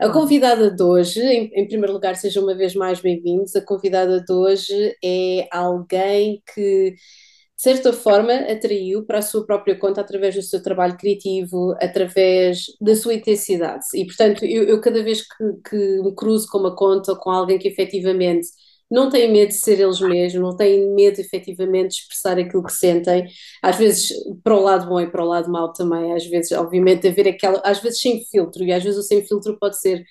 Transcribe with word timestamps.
A 0.00 0.08
convidada 0.10 0.70
de 0.70 0.82
hoje, 0.82 1.20
em, 1.20 1.50
em 1.54 1.66
primeiro 1.66 1.92
lugar, 1.92 2.16
sejam 2.16 2.42
uma 2.44 2.54
vez 2.56 2.74
mais 2.74 3.00
bem-vindos. 3.00 3.54
A 3.56 3.60
convidada 3.64 4.20
de 4.20 4.32
hoje 4.32 4.96
é 5.04 5.48
alguém 5.52 6.42
que, 6.54 6.92
de 6.92 6.98
certa 7.62 7.92
forma, 7.92 8.32
atraiu 8.32 9.04
para 9.04 9.18
a 9.18 9.22
sua 9.22 9.44
própria 9.44 9.76
conta 9.78 10.00
através 10.00 10.34
do 10.34 10.42
seu 10.42 10.62
trabalho 10.62 10.96
criativo, 10.96 11.74
através 11.80 12.66
da 12.80 12.94
sua 12.94 13.14
intensidade. 13.14 13.84
E, 13.94 14.04
portanto, 14.06 14.44
eu, 14.44 14.64
eu 14.64 14.80
cada 14.80 15.02
vez 15.02 15.22
que, 15.22 15.44
que 15.68 15.76
me 16.02 16.14
cruzo 16.14 16.48
com 16.48 16.58
uma 16.58 16.76
conta 16.76 17.12
ou 17.12 17.18
com 17.18 17.30
alguém 17.30 17.58
que 17.58 17.68
efetivamente 17.68 18.48
não 18.90 19.10
têm 19.10 19.30
medo 19.30 19.48
de 19.48 19.54
ser 19.54 19.78
eles 19.80 20.00
mesmos, 20.00 20.42
não 20.42 20.56
têm 20.56 20.94
medo 20.94 21.20
efetivamente 21.20 21.88
de 21.90 21.94
expressar 22.02 22.38
aquilo 22.38 22.62
que 22.64 22.72
sentem, 22.72 23.26
às 23.62 23.76
vezes 23.76 24.08
para 24.42 24.54
o 24.56 24.60
lado 24.62 24.88
bom 24.88 25.00
e 25.00 25.10
para 25.10 25.22
o 25.24 25.28
lado 25.28 25.50
mau 25.50 25.72
também, 25.72 26.12
às 26.14 26.26
vezes, 26.26 26.52
obviamente, 26.52 27.06
haver 27.06 27.28
aquela, 27.28 27.60
às 27.64 27.80
vezes 27.80 28.00
sem 28.00 28.24
filtro, 28.26 28.64
e 28.64 28.72
às 28.72 28.82
vezes 28.82 28.98
o 28.98 29.02
sem 29.02 29.24
filtro 29.26 29.58
pode 29.58 29.78
ser 29.80 30.04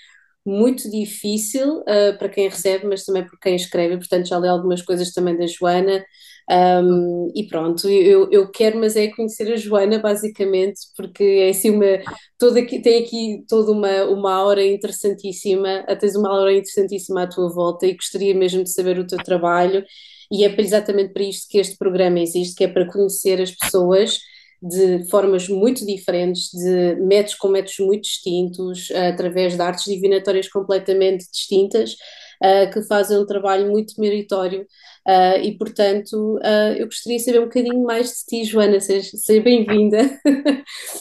muito 0.46 0.90
difícil 0.90 1.80
uh, 1.82 2.18
para 2.18 2.30
quem 2.30 2.48
recebe, 2.48 2.88
mas 2.88 3.04
também 3.04 3.26
por 3.26 3.38
quem 3.40 3.56
escreve, 3.56 3.98
portanto 3.98 4.28
já 4.28 4.40
li 4.40 4.48
algumas 4.48 4.82
coisas 4.82 5.12
também 5.14 5.38
da 5.38 5.46
Joana, 5.46 6.04
um, 6.50 7.30
e 7.36 7.46
pronto, 7.46 7.90
eu, 7.90 8.30
eu 8.32 8.50
quero, 8.50 8.80
mas 8.80 8.96
é 8.96 9.08
conhecer 9.10 9.52
a 9.52 9.58
Joana, 9.58 10.00
basicamente, 10.00 10.80
porque 10.96 11.24
é 11.24 11.50
assim 11.50 11.72
uma. 11.72 12.00
Toda 12.38 12.66
tem 12.66 13.04
aqui 13.04 13.44
toda 13.50 13.72
uma, 13.72 14.04
uma 14.06 14.34
aura 14.34 14.66
interessantíssima, 14.66 15.84
tens 16.00 16.16
uma 16.16 16.30
aura 16.30 16.54
interessantíssima 16.54 17.24
à 17.24 17.28
tua 17.28 17.54
volta 17.54 17.86
e 17.86 17.96
gostaria 17.96 18.34
mesmo 18.34 18.64
de 18.64 18.72
saber 18.72 18.98
o 18.98 19.06
teu 19.06 19.18
trabalho, 19.18 19.84
e 20.32 20.46
é 20.46 20.62
exatamente 20.62 21.14
para 21.14 21.24
isto 21.24 21.48
que 21.50 21.58
este 21.58 21.78
programa 21.78 22.20
existe, 22.20 22.56
que 22.56 22.64
é 22.64 22.68
para 22.68 22.88
conhecer 22.88 23.42
as 23.42 23.52
pessoas 23.52 24.20
de 24.62 25.08
formas 25.10 25.48
muito 25.50 25.86
diferentes, 25.86 26.50
de 26.52 26.96
métodos 26.96 27.36
com 27.36 27.50
métodos 27.50 27.80
muito 27.80 28.04
distintos, 28.04 28.90
através 28.92 29.56
de 29.56 29.62
artes 29.62 29.86
divinatórias 29.86 30.48
completamente 30.48 31.26
distintas, 31.32 31.96
uh, 32.44 32.72
que 32.72 32.82
fazem 32.84 33.18
um 33.18 33.26
trabalho 33.26 33.70
muito 33.70 34.00
meritório 34.00 34.62
uh, 35.08 35.40
e, 35.42 35.58
portanto, 35.58 36.38
uh, 36.38 36.74
eu 36.78 36.86
gostaria 36.86 37.18
de 37.18 37.24
saber 37.24 37.40
um 37.40 37.46
bocadinho 37.46 37.84
mais 37.84 38.10
de 38.10 38.26
ti, 38.26 38.44
Joana, 38.44 38.80
seja, 38.80 39.16
seja 39.16 39.42
bem-vinda. 39.42 39.98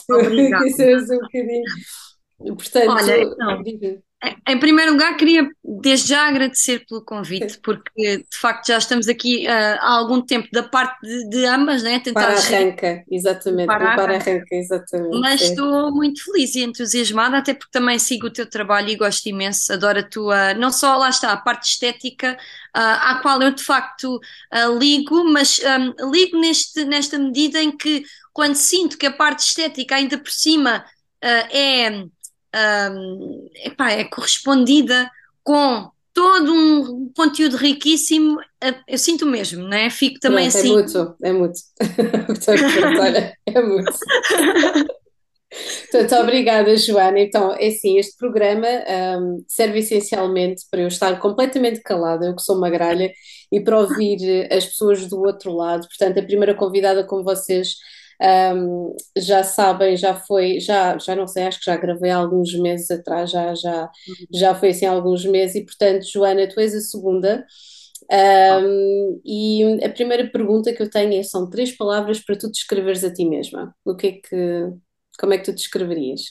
Obrigada. 0.09 0.65
um 1.13 1.19
bocadinho. 1.19 1.63
Portanto, 2.55 2.89
Olha, 2.91 3.21
então, 3.21 3.63
em 4.47 4.59
primeiro 4.59 4.93
lugar, 4.93 5.15
queria 5.15 5.47
desde 5.63 6.09
já 6.09 6.27
agradecer 6.27 6.83
pelo 6.87 7.03
convite, 7.03 7.59
porque 7.61 8.17
de 8.17 8.37
facto 8.37 8.67
já 8.67 8.77
estamos 8.79 9.07
aqui 9.07 9.45
uh, 9.45 9.77
há 9.79 9.91
algum 9.91 10.21
tempo 10.21 10.47
da 10.51 10.63
parte 10.63 10.99
de, 11.01 11.29
de 11.29 11.45
ambas, 11.45 11.83
né? 11.83 11.99
Tentar 11.99 12.25
para 12.25 12.33
arranca, 12.33 13.03
exatamente, 13.11 13.67
para, 13.67 13.95
para 13.95 14.15
arranca, 14.15 14.55
exatamente. 14.55 15.19
Mas 15.19 15.41
sim. 15.41 15.49
estou 15.49 15.91
muito 15.91 16.23
feliz 16.23 16.55
e 16.55 16.63
entusiasmada, 16.63 17.37
até 17.37 17.53
porque 17.53 17.71
também 17.71 17.99
sigo 17.99 18.25
o 18.27 18.33
teu 18.33 18.49
trabalho 18.49 18.89
e 18.89 18.95
gosto 18.95 19.27
imenso, 19.27 19.71
adoro 19.71 19.99
a 19.99 20.03
tua, 20.03 20.53
não 20.55 20.71
só 20.71 20.97
lá 20.97 21.09
está, 21.09 21.31
a 21.31 21.37
parte 21.37 21.69
estética, 21.69 22.35
uh, 22.75 22.79
à 22.79 23.19
qual 23.21 23.39
eu 23.43 23.51
de 23.51 23.63
facto 23.63 24.15
uh, 24.15 24.79
ligo, 24.79 25.25
mas 25.25 25.59
um, 25.59 26.09
ligo 26.09 26.39
neste, 26.39 26.83
nesta 26.85 27.19
medida 27.19 27.61
em 27.61 27.75
que 27.75 28.03
quando 28.33 28.55
sinto 28.55 28.97
que 28.97 29.05
a 29.05 29.13
parte 29.13 29.41
estética 29.41 29.95
ainda 29.95 30.17
por 30.17 30.31
cima 30.31 30.83
é 31.19 32.05
um, 32.91 33.49
epá, 33.63 33.91
é 33.91 34.03
correspondida 34.03 35.09
com 35.43 35.89
todo 36.13 36.51
um 36.51 37.11
conteúdo 37.15 37.57
riquíssimo, 37.57 38.39
eu 38.87 38.97
sinto 38.97 39.25
mesmo, 39.25 39.67
não 39.67 39.77
é? 39.77 39.89
Fico 39.89 40.19
também 40.19 40.49
Pronto, 40.49 40.57
assim. 40.57 40.69
É 40.69 40.73
muito, 40.73 41.15
é 41.21 41.33
muito. 41.33 42.39
é 43.45 43.61
muito. 43.61 43.93
Muito 45.93 46.15
obrigada, 46.15 46.75
Joana. 46.75 47.19
Então, 47.19 47.53
é 47.53 47.67
assim, 47.67 47.97
este 47.97 48.17
programa 48.17 48.67
um, 49.19 49.43
serve 49.47 49.79
essencialmente 49.79 50.63
para 50.69 50.81
eu 50.81 50.87
estar 50.87 51.19
completamente 51.19 51.81
calada, 51.81 52.25
eu 52.25 52.35
que 52.35 52.41
sou 52.41 52.57
uma 52.57 52.69
gralha, 52.69 53.11
e 53.51 53.59
para 53.59 53.79
ouvir 53.79 54.51
as 54.51 54.65
pessoas 54.65 55.07
do 55.07 55.21
outro 55.21 55.53
lado. 55.53 55.87
Portanto, 55.87 56.19
a 56.19 56.23
primeira 56.23 56.53
convidada 56.53 57.03
com 57.03 57.23
vocês 57.23 57.75
um, 58.21 58.95
já 59.17 59.43
sabem, 59.43 59.95
já 59.95 60.15
foi, 60.15 60.59
já, 60.59 60.97
já 60.97 61.15
não 61.15 61.27
sei, 61.27 61.43
acho 61.43 61.59
que 61.59 61.65
já 61.65 61.77
gravei 61.77 62.09
há 62.09 62.17
alguns 62.17 62.53
meses 62.55 62.89
atrás, 62.89 63.29
já, 63.31 63.53
já, 63.53 63.89
já 64.33 64.55
foi 64.55 64.69
assim 64.69 64.85
há 64.85 64.91
alguns 64.91 65.25
meses, 65.25 65.55
e 65.55 65.65
portanto, 65.65 66.05
Joana, 66.11 66.47
tu 66.47 66.59
és 66.59 66.73
a 66.73 66.81
segunda. 66.81 67.45
Um, 68.09 69.21
e 69.25 69.83
a 69.83 69.89
primeira 69.89 70.29
pergunta 70.29 70.73
que 70.73 70.81
eu 70.81 70.89
tenho 70.89 71.13
é: 71.19 71.23
são 71.23 71.49
três 71.49 71.75
palavras 71.75 72.19
para 72.19 72.37
tu 72.37 72.49
descreveres 72.49 73.03
a 73.03 73.13
ti 73.13 73.25
mesma. 73.25 73.75
O 73.83 73.95
que 73.95 74.07
é 74.07 74.11
que, 74.13 74.73
como 75.19 75.33
é 75.33 75.37
que 75.37 75.45
tu 75.45 75.53
descreverias? 75.53 76.21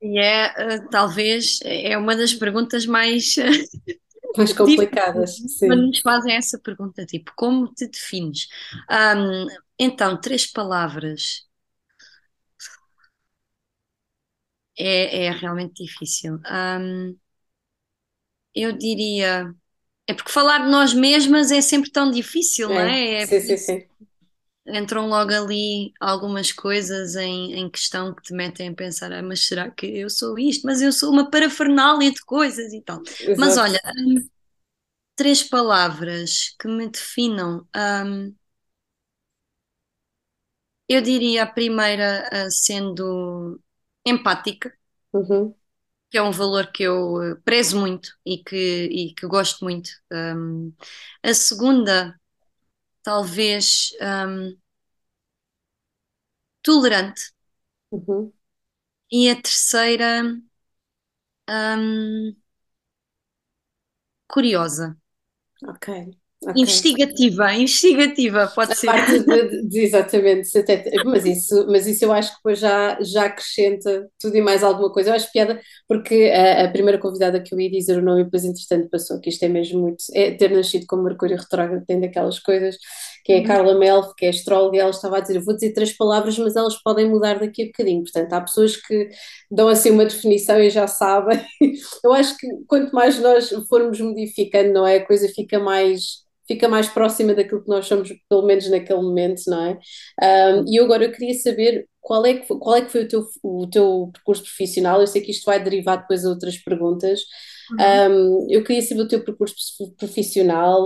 E 0.00 0.18
é, 0.18 0.46
uh, 0.48 0.88
talvez, 0.90 1.58
é 1.64 1.96
uma 1.98 2.14
das 2.14 2.34
perguntas 2.34 2.86
mais 2.86 3.34
mais 4.36 4.52
complicadas. 4.52 5.36
Quando 5.58 5.86
nos 5.86 6.00
fazem 6.00 6.34
essa 6.34 6.58
pergunta, 6.58 7.04
tipo, 7.06 7.32
como 7.36 7.72
te 7.72 7.86
defines? 7.86 8.48
Um, 8.90 9.46
então, 9.78 10.20
três 10.20 10.46
palavras. 10.46 11.46
É, 14.78 15.26
é 15.26 15.30
realmente 15.30 15.84
difícil. 15.84 16.38
Eu 18.54 18.72
diria. 18.72 19.52
É 20.06 20.14
porque 20.14 20.32
falar 20.32 20.60
de 20.60 20.70
nós 20.70 20.92
mesmas 20.94 21.50
é 21.52 21.60
sempre 21.60 21.90
tão 21.90 22.10
difícil, 22.10 22.70
é, 22.70 22.74
não 22.74 22.80
é? 22.82 23.22
é 23.22 23.26
sim, 23.26 23.40
sim, 23.40 23.56
sim. 23.56 23.88
Entram 24.66 25.08
logo 25.08 25.30
ali 25.30 25.92
algumas 26.00 26.50
coisas 26.50 27.16
em, 27.16 27.52
em 27.54 27.68
questão 27.70 28.14
que 28.14 28.22
te 28.22 28.32
metem 28.32 28.68
a 28.70 28.74
pensar: 28.74 29.12
ah, 29.12 29.22
mas 29.22 29.46
será 29.46 29.70
que 29.70 29.86
eu 29.86 30.08
sou 30.08 30.38
isto? 30.38 30.62
Mas 30.66 30.80
eu 30.80 30.90
sou 30.90 31.12
uma 31.12 31.30
parafernália 31.30 32.10
de 32.10 32.20
coisas 32.24 32.72
e 32.72 32.80
tal. 32.80 33.02
Exato. 33.20 33.36
Mas 33.36 33.56
olha, 33.58 33.78
três 35.16 35.42
palavras 35.42 36.54
que 36.58 36.68
me 36.68 36.88
definam. 36.88 37.66
Eu 40.88 41.00
diria 41.00 41.42
a 41.44 41.46
primeira 41.46 42.28
uh, 42.32 42.50
sendo 42.50 43.60
empática, 44.06 44.72
uhum. 45.12 45.54
que 46.10 46.18
é 46.18 46.22
um 46.22 46.30
valor 46.30 46.70
que 46.72 46.82
eu 46.84 47.40
prezo 47.44 47.78
muito 47.80 48.10
e 48.24 48.38
que, 48.38 48.56
e 48.56 49.14
que 49.14 49.26
gosto 49.26 49.64
muito. 49.64 49.90
Um, 50.12 50.72
a 51.22 51.34
segunda, 51.34 52.18
talvez 53.02 53.90
um, 54.00 54.56
tolerante. 56.62 57.32
Uhum. 57.90 58.32
E 59.10 59.30
a 59.30 59.36
terceira, 59.40 60.10
um, 61.48 62.34
curiosa. 64.26 64.96
Ok. 65.66 65.88
Okay. 66.46 66.62
Investigativa, 66.62 67.54
investigativa, 67.54 68.52
pode 68.54 68.72
a 68.72 68.74
ser. 68.74 68.90
De, 69.24 69.62
de, 69.68 69.80
exatamente, 69.80 70.48
mas 71.04 71.24
isso, 71.24 71.66
mas 71.68 71.86
isso 71.86 72.04
eu 72.04 72.12
acho 72.12 72.30
que 72.30 72.36
depois 72.36 72.58
já, 72.58 72.98
já 73.00 73.24
acrescenta 73.24 74.08
tudo 74.20 74.36
e 74.36 74.42
mais 74.42 74.62
alguma 74.62 74.92
coisa. 74.92 75.10
Eu 75.10 75.14
acho 75.14 75.32
piada, 75.32 75.58
porque 75.88 76.30
a, 76.34 76.64
a 76.64 76.68
primeira 76.68 76.98
convidada 76.98 77.40
que 77.40 77.54
eu 77.54 77.60
ia 77.60 77.70
dizer 77.70 77.98
o 77.98 78.02
nome, 78.02 78.24
depois 78.24 78.44
entretanto 78.44 78.90
passou, 78.90 79.20
que 79.20 79.30
isto 79.30 79.42
é 79.42 79.48
mesmo 79.48 79.80
muito, 79.80 80.04
é 80.12 80.32
ter 80.32 80.50
nascido 80.50 80.84
com 80.86 80.96
Mercúrio 80.96 81.38
retrógrado, 81.38 81.84
tem 81.86 82.00
daquelas 82.00 82.38
coisas, 82.38 82.76
que 83.24 83.32
é 83.32 83.36
a 83.36 83.40
uhum. 83.40 83.46
Carla 83.46 83.78
Melf, 83.78 84.12
que 84.16 84.26
é 84.26 84.28
astróloga, 84.28 84.76
e 84.76 84.80
ela 84.80 84.90
estava 84.90 85.16
a 85.16 85.20
dizer, 85.20 85.40
vou 85.40 85.54
dizer 85.54 85.72
três 85.72 85.96
palavras, 85.96 86.38
mas 86.38 86.56
elas 86.56 86.76
podem 86.82 87.08
mudar 87.08 87.38
daqui 87.38 87.62
a 87.62 87.66
bocadinho. 87.66 88.02
Portanto, 88.02 88.32
há 88.32 88.40
pessoas 88.42 88.76
que 88.76 89.08
dão 89.50 89.68
assim 89.68 89.90
uma 89.90 90.04
definição 90.04 90.60
e 90.60 90.68
já 90.68 90.86
sabem. 90.86 91.42
Eu 92.04 92.12
acho 92.12 92.36
que 92.36 92.46
quanto 92.66 92.94
mais 92.94 93.18
nós 93.18 93.48
formos 93.68 93.98
modificando, 93.98 94.72
não 94.74 94.86
é? 94.86 94.96
A 94.96 95.06
coisa 95.06 95.26
fica 95.28 95.58
mais 95.58 96.24
fica 96.46 96.68
mais 96.68 96.88
próxima 96.88 97.34
daquilo 97.34 97.62
que 97.62 97.68
nós 97.68 97.86
somos, 97.86 98.10
pelo 98.28 98.46
menos 98.46 98.68
naquele 98.70 99.00
momento, 99.00 99.42
não 99.46 99.62
é? 99.62 99.78
Um, 100.22 100.64
e 100.68 100.78
agora 100.78 101.04
eu 101.04 101.12
queria 101.12 101.34
saber 101.34 101.88
qual 102.00 102.24
é 102.26 102.34
que 102.34 102.46
foi, 102.46 102.58
qual 102.58 102.76
é 102.76 102.82
que 102.82 102.90
foi 102.90 103.04
o, 103.04 103.08
teu, 103.08 103.26
o 103.42 103.66
teu 103.66 104.10
percurso 104.12 104.42
profissional. 104.42 105.00
Eu 105.00 105.06
sei 105.06 105.22
que 105.22 105.30
isto 105.30 105.44
vai 105.46 105.62
derivar 105.62 105.96
depois 105.96 106.24
a 106.24 106.28
outras 106.28 106.58
perguntas. 106.58 107.20
Uhum. 107.70 108.44
Um, 108.44 108.46
eu 108.50 108.62
queria 108.62 108.82
saber 108.82 109.02
o 109.02 109.08
teu 109.08 109.24
percurso 109.24 109.56
profissional. 109.96 110.82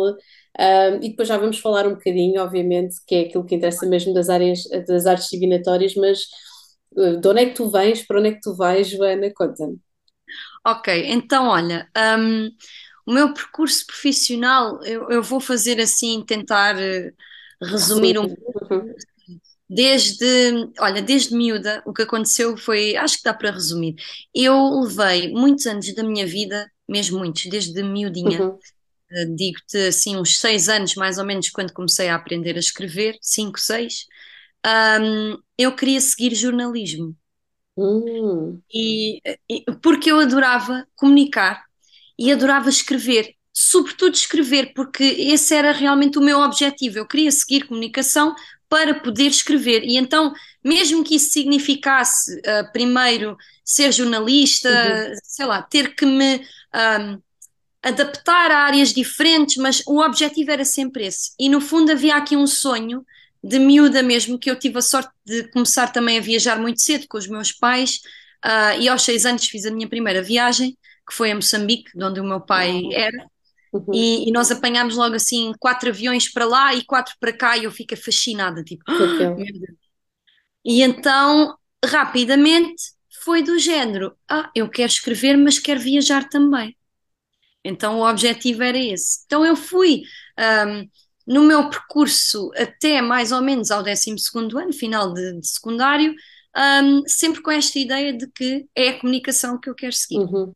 Um, 0.61 0.97
e 1.03 1.11
depois 1.11 1.29
já 1.29 1.37
vamos 1.37 1.59
falar 1.59 1.87
um 1.87 1.95
bocadinho, 1.95 2.41
obviamente, 2.41 2.97
que 3.07 3.15
é 3.15 3.21
aquilo 3.23 3.45
que 3.45 3.55
interessa 3.55 3.87
mesmo 3.87 4.13
das 4.13 4.29
áreas 4.29 4.63
das 4.87 5.07
artes 5.07 5.29
divinatórias, 5.29 5.95
mas 5.95 6.21
uh, 6.97 7.17
de 7.21 7.29
onde 7.29 7.41
é 7.43 7.47
que 7.47 7.55
tu 7.55 7.71
vens, 7.71 8.05
para 8.05 8.19
onde 8.19 8.29
é 8.31 8.33
que 8.33 8.41
tu 8.41 8.57
vais, 8.57 8.89
Joana? 8.89 9.31
Conta-me. 9.35 9.79
Ok, 10.67 11.05
então 11.07 11.49
olha, 11.49 11.89
um, 11.97 12.49
o 13.09 13.13
meu 13.13 13.33
percurso 13.33 13.87
profissional, 13.87 14.85
eu, 14.85 15.09
eu 15.09 15.23
vou 15.23 15.41
fazer 15.41 15.81
assim, 15.81 16.23
tentar 16.23 16.77
uh, 16.77 17.67
resumir 17.67 18.19
um 18.19 18.29
pouco. 18.29 18.85
Desde, 19.67 20.71
olha, 20.79 21.01
desde 21.01 21.35
miúda, 21.35 21.83
o 21.87 21.93
que 21.95 22.03
aconteceu 22.03 22.55
foi, 22.59 22.97
acho 22.97 23.17
que 23.17 23.25
dá 23.25 23.33
para 23.33 23.51
resumir. 23.51 23.95
Eu 24.35 24.81
levei 24.81 25.33
muitos 25.33 25.65
anos 25.65 25.95
da 25.95 26.03
minha 26.03 26.27
vida, 26.27 26.71
mesmo 26.87 27.19
muitos, 27.19 27.47
desde 27.47 27.83
miudinha, 27.83 28.43
uhum. 28.43 28.51
uh, 28.51 29.37
digo-te 29.37 29.89
assim, 29.89 30.15
uns 30.19 30.39
seis 30.39 30.69
anos 30.69 30.95
mais 30.95 31.17
ou 31.17 31.25
menos, 31.25 31.49
quando 31.49 31.73
comecei 31.73 32.09
a 32.11 32.15
aprender 32.15 32.57
a 32.57 32.61
escrever, 32.61 33.17
cinco, 33.23 33.59
seis, 33.59 34.05
um, 35.01 35.39
eu 35.57 35.75
queria 35.75 36.01
seguir 36.03 36.35
jornalismo. 36.35 37.17
Hum. 37.75 38.61
E, 38.71 39.23
e- 39.49 39.65
porque 39.83 40.13
eu 40.13 40.21
adorava 40.21 40.87
comunicar 40.95 41.68
e 42.19 42.33
adorava 42.33 42.69
escrever, 42.69 43.35
sobretudo 43.53 44.15
escrever, 44.15 44.73
porque 44.75 45.05
esse 45.05 45.55
era 45.55 45.73
realmente 45.73 46.19
o 46.19 46.23
meu 46.23 46.41
objetivo. 46.41 46.99
Eu 46.99 47.07
queria 47.07 47.31
seguir 47.33 47.67
comunicação 47.67 48.35
para 48.69 48.95
poder 48.95 49.29
escrever. 49.29 49.83
E 49.85 49.97
então, 49.97 50.33
mesmo 50.65 51.05
que 51.05 51.17
isso 51.17 51.31
significasse, 51.31 52.39
uh, 52.41 52.71
primeiro, 52.73 53.37
ser 53.65 53.93
jornalista, 53.93 54.69
Uhum. 54.71 55.15
sei 55.25 55.47
lá, 55.47 55.63
ter 55.63 55.95
que 55.95 56.07
me 56.07 56.37
um, 56.75 57.21
adaptar 57.83 58.51
a 58.51 58.59
áreas 58.65 58.93
diferentes, 58.93 59.57
mas 59.57 59.83
o 59.87 60.01
objetivo 60.01 60.51
era 60.51 60.65
sempre 60.65 61.07
esse. 61.07 61.33
E 61.39 61.49
no 61.49 61.61
fundo 61.61 61.93
havia 61.93 62.17
aqui 62.17 62.37
um 62.37 62.47
sonho 62.47 63.05
de 63.43 63.59
miúda 63.59 64.03
mesmo, 64.03 64.39
que 64.39 64.51
eu 64.51 64.59
tive 64.59 64.79
a 64.79 64.83
sorte 64.83 65.11
de 65.27 65.45
começar 65.51 65.89
também 65.93 66.19
a 66.19 66.21
viajar 66.23 66.59
muito 66.61 66.81
cedo 66.83 67.07
com 67.09 67.19
os 67.19 67.29
meus 67.29 67.53
pais, 67.53 68.01
uh, 68.45 68.81
e 68.81 68.89
aos 68.89 69.03
seis 69.03 69.27
anos 69.27 69.47
fiz 69.49 69.67
a 69.67 69.71
minha 69.73 69.89
primeira 69.89 70.23
viagem, 70.23 70.78
que 71.09 71.15
foi 71.15 71.31
a 71.31 71.35
Moçambique, 71.35 71.97
de 71.97 72.05
onde 72.05 72.21
o 72.21 72.25
meu 72.25 72.41
pai 72.41 72.83
era, 72.93 73.27
Uhum. 73.73 73.93
e, 73.93 74.29
e, 74.29 74.33
nós 74.33 74.51
apanhámos 74.51 74.97
logo 74.97 75.15
assim 75.15 75.53
quatro 75.59 75.91
aviões 75.91 76.27
para 76.27 76.47
lá 76.47 76.75
e 76.75 76.85
quatro 76.85 77.15
para 77.21 77.33
cá, 77.33 77.57
e 77.57 77.65
eu 77.65 77.71
fico 77.71 77.95
fascinada, 77.97 78.65
tipo, 78.65 78.83
Raquel. 78.91 79.37
e 80.65 80.83
então 80.83 81.55
rapidamente 81.85 82.83
foi 83.23 83.43
do 83.43 83.59
género: 83.59 84.17
ah, 84.29 84.51
eu 84.55 84.69
quero 84.69 84.91
escrever, 84.91 85.37
mas 85.37 85.59
quero 85.59 85.81
viajar 85.81 86.29
também. 86.29 86.75
Então 87.63 87.99
o 87.99 88.09
objetivo 88.09 88.63
era 88.63 88.79
esse. 88.79 89.25
Então 89.27 89.45
eu 89.45 89.55
fui 89.55 90.03
um, 90.67 90.89
no 91.27 91.43
meu 91.43 91.69
percurso 91.69 92.51
até 92.57 93.03
mais 93.03 93.33
ou 93.33 93.43
menos 93.43 93.71
ao 93.71 93.83
12 93.83 94.15
ano, 94.57 94.73
final 94.73 95.13
de, 95.13 95.41
de 95.41 95.47
secundário, 95.47 96.15
um, 96.57 97.03
sempre 97.07 97.43
com 97.43 97.51
esta 97.51 97.79
ideia 97.79 98.17
de 98.17 98.27
que 98.29 98.67
é 98.75 98.89
a 98.89 98.99
comunicação 99.01 99.61
que 99.61 99.69
eu 99.69 99.75
quero 99.75 99.93
seguir. 99.93 100.21
Uhum. 100.21 100.55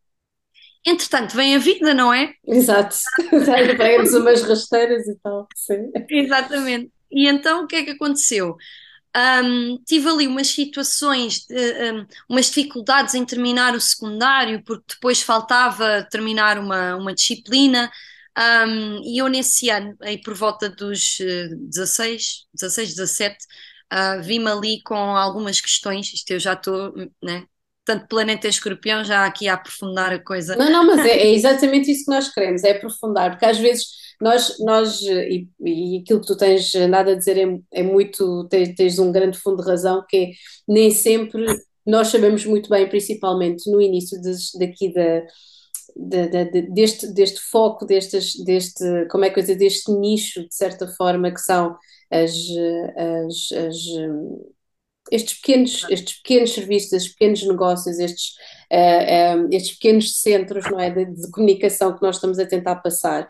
Entretanto, 0.84 1.36
vem 1.36 1.54
a 1.54 1.58
vida, 1.58 1.94
não 1.94 2.12
é? 2.12 2.34
Exato. 2.46 2.96
Vêm-nos 3.78 4.14
umas 4.14 4.42
rasteiras 4.42 5.06
e 5.06 5.16
tal. 5.22 5.46
Sim. 5.54 5.92
Exatamente. 6.10 6.90
E 7.10 7.28
então 7.28 7.64
o 7.64 7.66
que 7.66 7.76
é 7.76 7.84
que 7.84 7.90
aconteceu? 7.90 8.56
Um, 9.14 9.76
tive 9.84 10.08
ali 10.08 10.26
umas 10.26 10.48
situações, 10.48 11.44
de, 11.46 11.92
um, 11.92 12.06
umas 12.30 12.46
dificuldades 12.46 13.14
em 13.14 13.24
terminar 13.24 13.74
o 13.74 13.80
secundário, 13.80 14.62
porque 14.64 14.94
depois 14.94 15.20
faltava 15.20 16.02
terminar 16.10 16.58
uma, 16.58 16.96
uma 16.96 17.14
disciplina, 17.14 17.90
um, 18.66 19.02
e 19.04 19.18
eu 19.20 19.28
nesse 19.28 19.68
ano, 19.68 19.94
aí 20.00 20.20
por 20.20 20.34
volta 20.34 20.70
dos 20.70 21.18
uh, 21.20 21.56
16, 21.68 22.46
16, 22.54 22.94
17, 22.94 23.36
uh, 23.92 24.22
vi-me 24.22 24.48
ali 24.50 24.82
com 24.82 24.94
algumas 24.94 25.60
questões, 25.60 26.10
isto 26.14 26.30
eu 26.30 26.40
já 26.40 26.54
estou, 26.54 26.94
né? 27.22 27.44
Tanto 27.84 28.06
planeta 28.06 28.48
escorpião, 28.48 29.04
já 29.04 29.26
aqui 29.26 29.48
a 29.48 29.54
aprofundar 29.54 30.12
a 30.12 30.18
coisa. 30.18 30.54
Não, 30.56 30.70
não, 30.70 30.86
mas 30.86 31.04
é, 31.04 31.18
é 31.18 31.30
exatamente 31.34 31.90
isso 31.90 32.04
que 32.04 32.10
nós 32.10 32.32
queremos, 32.32 32.62
é 32.62 32.72
aprofundar, 32.72 33.30
porque 33.30 33.46
às 33.46 33.58
vezes 33.58 33.86
nós, 34.20 34.56
nós 34.60 35.00
e, 35.02 35.48
e 35.60 35.98
aquilo 35.98 36.20
que 36.20 36.26
tu 36.26 36.36
tens 36.36 36.72
nada 36.88 37.12
a 37.12 37.14
dizer 37.16 37.36
é, 37.36 37.58
é 37.72 37.82
muito, 37.82 38.46
tens, 38.48 38.74
tens, 38.76 38.98
um 38.98 39.10
grande 39.10 39.38
fundo 39.38 39.62
de 39.62 39.68
razão, 39.68 40.04
que 40.08 40.16
é 40.16 40.30
nem 40.68 40.90
sempre 40.90 41.44
nós 41.84 42.08
sabemos 42.08 42.44
muito 42.46 42.70
bem, 42.70 42.88
principalmente 42.88 43.68
no 43.70 43.80
início 43.82 44.20
des, 44.20 44.52
daqui 44.58 44.92
da, 44.92 45.22
de, 45.96 46.44
de, 46.44 46.62
deste, 46.72 47.08
deste 47.08 47.40
foco, 47.40 47.84
destes, 47.84 48.42
deste, 48.44 48.84
como 49.10 49.24
é 49.24 49.30
que 49.30 49.38
eu 49.38 49.42
dizer, 49.42 49.56
deste 49.56 49.90
nicho, 49.92 50.40
de 50.46 50.54
certa 50.54 50.86
forma, 50.86 51.32
que 51.32 51.40
são 51.40 51.76
as, 52.10 52.32
as, 52.96 53.58
as 53.66 53.76
estes 55.12 55.34
pequenos, 55.34 55.86
estes 55.90 56.20
pequenos 56.20 56.54
serviços, 56.54 56.92
estes 56.94 57.12
pequenos 57.12 57.46
negócios, 57.46 57.98
estes, 57.98 58.34
uh, 58.72 59.38
um, 59.38 59.48
estes 59.52 59.74
pequenos 59.74 60.20
centros 60.20 60.64
não 60.70 60.80
é, 60.80 60.90
de, 60.90 61.04
de, 61.04 61.30
comunicação 61.30 61.94
que 61.94 62.02
nós 62.02 62.16
estamos 62.16 62.38
a 62.38 62.46
tentar 62.46 62.76
passar, 62.76 63.28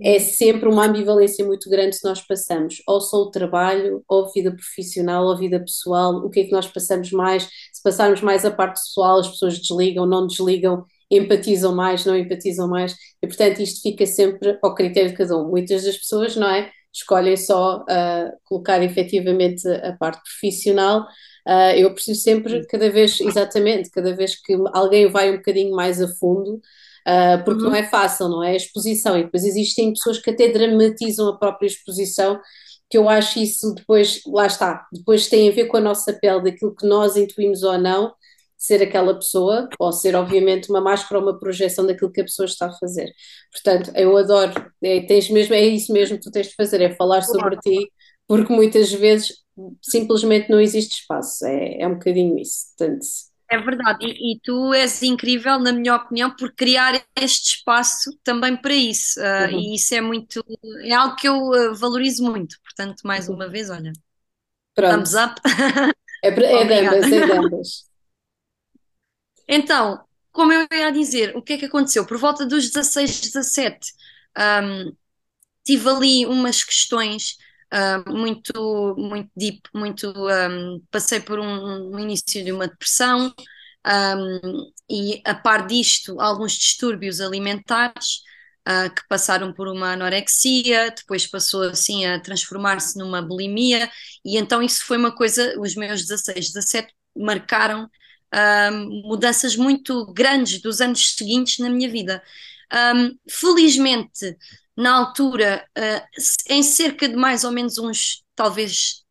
é 0.00 0.18
sempre 0.18 0.68
uma 0.68 0.86
ambivalência 0.86 1.44
muito 1.44 1.68
grande 1.68 1.96
se 1.96 2.04
nós 2.04 2.20
passamos 2.22 2.80
ou 2.86 3.00
só 3.00 3.18
o 3.18 3.30
trabalho, 3.30 4.02
ou 4.08 4.32
vida 4.32 4.50
profissional, 4.52 5.26
ou 5.26 5.36
vida 5.36 5.60
pessoal, 5.60 6.14
o 6.16 6.30
que 6.30 6.40
é 6.40 6.44
que 6.44 6.52
nós 6.52 6.66
passamos 6.66 7.10
mais, 7.12 7.42
se 7.72 7.82
passarmos 7.82 8.22
mais 8.22 8.44
a 8.44 8.50
parte 8.50 8.80
pessoal, 8.80 9.18
as 9.18 9.28
pessoas 9.28 9.58
desligam, 9.58 10.06
não 10.06 10.26
desligam, 10.26 10.86
empatizam 11.10 11.74
mais, 11.74 12.06
não 12.06 12.16
empatizam 12.16 12.68
mais, 12.68 12.94
e 13.22 13.26
portanto 13.26 13.60
isto 13.60 13.82
fica 13.82 14.06
sempre 14.06 14.58
ao 14.62 14.74
critério 14.74 15.10
de 15.10 15.16
cada 15.16 15.36
um. 15.36 15.48
Muitas 15.48 15.84
das 15.84 15.96
pessoas, 15.98 16.36
não 16.36 16.48
é? 16.48 16.70
Escolhem 16.92 17.36
só 17.36 17.78
uh, 17.78 18.32
colocar 18.44 18.82
efetivamente 18.82 19.66
a 19.68 19.92
parte 19.96 20.22
profissional. 20.22 21.06
Uh, 21.46 21.74
eu 21.76 21.92
preciso 21.94 22.20
sempre, 22.20 22.66
cada 22.66 22.90
vez, 22.90 23.20
exatamente, 23.20 23.90
cada 23.90 24.14
vez 24.14 24.34
que 24.40 24.56
alguém 24.72 25.08
vai 25.10 25.30
um 25.30 25.36
bocadinho 25.36 25.74
mais 25.74 26.00
a 26.00 26.08
fundo, 26.08 26.56
uh, 26.56 27.44
porque 27.44 27.62
uhum. 27.62 27.70
não 27.70 27.76
é 27.76 27.84
fácil, 27.88 28.28
não 28.28 28.42
é? 28.42 28.50
A 28.50 28.56
exposição, 28.56 29.18
e 29.18 29.24
depois 29.24 29.44
existem 29.44 29.92
pessoas 29.92 30.18
que 30.18 30.30
até 30.30 30.48
dramatizam 30.48 31.28
a 31.28 31.38
própria 31.38 31.66
exposição, 31.66 32.40
que 32.90 32.98
eu 32.98 33.08
acho 33.08 33.38
isso 33.38 33.74
depois, 33.74 34.22
lá 34.26 34.46
está, 34.46 34.86
depois 34.92 35.28
tem 35.28 35.48
a 35.48 35.52
ver 35.52 35.66
com 35.66 35.76
a 35.76 35.80
nossa 35.80 36.12
pele, 36.12 36.42
daquilo 36.42 36.74
que 36.74 36.86
nós 36.86 37.16
intuímos 37.16 37.62
ou 37.62 37.78
não, 37.78 38.12
ser 38.58 38.82
aquela 38.82 39.14
pessoa, 39.14 39.68
ou 39.78 39.92
ser, 39.92 40.16
obviamente, 40.16 40.68
uma 40.68 40.80
máscara 40.80 41.20
ou 41.20 41.28
uma 41.28 41.38
projeção 41.38 41.86
daquilo 41.86 42.10
que 42.10 42.20
a 42.20 42.24
pessoa 42.24 42.44
está 42.44 42.66
a 42.66 42.72
fazer. 42.72 43.12
Portanto, 43.52 43.92
eu 43.94 44.16
adoro, 44.16 44.52
é, 44.82 45.00
tens 45.02 45.30
mesmo, 45.30 45.54
é 45.54 45.64
isso 45.64 45.92
mesmo 45.92 46.18
que 46.18 46.24
tu 46.24 46.30
tens 46.32 46.48
de 46.48 46.54
fazer, 46.56 46.80
é 46.80 46.94
falar 46.94 47.22
sobre 47.22 47.56
ti, 47.58 47.90
porque 48.26 48.52
muitas 48.52 48.92
vezes 48.92 49.44
simplesmente 49.80 50.50
não 50.50 50.60
existe 50.60 51.00
espaço, 51.00 51.46
é, 51.46 51.80
é 51.80 51.86
um 51.86 51.94
bocadinho 51.94 52.36
isso. 52.38 52.66
Portanto, 52.76 53.06
é 53.50 53.58
verdade, 53.58 54.04
e, 54.04 54.34
e, 54.34 54.40
tu 54.40 54.74
és 54.74 55.02
incrível, 55.02 55.58
na 55.58 55.72
minha 55.72 55.96
opinião, 55.96 56.30
por 56.36 56.52
criar 56.52 57.02
este 57.18 57.56
espaço 57.56 58.10
também 58.22 58.54
para 58.54 58.74
isso, 58.74 59.18
uh, 59.18 59.50
uhum. 59.50 59.58
e 59.58 59.74
isso 59.74 59.94
é 59.94 60.02
muito, 60.02 60.44
é 60.82 60.92
algo 60.92 61.16
que 61.16 61.26
eu 61.26 61.34
uh, 61.34 61.74
valorizo 61.74 62.22
muito, 62.24 62.56
portanto, 62.62 63.00
mais 63.04 63.26
uhum. 63.26 63.36
uma 63.36 63.48
vez, 63.48 63.70
olha, 63.70 63.90
Pronto. 64.74 64.96
thumbs 64.96 65.14
up. 65.14 65.40
É, 66.22 66.28
é 66.28 66.30
de 66.36 66.44
ambas, 66.44 67.12
é 67.12 67.26
de 67.26 67.32
ambas. 67.32 67.87
Então, 69.48 70.04
como 70.30 70.52
eu 70.52 70.68
ia 70.72 70.90
dizer, 70.92 71.36
o 71.36 71.42
que 71.42 71.54
é 71.54 71.58
que 71.58 71.64
aconteceu? 71.64 72.06
Por 72.06 72.18
volta 72.18 72.46
dos 72.46 72.70
16, 72.70 73.20
17, 73.20 73.92
um, 74.62 74.96
tive 75.64 75.88
ali 75.88 76.26
umas 76.26 76.62
questões 76.62 77.36
uh, 77.72 78.12
muito, 78.12 78.94
muito 78.96 79.30
deep, 79.36 79.62
muito. 79.74 80.12
Um, 80.12 80.80
passei 80.90 81.20
por 81.20 81.38
um, 81.40 81.94
um, 81.94 81.98
início 81.98 82.44
de 82.44 82.52
uma 82.52 82.68
depressão 82.68 83.34
um, 83.86 84.72
e, 84.88 85.20
a 85.24 85.34
par 85.34 85.66
disto, 85.66 86.20
alguns 86.20 86.52
distúrbios 86.52 87.20
alimentares. 87.20 88.26
Uh, 88.68 88.94
que 88.94 89.00
passaram 89.08 89.50
por 89.50 89.66
uma 89.66 89.94
anorexia, 89.94 90.90
depois 90.90 91.26
passou 91.26 91.62
assim 91.62 92.04
a 92.04 92.20
transformar-se 92.20 92.98
numa 92.98 93.22
bulimia, 93.22 93.90
e 94.22 94.36
então 94.36 94.62
isso 94.62 94.84
foi 94.84 94.98
uma 94.98 95.10
coisa, 95.10 95.58
os 95.58 95.74
meus 95.74 96.02
16, 96.02 96.52
17 96.52 96.92
marcaram 97.16 97.88
um, 98.34 99.02
mudanças 99.08 99.56
muito 99.56 100.06
grandes 100.12 100.60
dos 100.60 100.80
anos 100.80 101.14
seguintes 101.14 101.58
na 101.58 101.70
minha 101.70 101.90
vida. 101.90 102.22
Um, 102.72 103.16
felizmente, 103.28 104.36
na 104.76 104.92
altura, 104.92 105.66
uh, 105.76 106.06
em 106.48 106.62
cerca 106.62 107.08
de 107.08 107.16
mais 107.16 107.44
ou 107.44 107.50
menos 107.50 107.78
uns, 107.78 108.22
talvez, 108.34 109.02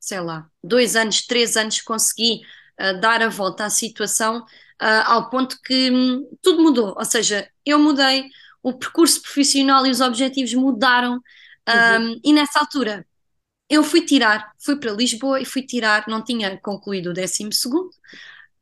sei 0.00 0.20
lá, 0.20 0.46
dois 0.62 0.96
anos, 0.96 1.24
três 1.26 1.56
anos, 1.56 1.80
consegui 1.80 2.42
uh, 2.80 3.00
dar 3.00 3.22
a 3.22 3.28
volta 3.28 3.64
à 3.64 3.70
situação 3.70 4.40
uh, 4.40 5.04
ao 5.06 5.30
ponto 5.30 5.58
que 5.62 5.90
um, 5.90 6.28
tudo 6.42 6.62
mudou. 6.62 6.94
Ou 6.96 7.04
seja, 7.04 7.48
eu 7.64 7.78
mudei, 7.78 8.28
o 8.62 8.72
percurso 8.72 9.22
profissional 9.22 9.86
e 9.86 9.90
os 9.90 10.00
objetivos 10.00 10.54
mudaram, 10.54 11.14
uhum. 11.68 12.20
e 12.24 12.32
nessa 12.32 12.60
altura 12.60 13.06
eu 13.68 13.82
fui 13.82 14.02
tirar, 14.02 14.52
fui 14.58 14.76
para 14.76 14.92
Lisboa 14.92 15.40
e 15.40 15.44
fui 15.44 15.62
tirar, 15.62 16.06
não 16.08 16.22
tinha 16.22 16.58
concluído 16.60 17.10
o 17.10 17.12
décimo 17.14 17.52
segundo, 17.52 17.90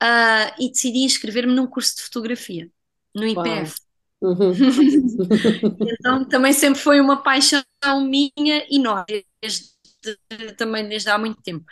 uh, 0.02 0.54
e 0.58 0.70
decidi 0.70 1.04
inscrever-me 1.04 1.54
num 1.54 1.66
curso 1.66 1.96
de 1.96 2.02
fotografia, 2.02 2.68
no 3.14 3.26
IPF. 3.26 3.76
Uhum. 4.20 4.52
então 5.80 6.24
também 6.24 6.52
sempre 6.52 6.80
foi 6.80 7.00
uma 7.00 7.22
paixão 7.22 7.62
minha 8.02 8.66
e 8.70 8.78
nós, 8.78 9.04
desde, 9.40 9.72
também 10.56 10.88
desde 10.88 11.08
há 11.10 11.18
muito 11.18 11.40
tempo. 11.42 11.64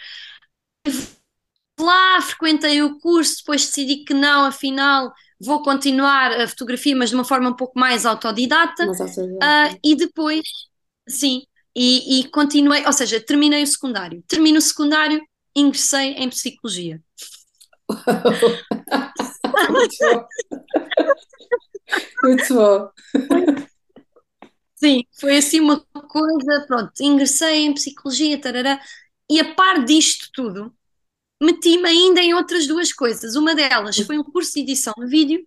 Lá 1.78 2.20
frequentei 2.20 2.82
o 2.82 2.98
curso, 2.98 3.38
depois 3.38 3.66
decidi 3.66 4.04
que 4.04 4.14
não, 4.14 4.44
afinal 4.44 5.12
vou 5.40 5.62
continuar 5.62 6.32
a 6.32 6.46
fotografia, 6.46 6.94
mas 6.94 7.08
de 7.08 7.14
uma 7.14 7.24
forma 7.24 7.48
um 7.48 7.56
pouco 7.56 7.78
mais 7.78 8.04
autodidata. 8.04 8.86
Uh, 8.86 9.78
e 9.82 9.96
depois, 9.96 10.42
sim, 11.08 11.44
e, 11.74 12.20
e, 12.20 12.28
continuei, 12.28 12.84
ou 12.84 12.92
seja, 12.92 13.18
terminei 13.20 13.62
o 13.62 13.66
secundário. 13.66 14.22
Termino 14.28 14.58
o 14.58 14.60
secundário, 14.60 15.22
ingressei 15.56 16.12
em 16.12 16.28
psicologia. 16.28 17.00
Muito 19.70 19.96
bom. 20.00 20.28
Muito 22.22 22.54
bom. 22.54 22.90
Sim, 24.76 25.04
foi 25.18 25.36
assim 25.36 25.60
uma 25.60 25.80
coisa, 26.08 26.64
pronto, 26.66 26.92
ingressei 27.00 27.66
em 27.66 27.74
psicologia, 27.74 28.40
tarará, 28.40 28.80
e 29.28 29.38
a 29.38 29.54
par 29.54 29.84
disto 29.84 30.30
tudo, 30.32 30.74
meti-me 31.42 31.88
ainda 31.88 32.20
em 32.20 32.34
outras 32.34 32.66
duas 32.66 32.92
coisas. 32.92 33.36
Uma 33.36 33.54
delas 33.54 33.98
foi 33.98 34.18
um 34.18 34.24
curso 34.24 34.54
de 34.54 34.60
edição 34.60 34.94
de 34.98 35.06
vídeo, 35.06 35.46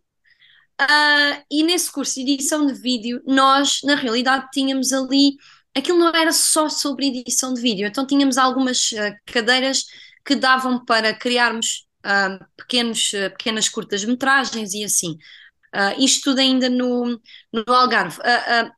uh, 0.81 1.43
e 1.49 1.63
nesse 1.63 1.91
curso 1.91 2.15
de 2.23 2.31
edição 2.31 2.65
de 2.65 2.73
vídeo, 2.73 3.21
nós, 3.25 3.79
na 3.83 3.95
realidade, 3.95 4.47
tínhamos 4.53 4.93
ali. 4.93 5.35
Aquilo 5.75 5.97
não 5.97 6.09
era 6.09 6.31
só 6.31 6.69
sobre 6.69 7.07
edição 7.07 7.53
de 7.53 7.61
vídeo, 7.61 7.87
então 7.87 8.05
tínhamos 8.05 8.37
algumas 8.37 8.91
uh, 8.91 9.15
cadeiras 9.25 9.85
que 10.23 10.35
davam 10.35 10.85
para 10.85 11.13
criarmos 11.13 11.87
uh, 12.05 12.45
pequenos, 12.57 13.11
pequenas 13.37 13.69
curtas-metragens 13.69 14.73
e 14.73 14.83
assim. 14.83 15.17
isto 15.97 16.25
tudo 16.25 16.39
ainda 16.39 16.69
no, 16.69 17.19
no 17.51 17.63
Algarve. 17.67 18.19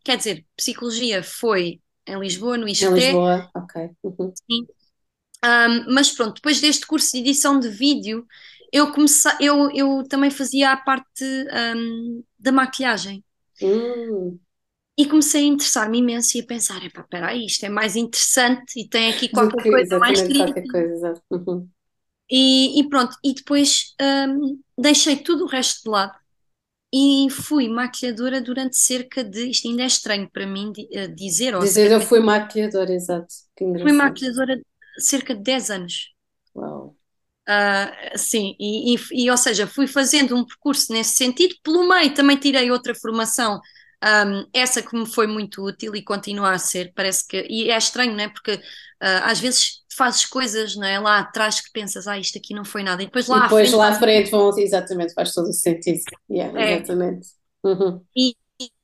quer 0.04 0.18
dizer, 0.18 0.46
psicologia 0.56 1.22
foi 1.24 1.82
em 2.08 2.20
Lisboa, 2.20 2.58
no 2.58 2.68
ISTE. 2.68 2.86
Em 2.86 2.94
Lisboa, 2.94 3.50
ok. 3.54 3.90
Uhum. 4.04 4.34
Sim. 4.50 4.68
Um, 5.44 5.94
mas 5.94 6.12
pronto, 6.12 6.36
depois 6.36 6.60
deste 6.60 6.88
curso 6.88 7.12
de 7.12 7.20
edição 7.20 7.60
de 7.60 7.70
vídeo, 7.70 8.26
eu 8.72 8.92
comecei, 8.92 9.32
eu, 9.40 9.70
eu 9.72 10.04
também 10.08 10.32
fazia 10.32 10.72
a 10.72 10.78
parte 10.78 11.24
um, 11.24 12.24
da 12.40 12.52
maquilhagem. 12.52 13.24
Hum. 13.62 14.40
E 14.98 15.06
comecei 15.06 15.44
a 15.44 15.48
interessar-me 15.48 16.00
imenso 16.00 16.38
e 16.38 16.42
a 16.42 16.46
pensar, 16.46 16.84
epá, 16.84 17.04
peraí, 17.04 17.46
isto 17.46 17.66
é 17.66 17.70
mais 17.70 17.96
interessante 17.96 18.80
e 18.80 18.88
tem 18.88 19.12
aqui 19.12 19.28
qualquer 19.28 19.62
que, 19.62 19.70
coisa 19.70 20.00
mais 20.00 20.22
qualquer 20.22 20.68
coisa. 20.68 21.14
Uhum. 21.30 21.70
E, 22.30 22.80
e, 22.80 22.90
pronto, 22.90 23.16
e 23.24 23.34
depois 23.34 23.94
um, 24.02 24.60
deixei 24.78 25.18
tudo 25.18 25.44
o 25.44 25.48
resto 25.48 25.84
de 25.84 25.90
lado 25.90 26.16
e 26.94 27.28
fui 27.30 27.68
maquilhadora 27.68 28.42
durante 28.42 28.78
cerca 28.78 29.24
de, 29.24 29.50
isto 29.50 29.68
ainda 29.68 29.84
é 29.84 29.86
estranho 29.86 30.30
para 30.32 30.48
mim 30.48 30.70
uh, 30.70 31.14
dizer, 31.14 31.58
dizer 31.60 31.92
eu 31.92 32.02
fui 32.02 32.20
maquilhadora, 32.20 32.94
exato. 32.94 33.28
Fui 33.58 33.92
maquilhadora 33.92 34.60
cerca 34.98 35.36
de 35.36 35.42
10 35.42 35.70
anos. 35.72 36.14
Uau. 36.56 36.96
Uh, 37.48 38.18
sim, 38.18 38.56
e, 38.60 38.96
e, 38.96 39.00
e, 39.12 39.30
ou 39.30 39.38
seja, 39.38 39.68
fui 39.68 39.86
fazendo 39.86 40.36
um 40.36 40.46
percurso 40.46 40.92
nesse 40.92 41.18
sentido. 41.18 41.56
Pelo 41.62 41.88
meio 41.88 42.14
também 42.14 42.38
tirei 42.38 42.72
outra 42.72 42.96
formação, 42.96 43.60
um, 44.04 44.48
essa 44.54 44.82
que 44.82 44.98
me 44.98 45.06
foi 45.06 45.28
muito 45.28 45.64
útil 45.64 45.96
e 45.96 46.04
continua 46.04 46.54
a 46.54 46.58
ser. 46.58 46.92
Parece 46.96 47.28
que, 47.28 47.46
e 47.50 47.70
é 47.70 47.78
estranho, 47.78 48.14
não 48.14 48.24
é? 48.24 48.30
Porque 48.30 48.54
uh, 48.54 48.62
às 49.24 49.40
vezes 49.40 49.84
fazes 49.96 50.26
coisas 50.26 50.76
não 50.76 50.86
é? 50.86 51.00
lá 51.00 51.20
atrás 51.20 51.62
que 51.62 51.72
pensas, 51.72 52.08
ah, 52.08 52.18
isto 52.18 52.38
aqui 52.38 52.54
não 52.54 52.66
foi 52.66 52.84
nada, 52.84 53.02
e 53.02 53.06
depois 53.06 53.28
lá 53.28 53.38
e 53.38 53.42
depois 53.44 53.68
à 53.68 53.72
frente, 53.72 53.78
lá 53.78 53.90
à 53.90 54.00
frente 54.00 54.32
vão, 54.32 54.58
exatamente, 54.58 55.14
faz 55.14 55.34
todo 55.34 55.50
o 55.50 55.54
sentido. 55.54 56.00
Yeah, 56.30 56.60
é. 56.60 56.76
Exatamente. 56.76 57.28
Uhum. 57.64 58.02
E, 58.16 58.36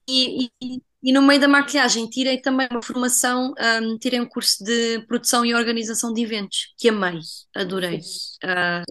e, 0.10 0.50
e, 0.62 0.82
e 1.04 1.12
no 1.12 1.22
meio 1.22 1.40
da 1.40 1.48
maquilhagem 1.48 2.08
tirei 2.10 2.40
também 2.40 2.68
uma 2.70 2.82
formação, 2.82 3.54
um, 3.82 3.98
tirei 3.98 4.20
um 4.20 4.28
curso 4.28 4.64
de 4.64 5.06
produção 5.08 5.44
e 5.46 5.54
organização 5.54 6.14
de 6.14 6.22
eventos, 6.22 6.74
que 6.78 6.90
amei, 6.90 7.20
adorei. 7.56 8.00
Uh, 8.44 8.84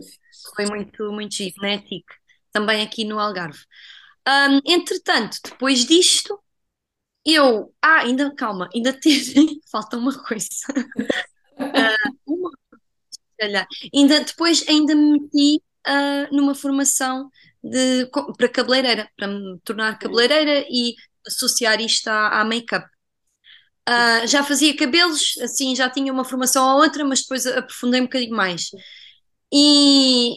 foi 0.57 0.67
muito, 0.67 1.13
muito 1.13 1.35
giro, 1.35 1.55
na 1.61 1.75
ETIC, 1.75 2.05
também 2.53 2.83
aqui 2.83 3.05
no 3.05 3.19
Algarve. 3.19 3.61
Um, 4.29 4.61
entretanto, 4.67 5.39
depois 5.45 5.85
disto, 5.87 6.39
eu. 7.25 7.73
Ah, 7.83 8.01
ainda, 8.01 8.35
calma, 8.35 8.69
ainda 8.75 8.93
teve. 8.99 9.61
falta 9.71 9.97
uma 9.97 10.17
coisa. 10.25 10.49
uh, 10.69 10.81
ainda, 13.95 14.21
depois 14.21 14.65
ainda 14.69 14.95
me 14.95 15.21
meti 15.21 15.63
uh, 15.87 16.35
numa 16.35 16.55
formação 16.55 17.31
de, 17.63 18.07
para 18.37 18.49
cabeleireira, 18.49 19.11
para 19.17 19.29
me 19.29 19.59
tornar 19.65 19.99
cabeleireira 19.99 20.65
e 20.69 20.95
associar 21.27 21.81
isto 21.81 22.09
à, 22.09 22.41
à 22.41 22.45
make-up. 22.45 22.87
Uh, 23.89 24.27
já 24.27 24.45
fazia 24.45 24.77
cabelos, 24.77 25.37
assim, 25.43 25.75
já 25.75 25.91
tinha 25.91 26.13
uma 26.13 26.25
formação 26.25 26.77
ou 26.77 26.83
outra, 26.83 27.05
mas 27.05 27.23
depois 27.23 27.47
aprofundei 27.47 28.01
um 28.01 28.05
bocadinho 28.05 28.37
mais. 28.37 28.71
E, 29.53 30.37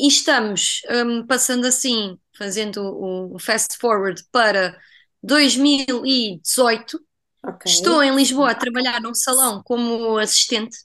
e 0.00 0.08
estamos 0.08 0.80
um, 0.90 1.26
passando 1.26 1.66
assim, 1.66 2.18
fazendo 2.36 2.82
o, 2.82 3.38
fast 3.38 3.76
forward 3.78 4.22
para 4.32 4.78
2018. 5.22 6.98
Okay. 7.44 7.72
Estou 7.72 8.02
em 8.02 8.14
Lisboa 8.14 8.50
a 8.50 8.54
trabalhar 8.54 9.00
num 9.00 9.14
salão 9.14 9.62
como 9.64 10.16
assistente 10.18 10.76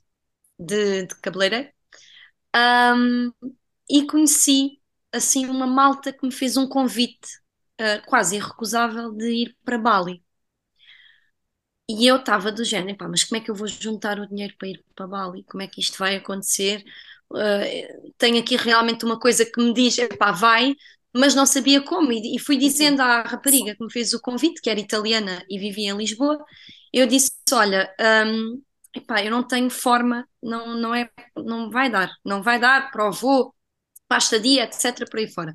de, 0.61 1.07
de 1.07 1.15
cabeleireiro 1.21 1.69
um, 2.55 3.31
e 3.89 4.05
conheci 4.07 4.81
assim 5.11 5.45
uma 5.47 5.67
malta 5.67 6.13
que 6.13 6.25
me 6.25 6.31
fez 6.33 6.57
um 6.57 6.67
convite 6.67 7.27
uh, 7.81 8.05
quase 8.07 8.37
irrecusável 8.37 9.11
de 9.13 9.29
ir 9.31 9.57
para 9.65 9.77
Bali. 9.77 10.23
E 11.89 12.07
eu 12.07 12.17
estava 12.17 12.51
do 12.51 12.63
género, 12.63 12.97
pá, 12.97 13.07
mas 13.07 13.23
como 13.23 13.41
é 13.41 13.43
que 13.43 13.51
eu 13.51 13.55
vou 13.55 13.67
juntar 13.67 14.19
o 14.19 14.27
dinheiro 14.27 14.55
para 14.57 14.69
ir 14.69 14.83
para 14.95 15.07
Bali? 15.07 15.43
Como 15.43 15.61
é 15.61 15.67
que 15.67 15.81
isto 15.81 15.97
vai 15.97 16.15
acontecer? 16.15 16.83
Uh, 17.29 18.13
tenho 18.17 18.39
aqui 18.39 18.55
realmente 18.55 19.03
uma 19.05 19.19
coisa 19.19 19.45
que 19.45 19.61
me 19.61 19.73
diz, 19.73 19.97
pá, 20.17 20.31
vai, 20.31 20.73
mas 21.13 21.35
não 21.35 21.45
sabia 21.45 21.81
como. 21.81 22.11
E, 22.11 22.35
e 22.35 22.39
fui 22.39 22.57
dizendo 22.57 23.01
à 23.01 23.23
rapariga 23.23 23.75
que 23.75 23.83
me 23.83 23.91
fez 23.91 24.13
o 24.13 24.21
convite, 24.21 24.61
que 24.61 24.69
era 24.69 24.79
italiana 24.79 25.43
e 25.49 25.59
vivia 25.59 25.91
em 25.91 25.97
Lisboa, 25.97 26.43
eu 26.93 27.05
disse: 27.07 27.31
Olha, 27.51 27.93
um, 28.25 28.61
epá, 28.95 29.23
eu 29.23 29.31
não 29.31 29.43
tenho 29.43 29.69
forma, 29.69 30.27
não, 30.41 30.75
não, 30.75 30.93
é, 30.93 31.09
não 31.35 31.69
vai 31.69 31.89
dar, 31.89 32.11
não 32.23 32.41
vai 32.43 32.59
dar 32.59 32.91
para 32.91 33.07
o 33.07 33.11
voo, 33.11 33.53
para 34.07 34.17
a 34.17 34.19
estadia, 34.19 34.63
etc. 34.63 35.09
por 35.09 35.19
aí 35.19 35.27
fora. 35.27 35.53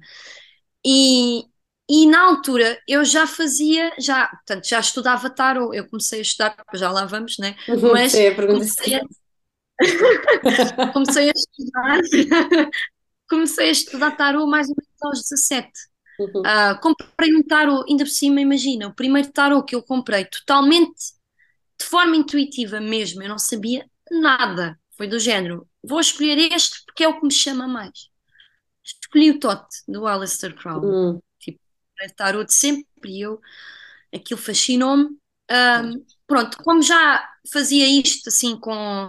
E, 0.84 1.44
e 1.88 2.06
na 2.06 2.20
altura 2.22 2.80
eu 2.88 3.04
já 3.04 3.26
fazia, 3.26 3.92
já, 3.98 4.28
portanto, 4.28 4.68
já 4.68 4.80
estudava 4.80 5.28
tarot, 5.30 5.76
eu 5.76 5.88
comecei 5.88 6.20
a 6.20 6.22
estudar, 6.22 6.56
já 6.74 6.90
lá 6.90 7.04
vamos, 7.04 7.36
né? 7.38 7.56
Uhum, 7.68 7.92
Mas 7.92 8.12
Sim, 8.12 8.34
comecei, 8.34 8.94
a... 8.94 9.02
comecei 10.92 11.28
a 11.28 11.32
estudar, 11.32 12.00
comecei 13.28 13.68
a 13.68 13.72
estudar 13.72 14.10
tarot 14.12 14.48
mais 14.48 14.68
ou 14.68 14.76
menos 14.78 15.02
aos 15.02 15.28
17. 15.28 15.70
Uhum. 16.18 16.40
Uh, 16.40 16.80
comprei 16.80 17.34
um 17.34 17.42
tarot, 17.42 17.84
ainda 17.90 18.04
por 18.04 18.10
cima, 18.10 18.40
imagina, 18.40 18.88
o 18.88 18.94
primeiro 18.94 19.30
tarot 19.30 19.66
que 19.66 19.74
eu 19.74 19.82
comprei 19.82 20.24
totalmente 20.24 21.15
de 21.78 21.87
forma 21.87 22.16
intuitiva 22.16 22.80
mesmo, 22.80 23.23
eu 23.23 23.28
não 23.28 23.38
sabia 23.38 23.88
nada. 24.11 24.78
Foi 24.97 25.06
do 25.06 25.18
género, 25.18 25.68
vou 25.83 26.00
escolher 26.00 26.38
este 26.52 26.85
porque 26.87 27.04
é 27.04 27.09
o 27.09 27.18
que 27.21 27.26
me 27.26 27.33
chama 27.33 27.68
mais. 27.68 28.09
Escolhi 28.83 29.33
o 29.33 29.40
Tote, 29.40 29.76
do 29.87 30.06
Alistair 30.06 30.54
Crowley. 30.54 30.90
Uhum 30.90 31.21
tarot 32.16 32.47
de 32.47 32.54
sempre 32.54 32.87
e 33.06 33.21
eu, 33.23 33.40
aquilo 34.14 34.40
fascinou-me. 34.40 35.16
Um, 35.50 36.04
pronto, 36.26 36.59
como 36.62 36.83
já 36.83 37.28
fazia 37.52 37.87
isto 37.88 38.28
assim 38.28 38.59
com, 38.59 39.09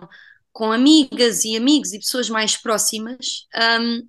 com 0.52 0.72
amigas 0.72 1.44
e 1.44 1.58
amigos 1.58 1.94
e 1.94 2.00
pessoas 2.00 2.30
mais 2.30 2.56
próximas, 2.56 3.48
um, 3.82 4.08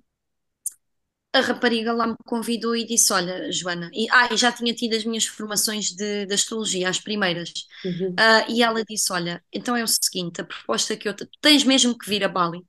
a 1.31 1.41
rapariga 1.41 1.93
lá 1.93 2.07
me 2.07 2.15
convidou 2.25 2.75
e 2.75 2.85
disse: 2.85 3.13
Olha, 3.13 3.51
Joana, 3.51 3.89
e, 3.93 4.07
ah, 4.09 4.35
já 4.35 4.51
tinha 4.51 4.73
tido 4.73 4.95
as 4.95 5.05
minhas 5.05 5.25
formações 5.25 5.91
de, 5.91 6.25
de 6.25 6.33
astrologia, 6.33 6.89
as 6.89 6.99
primeiras, 6.99 7.51
uhum. 7.85 8.11
uh, 8.11 8.51
e 8.51 8.63
ela 8.63 8.83
disse: 8.83 9.11
Olha, 9.13 9.43
então 9.53 9.75
é 9.75 9.83
o 9.83 9.87
seguinte, 9.87 10.41
a 10.41 10.45
proposta 10.45 10.97
que 10.97 11.07
eu 11.07 11.15
te, 11.15 11.27
tens 11.39 11.63
mesmo 11.63 11.97
que 11.97 12.09
vir 12.09 12.23
a 12.23 12.27
Bali. 12.27 12.65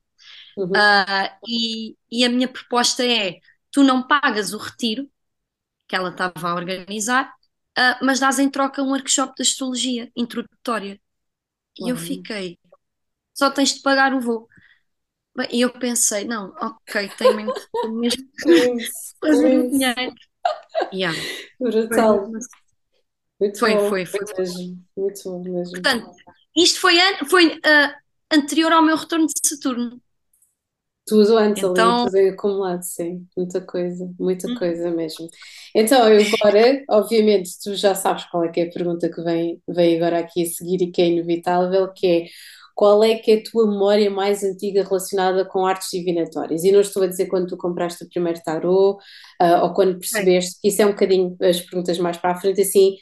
Uhum. 0.57 0.67
Uh, 0.67 1.37
e, 1.47 1.95
e 2.11 2.23
a 2.23 2.29
minha 2.29 2.47
proposta 2.47 3.05
é: 3.05 3.39
tu 3.71 3.83
não 3.83 4.05
pagas 4.07 4.53
o 4.53 4.57
retiro, 4.57 5.09
que 5.87 5.95
ela 5.95 6.09
estava 6.09 6.49
a 6.49 6.55
organizar, 6.55 7.33
uh, 7.77 8.05
mas 8.05 8.19
dás 8.19 8.37
em 8.37 8.49
troca 8.49 8.83
um 8.83 8.91
workshop 8.91 9.33
de 9.35 9.41
astrologia 9.41 10.11
introdutória. 10.15 10.99
E 11.79 11.89
eu 11.89 11.95
fiquei, 11.95 12.59
só 13.33 13.49
tens 13.49 13.73
de 13.73 13.81
pagar 13.81 14.13
o 14.13 14.19
voo. 14.19 14.47
E 15.49 15.61
eu 15.61 15.71
pensei, 15.71 16.25
não, 16.25 16.53
ok, 16.59 17.09
tenho 17.17 17.35
mesmo 17.93 18.23
que 18.43 18.77
fazer 19.19 19.59
o 19.59 19.69
dinheiro. 19.69 20.13
Yeah. 20.93 21.17
Brutal. 21.59 22.29
Muito 23.39 23.57
foi, 23.57 23.75
bom, 23.75 23.89
foi, 23.89 24.05
foi. 24.05 24.19
Mesmo. 24.37 24.85
Muito 24.95 25.23
bom 25.23 25.43
mesmo. 25.43 25.71
Portanto, 25.71 26.11
isto 26.55 26.79
foi, 26.79 26.95
foi 27.29 27.47
uh, 27.47 27.95
anterior 28.31 28.71
ao 28.71 28.83
meu 28.83 28.95
retorno 28.95 29.25
de 29.25 29.33
Saturno. 29.43 30.01
Tudo 31.07 31.37
antes 31.37 31.63
então... 31.63 32.03
ali, 32.03 32.11
tudo 32.11 32.33
acumulado, 32.33 32.83
sim. 32.83 33.25
Muita 33.35 33.61
coisa, 33.61 34.13
muita 34.19 34.47
hum. 34.47 34.55
coisa 34.55 34.91
mesmo. 34.91 35.27
Então, 35.75 36.03
agora, 36.03 36.83
obviamente, 36.89 37.51
tu 37.63 37.73
já 37.75 37.95
sabes 37.95 38.25
qual 38.25 38.43
é 38.43 38.49
que 38.49 38.59
é 38.59 38.67
a 38.67 38.71
pergunta 38.71 39.09
que 39.09 39.21
vem, 39.21 39.61
vem 39.67 39.97
agora 39.97 40.19
aqui 40.19 40.43
a 40.43 40.45
seguir 40.45 40.81
e 40.83 40.91
que 40.91 41.01
é 41.01 41.07
inevitável, 41.07 41.91
que 41.93 42.07
é 42.07 42.25
qual 42.75 43.03
é 43.03 43.15
que 43.15 43.31
é 43.31 43.35
a 43.35 43.43
tua 43.43 43.67
memória 43.67 44.09
mais 44.09 44.43
antiga 44.43 44.83
relacionada 44.83 45.45
com 45.45 45.65
artes 45.65 45.89
divinatórias? 45.91 46.63
E 46.63 46.71
não 46.71 46.81
estou 46.81 47.03
a 47.03 47.07
dizer 47.07 47.27
quando 47.27 47.47
tu 47.47 47.57
compraste 47.57 48.03
o 48.03 48.09
primeiro 48.09 48.41
tarô, 48.43 48.99
uh, 49.41 49.63
ou 49.63 49.73
quando 49.73 49.99
percebeste, 49.99 50.59
que 50.61 50.69
isso 50.69 50.81
é 50.81 50.85
um 50.85 50.91
bocadinho 50.91 51.35
as 51.41 51.61
perguntas 51.61 51.97
mais 51.99 52.17
para 52.17 52.31
a 52.31 52.39
frente, 52.39 52.61
assim, 52.61 52.95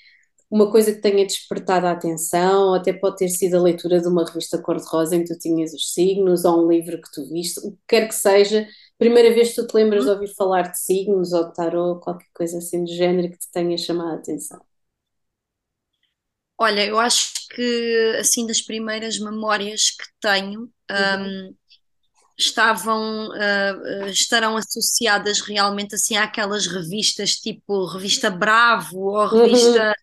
uma 0.49 0.71
coisa 0.71 0.91
que 0.93 1.01
tenha 1.01 1.25
despertado 1.25 1.85
a 1.87 1.91
atenção, 1.91 2.73
até 2.73 2.91
pode 2.91 3.17
ter 3.17 3.29
sido 3.29 3.55
a 3.55 3.61
leitura 3.61 4.01
de 4.01 4.07
uma 4.07 4.25
revista 4.25 4.61
cor-de-rosa 4.61 5.15
em 5.15 5.23
que 5.23 5.33
tu 5.33 5.39
tinhas 5.39 5.73
os 5.73 5.93
signos, 5.93 6.43
ou 6.45 6.65
um 6.65 6.69
livro 6.69 6.99
que 7.01 7.11
tu 7.11 7.27
viste, 7.29 7.59
o 7.59 7.71
que 7.71 7.77
quer 7.87 8.07
que 8.07 8.15
seja, 8.15 8.67
primeira 8.97 9.33
vez 9.33 9.49
que 9.49 9.55
tu 9.55 9.67
te 9.67 9.75
lembras 9.75 10.05
de 10.05 10.09
ouvir 10.11 10.27
falar 10.35 10.63
de 10.63 10.79
signos 10.79 11.33
ou 11.33 11.47
de 11.47 11.53
tarot, 11.53 12.01
qualquer 12.01 12.27
coisa 12.33 12.57
assim 12.57 12.83
do 12.83 12.91
género 12.91 13.29
que 13.31 13.37
te 13.39 13.51
tenha 13.51 13.77
chamado 13.77 14.11
a 14.11 14.15
atenção. 14.15 14.68
Olha, 16.59 16.85
eu 16.85 16.99
acho 16.99 17.31
que 17.55 18.17
assim 18.19 18.45
das 18.45 18.61
primeiras 18.61 19.17
memórias 19.17 19.91
que 19.91 20.05
tenho, 20.19 20.69
uhum. 20.91 21.25
um, 21.25 21.55
estavam, 22.37 23.29
uh, 23.29 24.07
estarão 24.07 24.57
associadas 24.57 25.39
realmente 25.39 25.95
assim 25.95 26.17
àquelas 26.17 26.67
revistas 26.67 27.35
tipo 27.35 27.85
Revista 27.85 28.29
Bravo 28.29 28.99
ou 28.99 29.27
Revista, 29.27 29.87
uhum. 29.87 29.93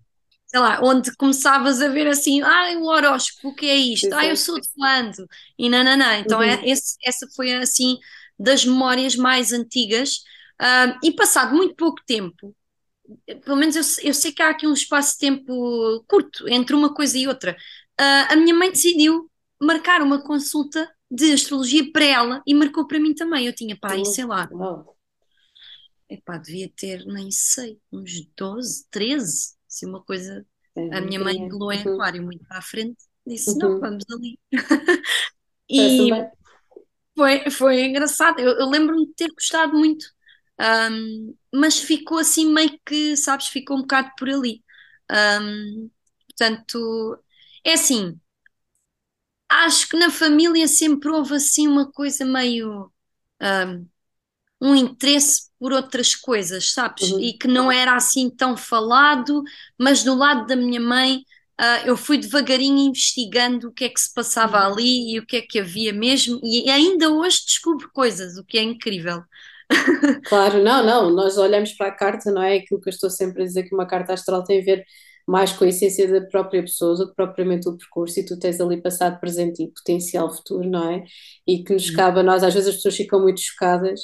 sei 0.47 0.61
lá, 0.61 0.81
onde 0.83 1.15
começavas 1.17 1.83
a 1.83 1.89
ver 1.89 2.07
assim, 2.07 2.41
ah, 2.41 2.75
o 2.79 2.87
horóscopo, 2.87 3.49
o 3.49 3.55
que 3.55 3.67
é 3.67 3.77
isto? 3.77 4.15
Ah, 4.15 4.25
eu 4.25 4.37
sou 4.37 4.59
de 4.59 4.69
quando? 4.75 5.29
E 5.59 5.69
nananã. 5.69 6.19
Então 6.19 6.39
uhum. 6.39 6.45
é, 6.45 6.67
esse, 6.67 6.97
essa 7.05 7.27
foi 7.37 7.53
assim 7.55 7.99
das 8.39 8.65
memórias 8.65 9.15
mais 9.15 9.53
antigas 9.53 10.17
uh, 10.61 10.99
e 11.03 11.13
passado 11.13 11.55
muito 11.55 11.75
pouco 11.75 12.01
tempo, 12.07 12.55
pelo 13.45 13.57
menos 13.57 13.77
eu, 13.77 14.09
eu, 14.09 14.15
sei 14.15 14.33
que 14.33 14.43
há 14.43 14.51
aqui 14.51 14.67
um 14.67 14.73
espaço 14.73 15.15
de 15.15 15.19
tempo 15.19 16.05
curto 16.07 16.49
entre 16.49 16.75
uma 16.75 16.95
coisa 16.95 17.17
e 17.19 17.27
outra. 17.27 17.57
Uh, 18.01 18.33
a 18.33 18.37
minha 18.37 18.55
mãe 18.55 18.71
decidiu 18.71 19.31
marcar 19.61 20.03
uma 20.03 20.23
consulta 20.23 20.91
de 21.11 21.33
astrologia 21.33 21.91
para 21.93 22.05
ela 22.05 22.43
e 22.47 22.55
marcou 22.55 22.87
para 22.87 23.01
mim 23.01 23.15
também. 23.15 23.47
Eu 23.47 23.55
tinha, 23.55 23.77
pá, 23.79 23.97
sei 24.05 24.25
lá. 24.25 24.49
Epá, 26.09 26.39
devia 26.39 26.71
ter, 26.77 27.05
nem 27.07 27.31
sei, 27.31 27.81
uns 27.93 28.29
12, 28.37 28.87
13, 28.91 29.55
se 29.67 29.87
uma 29.87 30.03
coisa. 30.03 30.47
É, 30.77 30.99
a 30.99 31.01
minha 31.01 31.19
mãe 31.19 31.37
pegou 31.49 31.73
em 31.73 31.85
uhum. 31.85 31.95
aquário 31.95 32.23
muito 32.23 32.45
para 32.47 32.59
a 32.59 32.63
frente, 32.63 32.97
disse: 33.27 33.51
uhum. 33.51 33.59
não, 33.59 33.81
vamos 33.81 34.05
ali. 34.13 34.39
e 35.69 36.11
foi, 37.17 37.51
foi 37.51 37.85
engraçado. 37.87 38.39
Eu, 38.39 38.53
eu 38.53 38.69
lembro-me 38.69 39.07
de 39.07 39.15
ter 39.15 39.33
gostado 39.33 39.77
muito, 39.77 40.07
um, 40.61 41.35
mas 41.55 41.79
ficou 41.79 42.19
assim 42.19 42.53
meio 42.53 42.79
que, 42.85 43.17
sabes, 43.17 43.49
ficou 43.49 43.77
um 43.79 43.83
bocado 43.83 44.11
por 44.19 44.29
ali. 44.29 44.63
Um, 45.11 45.91
portanto, 46.29 47.19
é 47.65 47.75
assim 47.75 48.19
acho 49.49 49.89
que 49.89 49.97
na 49.97 50.11
família 50.11 50.67
sempre 50.69 51.09
houve 51.11 51.35
assim 51.35 51.67
uma 51.67 51.91
coisa 51.91 52.25
meio 52.25 52.91
um, 53.41 53.87
um 54.61 54.75
interesse 54.75 55.51
por 55.59 55.73
outras 55.73 56.15
coisas, 56.15 56.73
sabes? 56.73 57.11
Uhum. 57.11 57.21
E 57.21 57.33
que 57.39 57.49
não 57.49 57.71
era 57.71 57.95
assim 57.95 58.29
tão 58.31 58.57
falado, 58.57 59.43
mas 59.79 60.03
do 60.03 60.15
lado 60.15 60.47
da 60.47 60.57
minha 60.57 60.81
mãe 60.81 61.19
uh, 61.61 61.87
eu 61.87 61.97
fui 61.97 62.19
devagarinho 62.19 62.89
investigando 62.89 63.69
o 63.69 63.73
que 63.73 63.85
é 63.85 63.89
que 63.89 64.01
se 64.01 64.13
passava 64.13 64.59
uhum. 64.67 64.73
ali 64.73 65.15
e 65.15 65.19
o 65.19 65.27
que 65.27 65.37
é 65.37 65.43
que 65.43 65.61
havia 65.61 65.93
mesmo, 65.93 66.41
e 66.43 66.69
ainda 66.71 67.11
hoje 67.11 67.45
descubro 67.47 67.91
coisas, 67.93 68.37
o 68.37 68.45
que 68.45 68.59
é 68.59 68.63
incrível. 68.63 69.23
Claro, 70.27 70.63
não, 70.63 70.85
não, 70.85 71.11
nós 71.11 71.37
olhamos 71.39 71.73
para 71.73 71.89
a 71.89 71.93
carta, 71.93 72.31
não 72.31 72.43
é 72.43 72.57
aquilo 72.57 72.81
que 72.81 72.89
eu 72.89 72.93
estou 72.93 73.11
sempre 73.11 73.43
a 73.43 73.47
dizer 73.47 73.65
que 73.65 73.75
uma 73.75 73.87
carta 73.87 74.13
astral 74.13 74.45
tem 74.45 74.61
a 74.61 74.65
ver 74.65 74.85
mais 75.27 75.53
com 75.53 75.65
a 75.65 75.69
essência 75.69 76.09
da 76.09 76.27
própria 76.29 76.63
pessoa 76.63 76.97
do 76.97 77.09
que 77.09 77.17
propriamente 77.17 77.69
o 77.69 77.77
percurso, 77.77 78.21
e 78.21 78.25
tu 78.25 78.39
tens 78.39 78.61
ali 78.61 78.81
passado, 78.81 79.19
presente 79.19 79.63
e 79.63 79.69
potencial 79.73 80.33
futuro, 80.33 80.69
não 80.69 80.89
é? 80.91 81.05
E 81.47 81.65
que 81.65 81.73
nos 81.73 81.89
uhum. 81.91 81.97
cabe 81.97 82.21
a 82.21 82.23
nós, 82.23 82.45
às 82.45 82.55
vezes 82.55 82.69
as 82.69 82.77
pessoas 82.77 82.97
ficam 82.97 83.21
muito 83.21 83.41
chocadas 83.41 84.03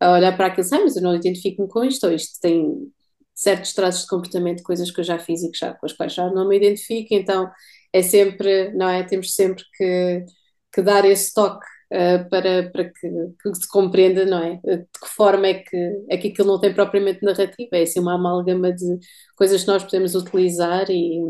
a 0.00 0.12
olhar 0.12 0.36
para 0.36 0.46
aquilo, 0.46 0.66
ah, 0.72 0.80
mas 0.80 0.96
eu 0.96 1.02
não 1.02 1.14
identifico-me 1.14 1.68
com 1.68 1.84
isto, 1.84 2.06
ou 2.06 2.12
isto 2.12 2.40
tem 2.40 2.90
certos 3.34 3.72
traços 3.74 4.02
de 4.02 4.08
comportamento, 4.08 4.62
coisas 4.62 4.90
que 4.90 5.00
eu 5.00 5.04
já 5.04 5.18
fiz 5.18 5.42
e 5.42 5.50
que 5.50 5.58
já, 5.58 5.74
com 5.74 5.86
as 5.86 5.92
quais 5.92 6.14
já 6.14 6.30
não 6.30 6.48
me 6.48 6.56
identifico, 6.56 7.14
então 7.14 7.50
é 7.92 8.02
sempre, 8.02 8.72
não 8.74 8.88
é? 8.88 9.02
Temos 9.04 9.34
sempre 9.34 9.62
que, 9.76 10.24
que 10.72 10.82
dar 10.82 11.04
esse 11.04 11.34
toque 11.34 11.66
uh, 11.92 12.28
para, 12.28 12.70
para 12.70 12.84
que, 12.84 13.08
que, 13.42 13.54
se 13.54 13.68
compreenda, 13.68 14.24
não 14.24 14.42
é? 14.42 14.60
De 14.64 14.84
que 14.84 15.08
forma 15.14 15.46
é 15.46 15.54
que, 15.54 15.76
é 16.08 16.16
que 16.16 16.28
aquilo 16.28 16.48
não 16.48 16.60
tem 16.60 16.72
propriamente 16.72 17.22
narrativa, 17.22 17.76
é 17.76 17.82
assim 17.82 18.00
uma 18.00 18.14
amálgama 18.14 18.72
de 18.72 18.98
coisas 19.36 19.62
que 19.62 19.68
nós 19.68 19.84
podemos 19.84 20.14
utilizar 20.14 20.90
e, 20.90 21.20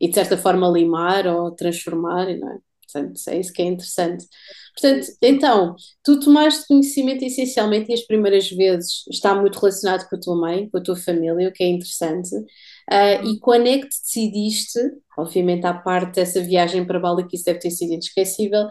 e 0.00 0.08
de 0.08 0.14
certa 0.14 0.38
forma 0.38 0.68
limar 0.68 1.26
ou 1.26 1.50
transformar, 1.50 2.26
não 2.38 2.50
é? 2.52 2.58
Portanto, 2.92 3.20
é 3.28 3.40
isso 3.40 3.52
que 3.52 3.62
é 3.62 3.64
interessante. 3.66 4.24
Portanto, 4.78 5.06
então, 5.20 5.74
tu 6.04 6.20
tomaste 6.20 6.66
conhecimento 6.68 7.24
essencialmente 7.24 7.90
e 7.90 7.94
as 7.94 8.02
primeiras 8.02 8.48
vezes 8.48 9.04
está 9.10 9.34
muito 9.34 9.58
relacionado 9.58 10.08
com 10.08 10.16
a 10.16 10.20
tua 10.20 10.36
mãe, 10.36 10.68
com 10.70 10.78
a 10.78 10.82
tua 10.82 10.96
família, 10.96 11.48
o 11.48 11.52
que 11.52 11.64
é 11.64 11.68
interessante. 11.68 12.34
Uh, 12.36 13.26
e 13.26 13.40
quando 13.40 13.66
é 13.66 13.78
que 13.78 13.88
te 13.88 14.00
decidiste, 14.00 14.78
obviamente 15.18 15.66
à 15.66 15.74
parte 15.74 16.14
dessa 16.14 16.40
viagem 16.40 16.86
para 16.86 17.00
Bali, 17.00 17.26
que 17.26 17.36
isso 17.36 17.44
deve 17.44 17.58
ter 17.58 17.70
sido 17.70 17.92
inesquecível, 17.92 18.68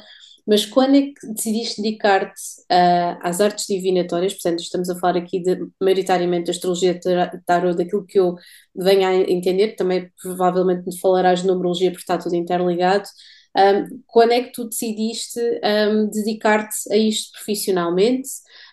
mas 0.48 0.66
quando 0.66 0.96
é 0.96 1.02
que 1.02 1.34
decidiste 1.34 1.82
dedicar-te 1.82 2.42
uh, 2.72 3.18
às 3.22 3.42
artes 3.42 3.66
divinatórias? 3.66 4.34
Portanto, 4.34 4.60
estamos 4.60 4.90
a 4.90 4.96
falar 5.00 5.18
aqui 5.18 5.42
de, 5.42 5.58
maioritariamente 5.82 6.46
da 6.46 6.52
astrologia 6.52 7.00
tarot, 7.46 7.76
daquilo 7.78 8.06
que 8.06 8.20
eu 8.20 8.36
venho 8.76 9.08
a 9.08 9.14
entender, 9.14 9.76
também 9.76 10.12
provavelmente 10.22 10.86
me 10.86 11.00
falarás 11.00 11.42
de 11.42 11.48
numerologia 11.48 11.90
porque 11.90 12.04
está 12.04 12.18
tudo 12.18 12.36
interligado. 12.36 13.08
Um, 13.58 14.04
quando 14.06 14.34
é 14.34 14.44
que 14.44 14.52
tu 14.52 14.66
decidiste 14.66 15.40
um, 15.40 16.10
dedicar-te 16.10 16.92
a 16.92 16.98
isto 16.98 17.32
profissionalmente? 17.32 18.28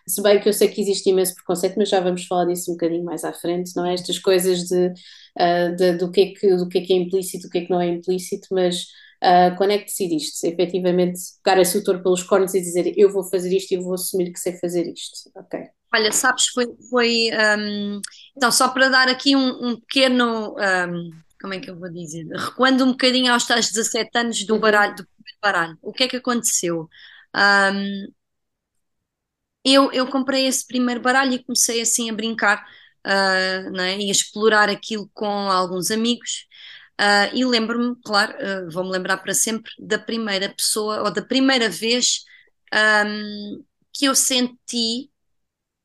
Se 0.08 0.20
bem 0.20 0.40
que 0.40 0.48
eu 0.48 0.52
sei 0.52 0.68
que 0.68 0.80
existe 0.80 1.08
imenso 1.08 1.34
preconceito, 1.36 1.76
mas 1.76 1.88
já 1.88 2.00
vamos 2.00 2.26
falar 2.26 2.46
disso 2.46 2.72
um 2.72 2.74
bocadinho 2.74 3.04
mais 3.04 3.22
à 3.24 3.32
frente, 3.32 3.74
não 3.76 3.86
é? 3.86 3.94
Estas 3.94 4.18
coisas 4.18 4.64
de, 4.64 4.88
uh, 4.88 5.76
de 5.76 5.92
do, 5.96 6.10
que 6.10 6.20
é 6.20 6.26
que, 6.32 6.56
do 6.56 6.68
que 6.68 6.78
é 6.78 6.80
que 6.82 6.92
é 6.92 6.96
implícito, 6.96 7.46
do 7.46 7.50
que 7.50 7.58
é 7.58 7.64
que 7.64 7.70
não 7.70 7.80
é 7.80 7.88
implícito, 7.88 8.48
mas 8.50 8.86
Uh, 9.22 9.56
quando 9.56 9.70
é 9.70 9.78
que 9.78 9.84
decidiste 9.84 10.44
efetivamente 10.48 11.20
pegar 11.44 11.60
esse 11.60 11.76
autor 11.76 12.02
pelos 12.02 12.24
cornos 12.24 12.54
e 12.54 12.60
dizer 12.60 12.92
eu 12.96 13.08
vou 13.08 13.22
fazer 13.22 13.56
isto 13.56 13.70
e 13.70 13.76
vou 13.76 13.94
assumir 13.94 14.32
que 14.32 14.40
sei 14.40 14.58
fazer 14.58 14.84
isto? 14.92 15.30
Ok. 15.36 15.60
Olha, 15.94 16.10
sabes, 16.10 16.46
foi. 16.48 16.66
foi 16.90 17.30
um, 17.58 18.00
então, 18.36 18.50
só 18.50 18.68
para 18.68 18.88
dar 18.88 19.08
aqui 19.08 19.36
um, 19.36 19.68
um 19.68 19.80
pequeno. 19.80 20.56
Um, 20.56 21.10
como 21.40 21.54
é 21.54 21.60
que 21.60 21.70
eu 21.70 21.78
vou 21.78 21.90
dizer? 21.90 22.26
Recuando 22.26 22.84
um 22.84 22.92
bocadinho 22.92 23.32
aos 23.32 23.46
tais 23.46 23.70
17 23.70 24.10
anos 24.18 24.44
do 24.44 24.54
uhum. 24.54 24.60
baralho, 24.60 24.96
do 24.96 25.06
baralho. 25.40 25.78
O 25.82 25.92
que 25.92 26.04
é 26.04 26.08
que 26.08 26.16
aconteceu? 26.16 26.88
Um, 27.34 28.12
eu, 29.64 29.92
eu 29.92 30.06
comprei 30.08 30.46
esse 30.46 30.66
primeiro 30.66 31.00
baralho 31.00 31.34
e 31.34 31.44
comecei 31.44 31.80
assim 31.80 32.10
a 32.10 32.12
brincar 32.12 32.64
uh, 33.06 33.70
né, 33.70 33.98
e 33.98 34.08
a 34.08 34.12
explorar 34.12 34.68
aquilo 34.68 35.08
com 35.14 35.26
alguns 35.26 35.90
amigos. 35.90 36.46
Uh, 37.02 37.34
e 37.34 37.44
lembro-me, 37.44 37.96
claro, 38.04 38.32
uh, 38.34 38.70
vou-me 38.70 38.90
lembrar 38.90 39.16
para 39.16 39.34
sempre 39.34 39.72
da 39.76 39.98
primeira 39.98 40.48
pessoa 40.48 41.02
ou 41.02 41.12
da 41.12 41.20
primeira 41.20 41.68
vez 41.68 42.22
um, 42.72 43.64
que 43.92 44.04
eu 44.04 44.14
senti 44.14 45.10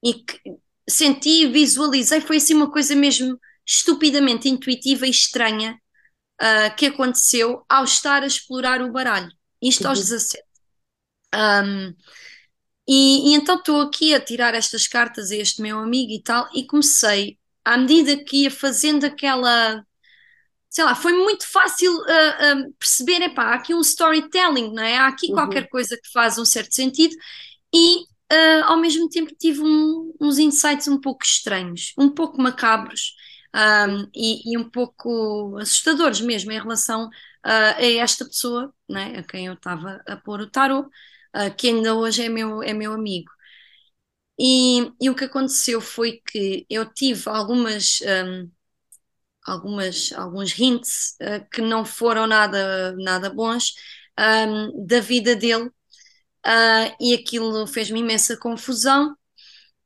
e 0.03 0.13
que 0.13 0.39
senti 0.87 1.41
e 1.41 1.47
visualizei, 1.47 2.21
foi 2.21 2.37
assim 2.37 2.53
uma 2.53 2.71
coisa 2.71 2.95
mesmo 2.95 3.39
estupidamente 3.65 4.47
intuitiva 4.47 5.07
e 5.07 5.09
estranha 5.09 5.81
uh, 6.39 6.75
que 6.75 6.85
aconteceu 6.85 7.65
ao 7.67 7.83
estar 7.83 8.21
a 8.21 8.27
explorar 8.27 8.79
o 8.83 8.91
baralho. 8.91 9.31
Isto 9.59 9.85
uhum. 9.85 9.89
aos 9.89 9.99
17. 9.99 10.43
Um, 11.33 11.95
e, 12.87 13.31
e, 13.31 13.33
então 13.33 13.55
estou 13.55 13.81
aqui 13.81 14.13
a 14.13 14.21
tirar 14.21 14.53
estas 14.53 14.87
cartas 14.87 15.31
a 15.31 15.35
este 15.35 15.63
meu 15.63 15.79
amigo 15.79 16.11
e 16.11 16.21
tal, 16.21 16.47
e 16.53 16.65
comecei, 16.65 17.39
à 17.65 17.75
medida 17.75 18.23
que 18.23 18.43
ia 18.43 18.51
fazendo 18.51 19.03
aquela 19.03 19.83
sei 20.69 20.83
lá, 20.83 20.95
foi 20.95 21.13
muito 21.13 21.47
fácil 21.47 21.91
uh, 21.91 22.01
uh, 22.01 22.73
perceber, 22.79 23.21
epá, 23.23 23.45
há 23.45 23.53
aqui 23.55 23.73
um 23.73 23.81
storytelling, 23.81 24.73
não 24.73 24.83
é? 24.83 24.97
Há 24.97 25.07
aqui 25.07 25.27
uhum. 25.27 25.33
qualquer 25.33 25.69
coisa 25.69 25.97
que 25.97 26.11
faz 26.11 26.37
um 26.37 26.45
certo 26.45 26.75
sentido 26.75 27.15
e 27.73 28.01
uh, 28.03 28.65
ao 28.65 28.77
mesmo 28.77 29.09
tempo 29.09 29.33
tive 29.39 29.61
um, 29.61 30.13
uns 30.21 30.37
insights 30.37 30.87
um 30.87 30.99
pouco 30.99 31.23
estranhos, 31.25 31.93
um 31.97 32.09
pouco 32.09 32.41
macabros 32.41 33.15
um, 33.55 34.09
e, 34.13 34.53
e, 34.53 34.57
um 34.57 34.69
pouco 34.69 35.57
assustadores 35.57 36.21
mesmo 36.21 36.51
em 36.51 36.59
relação 36.59 37.09
a 37.43 37.81
esta 37.81 38.25
pessoa, 38.25 38.73
não 38.89 38.99
é? 38.99 39.19
A 39.19 39.23
quem 39.23 39.45
eu 39.47 39.53
estava 39.53 40.01
a 40.05 40.17
pôr 40.17 40.41
o 40.41 40.49
tarot, 40.49 40.89
que 41.57 41.69
ainda 41.69 41.95
hoje 41.95 42.23
é 42.23 42.29
meu, 42.29 42.61
é 42.61 42.73
meu 42.73 42.91
amigo. 42.93 43.31
E, 44.39 44.91
e, 45.01 45.09
o 45.09 45.15
que 45.15 45.25
aconteceu 45.25 45.81
foi 45.81 46.21
que 46.31 46.65
eu 46.69 46.85
tive 46.93 47.29
algumas 47.29 47.99
um, 48.01 48.51
algumas, 49.47 50.11
alguns 50.13 50.51
hints 50.59 51.15
uh, 51.21 51.47
que 51.49 51.61
não 51.61 51.85
foram 51.85 52.27
nada, 52.27 52.93
nada 52.97 53.29
bons 53.29 53.73
um, 54.19 54.85
da 54.85 54.99
vida 54.99 55.35
dele 55.35 55.67
uh, 55.67 56.95
e 56.99 57.13
aquilo 57.13 57.65
fez-me 57.65 58.01
imensa 58.01 58.35
confusão. 58.35 59.15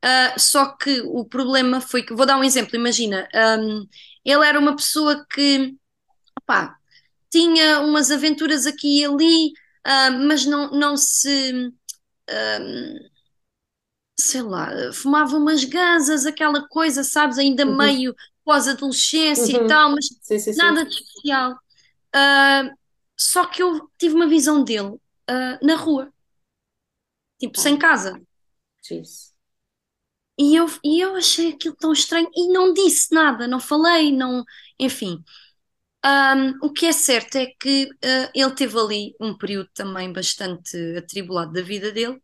Uh, 0.04 0.40
só 0.40 0.76
que 0.76 1.02
o 1.02 1.24
problema 1.24 1.80
foi 1.80 2.02
que, 2.02 2.14
vou 2.14 2.26
dar 2.26 2.38
um 2.38 2.44
exemplo, 2.44 2.76
imagina, 2.76 3.30
um, 3.60 3.88
ele 4.26 4.46
era 4.46 4.60
uma 4.60 4.76
pessoa 4.76 5.24
que 5.32 5.76
opá, 6.42 6.76
tinha 7.30 7.82
umas 7.82 8.10
aventuras 8.10 8.66
aqui 8.66 9.02
e 9.02 9.06
ali, 9.06 9.54
mas 10.28 10.46
não, 10.46 10.72
não 10.72 10.98
se. 10.98 11.72
Sei 14.20 14.42
lá, 14.42 14.70
fumava 14.94 15.36
umas 15.36 15.64
gansas, 15.64 16.26
aquela 16.26 16.68
coisa, 16.68 17.04
sabes, 17.04 17.38
ainda 17.38 17.66
uhum. 17.66 17.78
meio 17.78 18.16
pós-adolescência 18.52 19.56
uhum. 19.60 19.64
e 19.64 19.68
tal, 19.68 19.92
mas 19.92 20.06
sim, 20.22 20.40
sim, 20.40 20.54
nada 20.56 20.86
de 20.86 20.92
especial. 20.94 21.54
Uh, 22.16 22.72
só 23.18 23.46
que 23.48 23.64
eu 23.64 23.90
tive 23.98 24.16
uma 24.16 24.28
visão 24.28 24.64
dele 24.64 24.90
uh, 24.90 25.66
na 25.66 25.76
rua, 25.76 26.12
tipo, 27.40 27.58
sem 27.58 27.78
casa. 27.78 28.22
E 30.38 30.56
eu, 30.56 30.66
e 30.84 31.00
eu 31.02 31.16
achei 31.16 31.52
aquilo 31.54 31.76
tão 31.76 31.94
estranho 31.94 32.30
e 32.36 32.48
não 32.52 32.74
disse 32.74 33.14
nada, 33.14 33.48
não 33.48 33.60
falei, 33.60 34.12
não, 34.12 34.44
enfim. 34.80 35.24
Um, 36.06 36.68
o 36.68 36.74
que 36.74 36.88
é 36.88 36.94
certo 36.94 37.38
é 37.38 37.48
que 37.60 37.86
uh, 37.86 38.32
ele 38.36 38.56
teve 38.56 38.80
ali 38.80 39.16
um 39.22 39.38
período 39.38 39.70
também 39.74 40.14
bastante 40.14 40.78
atribulado 40.98 41.54
da 41.54 41.62
vida 41.64 41.92
dele 41.92 42.22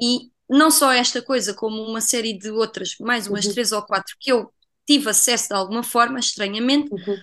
E 0.00 0.30
não 0.50 0.70
só 0.70 0.92
esta 0.92 1.22
coisa, 1.22 1.54
como 1.54 1.82
uma 1.84 2.00
série 2.02 2.38
de 2.38 2.50
outras, 2.50 2.96
mais 3.00 3.28
umas 3.28 3.46
Uhum, 3.46 3.52
três 3.54 3.72
ou 3.72 3.84
quatro, 3.86 4.16
que 4.20 4.32
eu 4.32 4.53
tive 4.86 5.10
acesso 5.10 5.48
de 5.48 5.54
alguma 5.54 5.82
forma, 5.82 6.18
estranhamente, 6.18 6.92
uhum, 6.92 7.16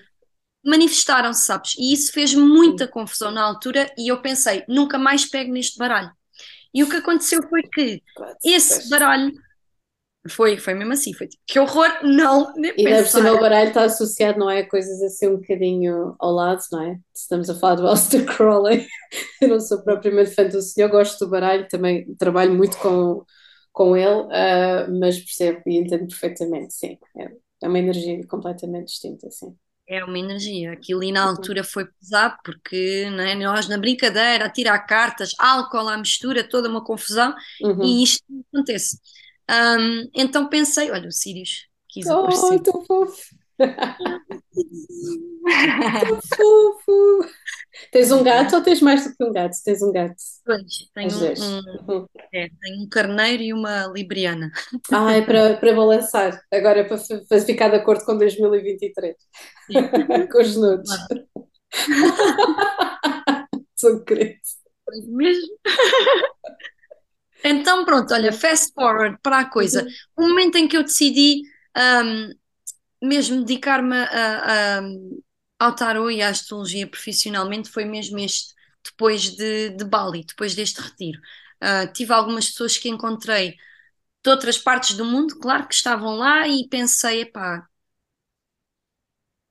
manifestaram-se, 0.64 1.46
sabes? 1.46 1.76
E 1.78 1.94
isso 1.94 2.12
fez 2.12 2.34
muita 2.34 2.88
confusão 2.88 3.32
na 3.32 3.44
altura 3.44 3.92
e 3.98 4.12
eu 4.12 4.22
pensei, 4.22 4.64
nunca 4.68 4.98
mais 4.98 5.26
pego 5.26 5.52
neste 5.52 5.78
baralho. 5.78 6.12
E 6.74 6.84
o 6.84 6.90
que 6.90 6.98
aconteceu 6.98 7.42
foi 7.50 7.64
que 7.64 8.02
esse 8.44 8.90
baralho 8.90 9.34
foi, 10.30 10.58
foi 10.58 10.76
mesmo 10.76 10.94
assim, 10.94 11.14
foi 11.14 11.28
tipo, 11.28 11.42
que 11.48 11.60
horror, 11.60 11.90
não, 12.04 12.54
nem 12.56 12.74
E 12.78 12.86
ainda 12.86 13.02
por 13.02 13.10
cima 13.10 13.32
o 13.32 13.40
baralho 13.40 13.70
está 13.70 13.84
associado, 13.84 14.38
não 14.38 14.50
é? 14.50 14.60
A 14.60 14.70
coisas 14.70 15.02
assim 15.02 15.28
um 15.28 15.38
bocadinho 15.38 16.16
ao 16.20 16.32
lado, 16.32 16.62
não 16.72 16.84
é? 16.84 17.00
Estamos 17.14 17.50
a 17.50 17.56
falar 17.56 17.76
do 17.76 17.88
Aleister 17.88 18.26
Crowley. 18.26 18.88
Eu 19.42 19.48
não 19.50 19.60
sou 19.60 19.84
propriamente 19.84 20.32
fã 20.32 20.48
do 20.48 20.62
senhor, 20.62 20.90
gosto 20.90 21.26
do 21.26 21.32
baralho, 21.32 21.68
também 21.68 22.14
trabalho 22.16 22.54
muito 22.54 22.78
com, 22.78 23.26
com 23.72 23.98
ele, 23.98 24.28
ah, 24.32 24.88
mas 24.92 25.18
percebo 25.20 25.62
e 25.66 25.78
entendo 25.78 26.08
perfeitamente, 26.08 26.74
sim. 26.76 27.00
É, 27.18 27.32
é 27.62 27.68
uma 27.68 27.80
energia 27.80 28.26
completamente 28.28 28.88
distinta, 28.88 29.30
sim. 29.32 29.58
É 29.88 30.04
uma 30.06 30.18
energia. 30.18 30.72
Aquilo 30.72 31.02
ali 31.02 31.12
na 31.12 31.24
altura 31.24 31.64
foi 31.64 31.86
pesado 31.86 32.38
porque 32.46 33.06
é? 33.08 33.36
nós 33.36 33.68
na 33.68 33.78
brincadeira, 33.78 34.46
a 34.46 34.50
tirar 34.50 34.80
cartas, 34.80 35.32
álcool 35.38 35.90
à 35.90 35.98
mistura, 35.98 36.48
toda 36.48 36.70
uma 36.70 36.84
confusão 36.84 37.34
e 37.60 37.68
uhum. 37.68 38.04
isto 38.04 38.24
não 38.30 38.42
acontece. 38.54 39.00
Ahm, 39.50 40.10
então 40.16 40.48
pensei, 40.48 40.92
olha, 40.92 41.10
o 41.10 41.12
Sirius 41.12 41.68
quis 41.90 42.06
Oh, 42.08 42.24
aparecer. 42.24 42.60
tão 42.60 42.86
fofo! 42.86 43.36
Tão 46.08 46.20
fofo! 46.36 47.28
Tens 47.92 48.12
um 48.12 48.24
gato 48.24 48.56
ou 48.56 48.62
tens 48.62 48.82
mais 48.82 49.04
do 49.06 49.16
que 49.16 49.24
um 49.24 49.32
gato? 49.32 49.54
Tens 49.64 49.82
um 49.82 49.92
gato, 49.92 50.16
Pois, 50.46 50.90
tenho 50.94 51.10
um, 51.16 51.94
um- 51.98 52.06
é, 52.34 52.50
tenho 52.62 52.84
um 52.84 52.90
carneiro 52.90 53.44
e 53.44 53.54
uma 53.54 53.88
libriana. 53.88 54.52
Ah, 54.92 55.14
é 55.14 55.22
para, 55.22 55.56
para 55.58 55.74
balançar. 55.74 56.42
Agora 56.52 56.82
é 56.82 56.84
para, 56.84 56.98
ficar 57.42 57.70
de 57.70 57.78
acordo 57.78 58.04
com 58.06 58.18
2023. 58.18 59.16
Sim. 59.68 59.74
Com 60.32 60.42
os 60.42 60.56
nudes. 60.56 60.92
Sou. 63.76 64.04
Pois 64.06 65.08
mesmo. 65.08 65.58
Então, 67.44 67.84
pronto, 67.86 68.14
olha, 68.14 68.32
fast 68.32 68.72
forward 68.74 69.18
para 69.24 69.40
a 69.40 69.46
coisa. 69.50 69.84
Uhum, 69.84 70.26
O 70.26 70.30
momento 70.30 70.58
em 70.58 70.68
que 70.68 70.78
eu 70.78 70.84
decidi, 70.84 71.42
ahm, 71.76 72.30
mesmo 73.02 73.44
dedicar-me 73.44 73.96
a- 73.98 74.80
a- 74.80 74.82
ao 75.60 75.76
tarot 75.76 76.12
e 76.12 76.22
à 76.22 76.30
astrologia 76.30 76.88
profissionalmente 76.88 77.70
foi 77.70 77.86
mesmo 77.86 78.20
este, 78.20 78.54
depois 78.84 79.36
de, 79.36 79.70
de 79.72 79.84
Bali, 79.86 80.24
depois 80.26 80.56
deste 80.56 80.82
retiro. 80.82 81.20
Ah, 81.60 81.88
tive 81.88 82.14
algumas 82.14 82.50
pessoas 82.50 82.78
que 82.78 82.90
encontrei 82.90 83.58
de 84.24 84.30
outras 84.32 84.58
partes 84.58 84.96
do 84.98 85.06
mundo, 85.06 85.40
claro 85.40 85.68
que 85.68 85.76
estavam 85.76 86.16
lá 86.18 86.48
e 86.48 86.68
pensei, 86.70 87.22
epá, 87.24 87.68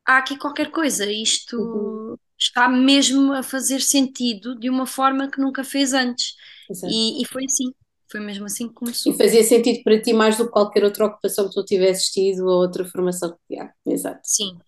há 0.06 0.18
aqui 0.18 0.36
qualquer 0.38 0.70
coisa, 0.70 1.10
uhum, 1.56 1.92
isto 1.92 2.18
está 2.38 2.68
mesmo 2.68 3.32
a 3.32 3.42
fazer 3.42 3.80
sentido 3.80 4.58
de 4.58 4.70
uma 4.70 4.86
forma 4.86 5.30
que 5.30 5.40
nunca 5.40 5.62
fez 5.64 5.92
antes. 5.92 6.34
exato. 6.68 7.00
E, 7.00 7.22
e 7.22 7.26
foi 7.26 7.44
assim, 7.44 7.72
foi 8.11 8.20
mesmo 8.20 8.46
assim 8.46 8.68
que 8.68 8.75
E 9.05 9.12
começou. 9.14 9.16
fazia 9.16 9.42
sentido 9.44 9.83
para 9.85 10.01
ti 10.01 10.12
mais 10.12 10.37
do 10.37 10.44
que 10.46 10.53
qualquer 10.53 10.85
outra 10.85 11.07
ocupação 11.07 11.49
que 11.49 11.55
tu 11.55 11.64
tivesses 11.64 12.11
tido 12.11 12.44
ou 12.46 12.62
outra 12.62 12.85
formação 12.85 13.31
que 13.49 13.55
yeah, 13.55 13.73
Exato. 13.87 14.23
Sim, 14.23 14.59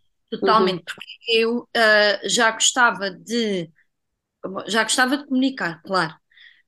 Uhum, 0.42 0.80
totalmente, 0.82 0.84
porque 0.94 1.32
eu 1.32 1.68
ah, 1.76 2.20
já 2.28 2.50
gostava 2.50 3.10
de 3.10 3.70
já 4.66 4.82
gostava 4.82 5.16
de 5.18 5.26
comunicar, 5.26 5.82
claro. 5.82 6.14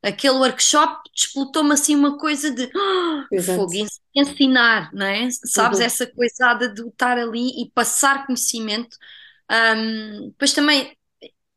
Aquele 0.02 0.34
workshop 0.36 1.02
despoltou-me 1.14 1.72
assim 1.74 1.96
uma 1.96 2.18
coisa 2.18 2.50
de 2.50 2.70
"Ah, 2.76 3.28
exato. 3.30 3.66
fogo, 3.66 3.74
ens- 3.74 4.00
ensinar, 4.14 4.90
não 4.94 5.06
é? 5.06 5.28
Sabes, 5.32 5.80
Uhum, 5.80 5.80
essa 5.80 6.06
coisada 6.06 6.68
de 6.72 6.82
estar 6.88 7.18
ali 7.18 7.62
e 7.62 7.70
passar 7.72 8.26
conhecimento. 8.26 8.96
Ahm, 9.50 10.28
depois 10.30 10.52
também, 10.54 10.96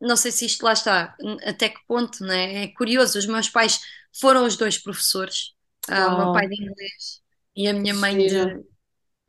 não 0.01 0.15
sei 0.17 0.31
se 0.31 0.45
isto 0.45 0.63
lá 0.63 0.73
está, 0.73 1.15
até 1.45 1.69
que 1.69 1.79
ponto, 1.87 2.23
não 2.23 2.33
é? 2.33 2.65
É 2.65 2.67
curioso, 2.69 3.17
os 3.19 3.25
meus 3.27 3.49
pais 3.49 3.79
foram 4.19 4.45
os 4.45 4.55
dois 4.57 4.77
professores, 4.77 5.53
ah, 5.89 6.09
o 6.09 6.15
meu 6.15 6.31
pai 6.31 6.47
Oh, 6.47 6.49
de 6.49 6.55
inglês 6.61 7.21
e 7.55 7.67
a 7.67 7.73
minha 7.73 7.93
mãe 7.93 8.25
de. 8.25 8.57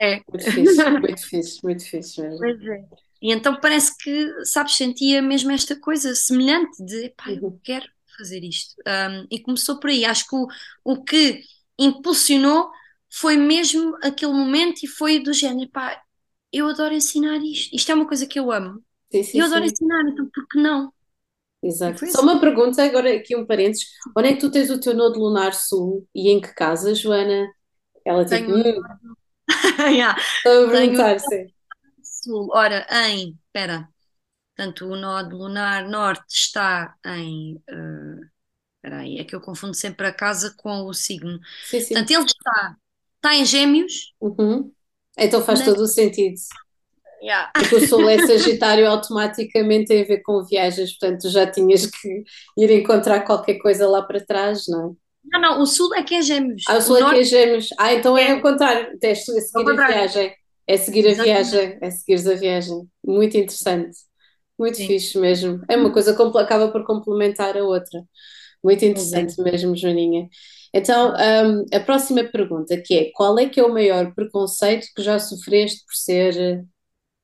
É. 0.00 0.22
Muito 0.28 0.46
fixe, 0.52 0.90
muito 1.00 1.22
fixe, 1.28 1.60
muito 1.62 1.84
fixe 1.84 2.20
mesmo. 2.22 2.38
Pois 2.38 2.60
é. 2.62 2.84
E 3.20 3.32
então 3.32 3.60
parece 3.60 3.96
que, 3.98 4.44
sabes, 4.44 4.76
sentia 4.76 5.20
mesmo 5.20 5.50
esta 5.50 5.78
coisa 5.78 6.14
semelhante 6.14 6.82
de, 6.84 7.10
pá, 7.10 7.32
eu 7.32 7.42
Uhum, 7.42 7.60
quero 7.64 7.88
fazer 8.16 8.44
isto. 8.44 8.74
Um, 8.86 9.26
e 9.30 9.40
começou 9.40 9.80
por 9.80 9.90
aí. 9.90 10.04
Acho 10.04 10.26
que 10.28 10.36
o, 10.36 10.46
o 10.84 11.04
que 11.04 11.42
impulsionou 11.78 12.70
foi 13.10 13.36
mesmo 13.36 13.96
aquele 14.02 14.32
momento 14.32 14.82
e 14.84 14.86
foi 14.86 15.18
do 15.20 15.32
género, 15.32 15.68
pá, 15.70 16.00
eu 16.52 16.68
adoro 16.68 16.94
ensinar 16.94 17.38
isto. 17.44 17.74
Isto 17.74 17.92
é 17.92 17.94
uma 17.94 18.06
coisa 18.06 18.26
que 18.26 18.38
eu 18.38 18.52
amo. 18.52 18.82
Sim, 19.12 19.22
sim, 19.24 19.42
eu 19.42 19.46
adoro 19.46 19.64
sim. 19.66 19.66
ensinar, 19.66 20.02
então 20.08 20.28
por 20.32 20.46
que 20.48 20.58
não? 20.60 20.92
Exato. 21.62 22.06
Só 22.06 22.22
uma 22.22 22.40
pergunta, 22.40 22.82
agora 22.84 23.14
aqui 23.16 23.36
um 23.36 23.46
parênteses. 23.46 23.86
Onde 24.16 24.28
é 24.28 24.32
que 24.34 24.40
tu 24.40 24.50
tens 24.50 24.70
o 24.70 24.80
teu 24.80 24.94
nodo 24.94 25.18
lunar 25.18 25.52
sul 25.54 26.06
e 26.14 26.30
em 26.30 26.40
que 26.40 26.54
casa, 26.54 26.94
Joana? 26.94 27.48
Ela 28.04 28.24
tipo, 28.24 28.52
Tenho, 28.52 28.56
hum, 28.56 28.82
yeah, 29.90 30.16
estou 30.18 30.66
a 30.66 30.70
perguntar, 30.70 31.18
sim. 31.20 31.46
sul. 32.02 32.48
Ora, 32.52 32.86
em, 33.08 33.38
espera, 33.46 33.88
portanto, 34.56 34.86
o 34.86 34.96
nó 34.96 35.20
lunar 35.22 35.88
norte 35.88 36.24
está 36.34 36.96
em. 37.06 37.62
eh, 37.68 38.28
Espera 38.76 39.00
aí, 39.00 39.18
é 39.18 39.24
que 39.24 39.34
eu 39.34 39.40
confundo 39.40 39.74
sempre 39.74 40.06
a 40.06 40.12
casa 40.14 40.54
com 40.56 40.84
o 40.86 40.94
signo. 40.94 41.40
Sim, 41.62 41.80
Portanto, 41.90 42.08
sim. 42.08 42.14
ele 42.14 42.24
está, 42.24 42.76
está 43.16 43.34
em 43.34 43.44
Gêmeos, 43.44 44.14
Uhum. 44.20 44.72
Então 45.16 45.42
faz 45.44 45.60
na... 45.60 45.66
todo 45.66 45.82
o 45.82 45.86
sentido. 45.86 46.36
Yeah. 47.22 47.50
Porque 47.52 47.74
o 47.76 47.80
Sul 47.88 48.08
é 48.08 48.18
Sagitário 48.26 48.88
automaticamente 48.88 49.86
tem 49.86 50.02
a 50.02 50.06
ver 50.06 50.22
com 50.22 50.44
viagens, 50.44 50.96
portanto 50.96 51.28
já 51.30 51.50
tinhas 51.50 51.86
que 51.86 52.24
ir 52.56 52.70
encontrar 52.70 53.20
qualquer 53.22 53.58
coisa 53.58 53.88
lá 53.88 54.02
para 54.02 54.24
trás, 54.24 54.64
não 54.68 54.90
é? 54.90 55.08
Não, 55.32 55.40
não, 55.40 55.62
o 55.62 55.66
sul 55.66 55.94
é 55.94 56.02
que 56.02 56.14
é 56.14 56.18
Ah, 56.18 56.22
Gêmeos, 56.22 56.62
o 56.68 56.76
o 56.76 56.80
Sul 56.80 56.96
é 56.96 57.04
que 57.10 57.14
é 57.16 57.24
norte 57.24 57.24
Gêmeos. 57.24 57.68
Ah, 57.78 57.92
então 57.94 58.16
é 58.16 58.24
é 58.24 58.32
ao 58.32 58.40
contrário, 58.40 58.98
é 59.02 59.10
a 59.10 59.14
seguir 59.14 59.68
a 59.68 59.86
viagem. 59.86 60.34
É 60.66 60.76
seguir 60.76 61.06
a 61.06 61.10
Exatamente, 61.10 61.50
viagem, 61.50 61.78
é 61.80 61.90
seguires 61.90 62.26
a 62.26 62.34
viagem. 62.34 62.88
Muito 63.04 63.36
interessante. 63.36 63.96
Muito 64.58 64.76
sim. 64.76 64.86
fixe 64.86 65.18
mesmo. 65.18 65.62
É 65.68 65.76
uma 65.76 65.92
coisa 65.92 66.14
que 66.14 66.38
acaba 66.38 66.70
por 66.70 66.84
complementar 66.84 67.56
a 67.56 67.64
outra. 67.64 68.02
Muito 68.62 68.84
interessante 68.84 69.40
mesmo, 69.42 69.76
Joaninha. 69.76 70.28
Então, 70.74 71.14
hum, 71.14 71.64
a 71.72 71.80
próxima 71.80 72.24
pergunta 72.24 72.76
que 72.84 72.94
é, 72.94 73.10
qual 73.14 73.38
é 73.38 73.48
que 73.48 73.60
é 73.60 73.64
o 73.64 73.72
maior 73.72 74.14
preconceito 74.14 74.86
que 74.94 75.02
já 75.02 75.18
sofreste 75.18 75.84
por 75.86 75.94
ser 75.94 76.64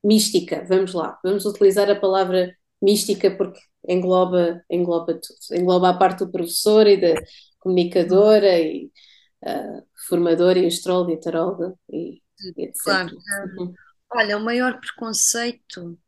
mística? 0.05 0.65
Vamos 0.69 0.93
lá, 0.93 1.19
vamos 1.25 1.47
utilizar 1.47 1.91
a 1.91 1.97
palavra 1.97 2.55
mística 2.83 3.31
porque 3.31 3.59
engloba, 3.89 4.63
engloba 4.71 5.15
tudo. 5.15 5.59
Engloba 5.59 5.91
a 5.91 5.95
parte 5.95 6.25
do 6.25 6.31
professor 6.31 6.87
e 6.87 7.01
da 7.01 7.15
comunicadora 7.59 8.59
e 8.61 8.91
ah, 9.45 9.83
formadora 10.09 10.59
e 10.59 10.67
astróloga 10.67 11.13
e 11.13 11.21
taróloga 11.21 11.75
e, 11.91 12.21
e 12.57 12.65
etc. 12.65 12.83
Claro. 12.83 13.17
Uhum. 13.59 13.75
Olha, 14.13 14.37
o 14.37 14.45
maior 14.45 14.79
preconceito. 14.79 15.99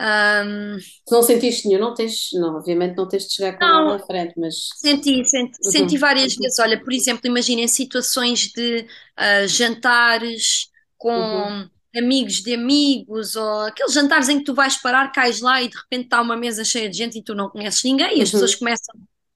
Se 0.00 1.12
não 1.12 1.24
sentiste 1.24 1.66
nenhum, 1.66 1.80
não 1.80 1.92
tens, 1.94 2.28
não, 2.34 2.56
obviamente 2.56 2.96
não 2.96 3.08
tens 3.08 3.24
de 3.24 3.34
chegar 3.34 3.58
com 3.58 3.64
não, 3.64 3.94
à 3.94 3.98
frente, 3.98 4.32
mas 4.36 4.54
senti, 4.76 5.24
senti, 5.24 5.56
senti 5.60 5.94
uhum, 5.94 6.00
várias 6.00 6.36
vezes. 6.36 6.58
Olha, 6.60 6.80
por 6.80 6.92
exemplo, 6.92 7.26
imagina 7.26 7.62
em 7.62 7.68
situações 7.68 8.52
de 8.54 8.86
ah, 9.16 9.46
jantares 9.48 10.68
uhum, 11.02 11.66
com 11.66 11.77
amigos 11.98 12.42
de 12.42 12.54
amigos, 12.54 13.36
ou 13.36 13.60
aqueles 13.66 13.92
jantares 13.92 14.28
em 14.28 14.38
que 14.38 14.44
tu 14.44 14.54
vais 14.54 14.80
parar, 14.80 15.10
cais 15.12 15.40
lá 15.40 15.62
e 15.62 15.68
de 15.68 15.76
repente 15.76 16.04
está 16.04 16.20
uma 16.20 16.36
mesa 16.36 16.64
cheia 16.64 16.88
de 16.88 16.96
gente 16.96 17.18
e 17.18 17.22
tu 17.24 17.34
não 17.34 17.48
conheces 17.50 17.82
ninguém 17.84 18.18
e 18.18 18.22
as 18.22 18.30
pessoas 18.30 18.54
uhum, 18.54 18.58
começam 18.58 18.94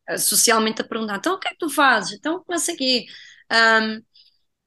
ah, 0.08 0.18
socialmente 0.18 0.82
a 0.82 0.84
perguntar: 0.84 1.16
então 1.18 1.34
o 1.34 1.38
que 1.38 1.48
é 1.48 1.52
que 1.52 1.58
tu 1.58 1.70
fazes? 1.70 2.12
Então 2.18 2.36
o 2.46 2.76
quê. 2.76 3.06
Ahm, 3.50 4.00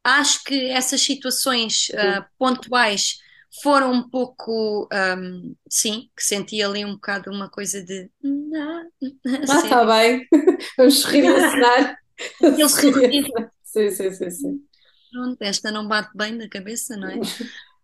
acho 0.03 0.43
que 0.43 0.69
essas 0.71 1.01
situações 1.01 1.87
ah, 1.97 2.27
pontuais 2.37 3.17
foram 3.63 3.91
um 3.93 4.09
pouco, 4.09 4.87
ahm, 4.91 5.53
sim, 5.69 6.09
que 6.15 6.23
senti 6.23 6.61
ali 6.61 6.85
um 6.85 6.93
bocado 6.95 7.31
uma 7.31 7.49
coisa 7.49 7.83
de 7.83 8.09
"Ah, 9.47 9.63
está 9.63 9.85
bem. 9.85 10.27
Vamos 10.77 11.01
sorrir 11.01 11.25
e 11.25 11.35
acenar. 11.35 11.97
Aquele 12.43 12.69
Sorrir 12.69 12.87
e 12.87 12.91
sorriso, 12.91 13.27
acenar. 13.27 13.51
Sim, 13.63 13.89
sim, 13.91 14.11
sim, 14.11 14.29
sim. 14.29 14.67
pronto, 15.11 15.41
esta 15.41 15.71
não 15.71 15.87
bate 15.87 16.11
bem 16.15 16.33
na 16.33 16.49
cabeça, 16.49 16.97
não 16.97 17.09
é? 17.09 17.21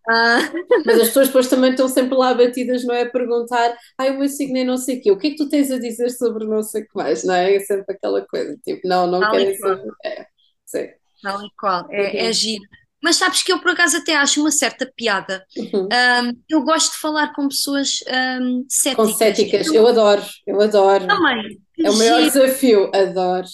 Ah, 0.08 0.52
Mas 0.84 0.98
as 0.98 1.08
pessoas 1.08 1.28
depois 1.28 1.48
também 1.48 1.70
estão 1.70 1.88
sempre 1.88 2.16
lá 2.16 2.34
batidas, 2.34 2.84
não 2.84 2.94
é? 2.94 3.02
A 3.02 3.10
perguntar, 3.10 3.76
ai, 3.98 4.10
o 4.10 4.18
meu 4.18 4.28
signo 4.28 4.58
é 4.58 4.64
não 4.64 4.76
sei 4.76 4.98
o 4.98 5.02
quê, 5.02 5.10
o 5.12 5.18
que 5.18 5.28
é 5.28 5.30
que 5.30 5.36
tu 5.36 5.48
tens 5.48 5.70
a 5.70 5.78
dizer 5.78 6.10
sobre 6.10 6.44
não 6.46 6.62
sei 6.62 6.82
o 6.82 6.86
que 6.88 6.96
mais, 6.96 7.24
não 7.24 7.34
é? 7.34 7.54
É 7.56 7.60
sempre 7.60 7.94
aquela 7.94 8.26
coisa, 8.26 8.56
tipo, 8.64 8.86
não, 8.86 9.06
não 9.06 9.20
tal 9.20 9.28
querem 9.28 9.54
qual, 9.58 9.78
saber. 9.78 9.92
É, 10.04 10.26
sim. 10.66 10.88
tal 11.22 11.44
e 11.44 11.50
qual, 11.58 11.86
é, 11.90 12.26
é 12.28 12.32
Uhum, 12.32 12.32
giro. 12.32 12.62
Mas 13.02 13.16
sabes 13.16 13.42
que 13.42 13.52
eu 13.52 13.60
por 13.60 13.72
acaso 13.72 13.96
até 13.96 14.16
acho 14.16 14.40
uma 14.40 14.50
certa 14.52 14.90
piada. 14.96 15.44
uhum. 15.56 15.92
Ahm, 15.92 16.32
eu 16.48 16.62
gosto 16.62 16.92
de 16.92 16.98
falar 16.98 17.32
com 17.34 17.48
pessoas 17.48 17.98
ahm, 18.08 18.64
Com 18.92 19.08
céticas. 19.08 19.08
céticas, 19.08 19.72
eu 19.72 19.86
adoro, 19.86 20.22
eu 20.46 20.60
adoro. 20.60 21.06
Também, 21.06 21.60
É 21.82 21.90
o 21.90 21.94
maior 21.94 22.22
giro. 22.22 22.26
desafio, 22.26 22.90
adoro. 22.94 23.46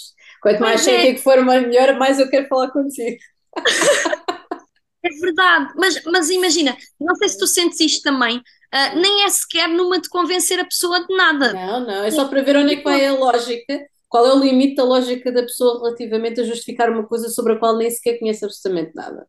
Quanto 0.43 0.63
mais 0.63 0.81
Pois 0.81 0.87
é. 0.87 1.07
cético 1.09 1.21
for, 1.21 1.45
melhor, 1.45 1.99
mais 1.99 2.19
eu 2.21 2.31
quero 2.31 2.49
falar 2.49 2.71
contigo. 2.73 3.19
É 5.09 5.21
verdade, 5.21 5.73
mas, 5.77 6.03
mas 6.05 6.31
imagina, 6.31 6.77
não 7.01 7.15
sei 7.17 7.29
se 7.29 7.39
tu 7.39 7.47
sentes 7.47 7.81
isto 7.81 8.03
também, 8.03 8.43
ah, 8.71 8.95
nem 8.95 9.25
é 9.25 9.29
sequer 9.29 9.69
numa 9.69 10.01
de 10.01 10.09
convencer 10.09 10.61
a 10.61 10.65
pessoa 10.65 11.07
de 11.07 11.17
nada. 11.17 11.53
Não, 11.55 11.81
não, 11.81 12.05
é 12.05 12.11
só 12.11 12.29
para 12.29 12.43
ver 12.43 12.57
onde 12.57 12.75
é 12.75 12.77
que 12.77 12.85
vai 12.85 13.07
a 13.07 13.15
lógica, 13.15 13.81
qual 14.09 14.27
é 14.27 14.35
o 14.35 14.39
limite 14.39 14.77
da 14.77 14.85
lógica 14.85 15.33
da 15.33 15.43
pessoa 15.43 15.79
relativamente 15.79 16.41
a 16.41 16.45
justificar 16.45 16.91
uma 16.91 17.07
coisa 17.07 17.29
sobre 17.29 17.55
a 17.55 17.57
qual 17.57 17.77
nem 17.77 17.91
sequer 17.91 18.19
conhece 18.19 18.45
absolutamente 18.45 18.95
nada. 18.95 19.27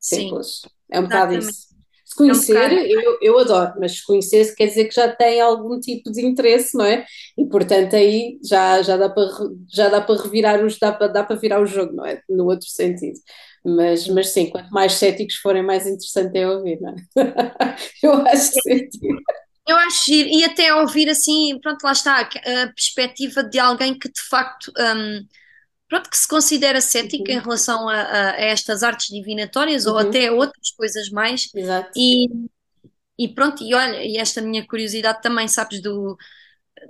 Sim, 0.00 0.22
Simples. 0.22 0.62
É 0.90 1.00
um 1.00 1.04
bocado 1.04 1.34
isso. 1.34 1.74
Se 2.04 2.16
conhecer, 2.16 2.52
bocado. 2.52 2.74
eu, 2.74 3.18
eu 3.22 3.38
adoro, 3.38 3.74
mas 3.80 3.92
se 3.92 4.04
conhecer 4.04 4.54
quer 4.54 4.66
dizer 4.66 4.84
que 4.84 4.94
já 4.94 5.10
tem 5.10 5.40
algum 5.40 5.80
tipo 5.80 6.12
de 6.12 6.24
interesse, 6.24 6.76
não 6.76 6.84
é? 6.84 7.04
E 7.36 7.46
portanto 7.46 7.96
aí 7.96 8.38
já, 8.44 8.82
já, 8.82 8.96
dá, 8.96 9.08
para, 9.08 9.26
já 9.68 9.88
dá 9.88 10.00
para 10.00 10.22
revirar 10.22 10.64
os, 10.64 10.78
dá 10.78 10.92
para, 10.92 11.08
dá 11.08 11.24
para 11.24 11.36
virar 11.36 11.60
o 11.60 11.66
jogo, 11.66 11.94
não 11.94 12.04
é? 12.04 12.20
No 12.28 12.44
outro 12.44 12.68
sentido. 12.68 13.18
Mas, 13.66 14.06
mas 14.08 14.28
sim, 14.30 14.50
quanto 14.50 14.70
mais 14.70 14.94
céticos 14.94 15.36
forem, 15.36 15.62
mais 15.62 15.86
interessante 15.86 16.36
é 16.38 16.48
ouvir, 16.48 16.80
não 16.80 16.90
é? 16.90 16.96
Eu 18.02 18.12
acho 18.26 18.50
que 18.50 18.56
sim. 18.56 18.88
Eu 19.66 19.76
acho 19.76 20.04
giro, 20.06 20.28
e 20.28 20.44
até 20.44 20.74
ouvir 20.74 21.08
assim, 21.08 21.58
pronto, 21.60 21.82
lá 21.84 21.92
está, 21.92 22.20
a 22.20 22.28
perspectiva 22.74 23.42
de 23.42 23.58
alguém 23.58 23.98
que 23.98 24.08
de 24.10 24.20
facto, 24.28 24.70
hum, 24.78 25.26
pronto, 25.88 26.10
que 26.10 26.18
se 26.18 26.28
considera 26.28 26.80
cético 26.80 27.30
em 27.32 27.38
Uhum, 27.38 27.40
relação 27.40 27.88
a, 27.88 27.94
a- 28.32 28.36
estas 28.40 28.82
artes 28.84 29.08
divinatórias 29.08 29.86
ou 29.86 29.98
uhum, 29.98 29.98
até 29.98 30.28
a 30.28 30.32
outras 30.32 30.70
coisas 30.76 31.10
mais. 31.10 31.48
exato. 31.52 31.94
E, 31.96 32.26
e 33.18 33.28
pronto, 33.34 33.62
e 33.64 33.74
olha, 33.74 34.04
e 34.04 34.16
esta 34.18 34.42
minha 34.42 34.66
curiosidade 34.66 35.22
também, 35.22 35.48
sabes, 35.48 35.80
do, 35.82 36.16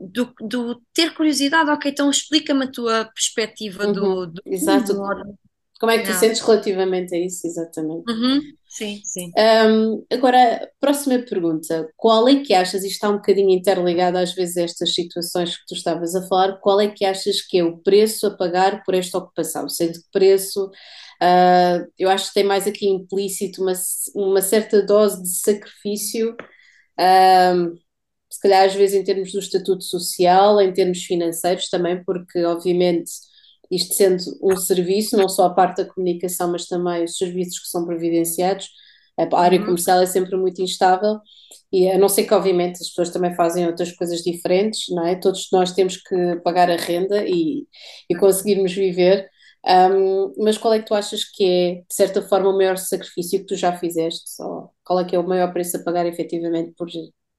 do, 0.00 0.34
do 0.40 0.82
ter 0.94 1.14
curiosidade, 1.14 1.70
ok, 1.70 1.90
então 1.92 2.10
explica-me 2.10 2.64
a 2.66 2.72
tua 2.72 3.04
perspectiva 3.06 3.86
Uhum, 3.86 3.86
do, 3.88 4.26
do 4.26 4.42
exato. 4.44 4.94
mundo. 4.96 5.38
Como 5.84 5.90
é 5.90 5.98
que 5.98 6.06
tu 6.06 6.14
sentes 6.18 6.40
relativamente 6.40 7.14
a 7.14 7.18
isso? 7.18 7.46
Exatamente. 7.46 8.10
Uhum, 8.10 8.40
Sim, 8.66 9.00
sim. 9.04 9.30
Hum, 9.36 10.04
agora, 10.10 10.70
próxima 10.80 11.18
pergunta. 11.18 11.86
Qual 11.94 12.26
é 12.26 12.42
que 12.42 12.54
achas, 12.54 12.82
isto 12.82 12.94
está 12.94 13.10
um 13.10 13.16
bocadinho 13.16 13.50
interligado 13.50 14.16
às 14.16 14.32
vezes 14.34 14.56
a 14.56 14.62
estas 14.62 14.94
situações 14.94 15.56
que 15.58 15.66
tu 15.68 15.74
estavas 15.74 16.14
a 16.14 16.26
falar, 16.26 16.58
qual 16.60 16.80
é 16.80 16.88
que 16.88 17.04
achas 17.04 17.42
que 17.42 17.58
é 17.58 17.64
o 17.64 17.76
preço 17.78 18.26
a 18.26 18.36
pagar 18.36 18.82
por 18.82 18.94
esta 18.94 19.18
ocupação? 19.18 19.68
Sendo 19.68 19.92
que 19.92 20.10
preço, 20.10 20.70
ah, 21.20 21.84
eu 21.98 22.08
acho 22.08 22.28
que 22.28 22.34
tem 22.34 22.44
mais 22.44 22.66
aqui 22.66 22.88
implícito 22.88 23.62
uma, 23.62 23.74
uma 24.14 24.40
certa 24.40 24.82
dose 24.82 25.22
de 25.22 25.28
sacrifício, 25.28 26.34
hum, 26.98 27.74
se 28.30 28.40
calhar 28.40 28.64
às 28.64 28.74
vezes 28.74 28.96
em 29.00 29.04
termos 29.04 29.32
do 29.32 29.38
estatuto 29.38 29.84
social, 29.84 30.60
em 30.60 30.72
termos 30.72 31.04
financeiros 31.04 31.68
também, 31.68 32.02
porque 32.04 32.42
obviamente 32.44 33.10
isto 33.74 33.94
sendo 33.94 34.22
um 34.42 34.56
serviço, 34.56 35.16
não 35.16 35.28
só 35.28 35.46
a 35.46 35.54
parte 35.54 35.78
da 35.84 35.90
comunicação, 35.92 36.50
mas 36.52 36.66
também 36.66 37.04
os 37.04 37.16
serviços 37.18 37.60
que 37.60 37.68
são 37.68 37.84
providenciados, 37.86 38.68
a 39.18 39.40
área 39.40 39.58
Uhum. 39.58 39.64
comercial 39.64 40.00
é 40.02 40.06
sempre 40.06 40.36
muito 40.36 40.60
instável 40.60 41.20
e 41.72 41.88
a 41.90 41.98
não 41.98 42.08
ser 42.08 42.24
que 42.24 42.34
obviamente 42.34 42.80
as 42.82 42.88
pessoas 42.88 43.10
também 43.10 43.34
fazem 43.34 43.66
outras 43.66 43.92
coisas 43.92 44.22
diferentes, 44.22 44.86
não 44.90 45.06
é? 45.06 45.14
Todos 45.16 45.48
nós 45.52 45.72
temos 45.72 45.96
que 45.98 46.36
pagar 46.44 46.70
a 46.70 46.76
renda 46.76 47.24
e, 47.26 47.66
e 48.10 48.14
conseguirmos 48.16 48.72
viver, 48.72 49.28
um, 49.66 50.34
mas 50.38 50.58
qual 50.58 50.74
é 50.74 50.78
que 50.80 50.86
tu 50.86 50.94
achas 50.94 51.24
que 51.24 51.44
é, 51.44 51.74
de 51.88 51.94
certa 51.94 52.22
forma, 52.22 52.50
o 52.50 52.56
maior 52.56 52.76
sacrifício 52.76 53.40
que 53.40 53.46
tu 53.46 53.56
já 53.56 53.76
fizeste? 53.78 54.24
Ou 54.42 54.70
qual 54.84 55.00
é 55.00 55.04
que 55.04 55.16
é 55.16 55.18
o 55.18 55.26
maior 55.26 55.52
preço 55.52 55.76
a 55.76 55.82
pagar 55.84 56.06
efetivamente 56.06 56.72
por 56.76 56.88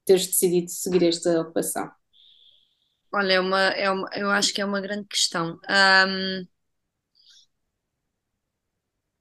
teres 0.04 0.26
decidido 0.26 0.70
seguir 0.70 1.04
esta 1.08 1.40
ocupação? 1.40 1.90
Olha, 3.12 3.34
é 3.34 3.40
uma, 3.40 3.60
é 3.70 3.90
uma, 3.90 4.08
eu 4.14 4.30
acho 4.30 4.52
que 4.54 4.60
é 4.60 4.64
uma 4.64 4.80
grande 4.80 5.06
questão. 5.08 5.58
Ahm, 5.68 6.46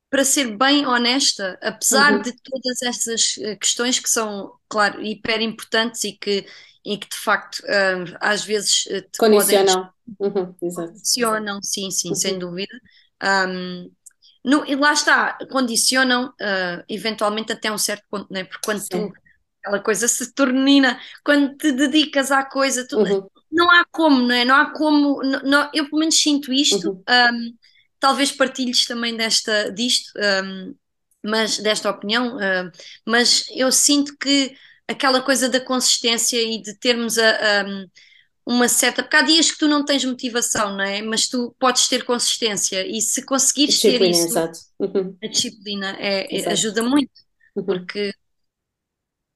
para 0.09 0.23
ser 0.23 0.55
bem 0.57 0.85
honesta, 0.87 1.57
apesar 1.61 2.19
Uhum. 2.19 2.21
de 2.21 2.31
todas 2.43 2.81
essas 2.83 3.37
eh, 3.39 3.55
questões 3.57 3.99
que 3.99 4.09
são, 4.09 4.57
claro, 4.69 5.01
hiper 5.03 5.41
importantes 5.41 6.03
e 6.05 6.13
que, 6.13 6.45
e 6.85 6.97
que 6.97 7.09
de 7.09 7.15
facto 7.17 7.61
às 8.21 8.43
vezes 8.45 8.85
eh, 8.89 9.01
te 9.01 9.21
podem 9.27 9.65
Condicionam. 9.65 9.93
Uhum, 10.19 10.55
exato. 10.61 11.01
condicionam, 11.19 11.61
sim, 11.63 11.91
sim, 11.91 12.13
sem 12.15 12.37
Uhum, 12.37 12.39
dúvida. 12.39 12.79
Ahm, 13.21 13.89
no- 14.43 14.65
e 14.65 14.75
lá 14.75 14.93
está, 14.93 15.37
condicionam 15.51 16.33
ah, 16.41 16.83
eventualmente 16.89 17.51
até 17.53 17.71
um 17.71 17.77
certo 17.77 18.05
ponto, 18.09 18.31
né? 18.33 18.43
Porque 18.45 18.61
quando 18.63 18.87
tu, 18.87 18.99
sim. 19.01 19.17
aquela 19.61 19.81
coisa 19.83 20.07
se 20.07 20.33
tornina, 20.33 20.99
quando 21.23 21.55
te 21.57 21.71
dedicas 21.71 22.31
à 22.31 22.43
coisa, 22.45 22.87
tu, 22.87 22.97
Uhum, 23.01 23.29
não 23.51 23.69
há 23.71 23.85
como, 23.91 24.21
não 24.21 24.35
é? 24.35 24.45
Não 24.45 24.55
há 24.55 24.71
como, 24.73 25.21
não, 25.23 25.39
não- 25.43 25.71
eu 25.73 25.85
pelo 25.85 25.99
menos 25.99 26.15
sinto 26.21 26.51
isto, 26.53 26.89
uhum. 26.89 27.05
ahm, 27.07 27.51
talvez 27.99 28.31
partilhes 28.31 28.85
também 28.85 29.15
desta, 29.15 29.71
disto, 29.71 30.11
ahm, 30.19 30.73
mas 31.23 31.57
desta 31.59 31.89
opinião, 31.89 32.37
ahm, 32.39 32.71
mas 33.05 33.45
eu 33.55 33.71
sinto 33.71 34.15
que 34.17 34.55
aquela 34.87 35.21
coisa 35.21 35.49
da 35.49 35.59
consistência 35.59 36.37
e 36.41 36.61
de 36.61 36.75
termos 36.77 37.17
a, 37.17 37.61
ahm, 37.61 37.87
uma 38.45 38.67
certa, 38.69 39.03
porque 39.03 39.15
há 39.17 39.21
dias 39.23 39.51
que 39.51 39.57
tu 39.59 39.67
não 39.67 39.85
tens 39.85 40.05
motivação, 40.05 40.71
não 40.77 40.83
é? 40.83 41.01
Mas 41.01 41.27
tu 41.27 41.55
podes 41.59 41.87
ter 41.89 42.05
consistência 42.05 42.85
e 42.87 43.01
se 43.01 43.23
conseguires 43.25 43.83
ter 43.83 44.01
isso, 44.03 44.27
exato. 44.29 44.59
Uhum, 44.79 45.19
a 45.23 45.27
disciplina 45.27 45.95
é, 45.99 46.41
é- 46.43 46.51
ajuda 46.51 46.83
muito, 46.83 47.11
Uhum. 47.55 47.91
porque 47.91 48.13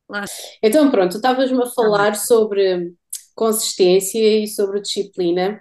lá 0.07 0.25
Então, 0.61 0.89
pronto, 0.91 1.11
tu 1.13 1.17
estavas-me 1.17 1.61
a 1.63 1.67
está. 1.79 1.89
falar 1.89 2.15
sobre 2.15 2.93
consistência 3.39 4.19
e 4.43 4.47
sobre 4.47 4.81
disciplina, 4.81 5.59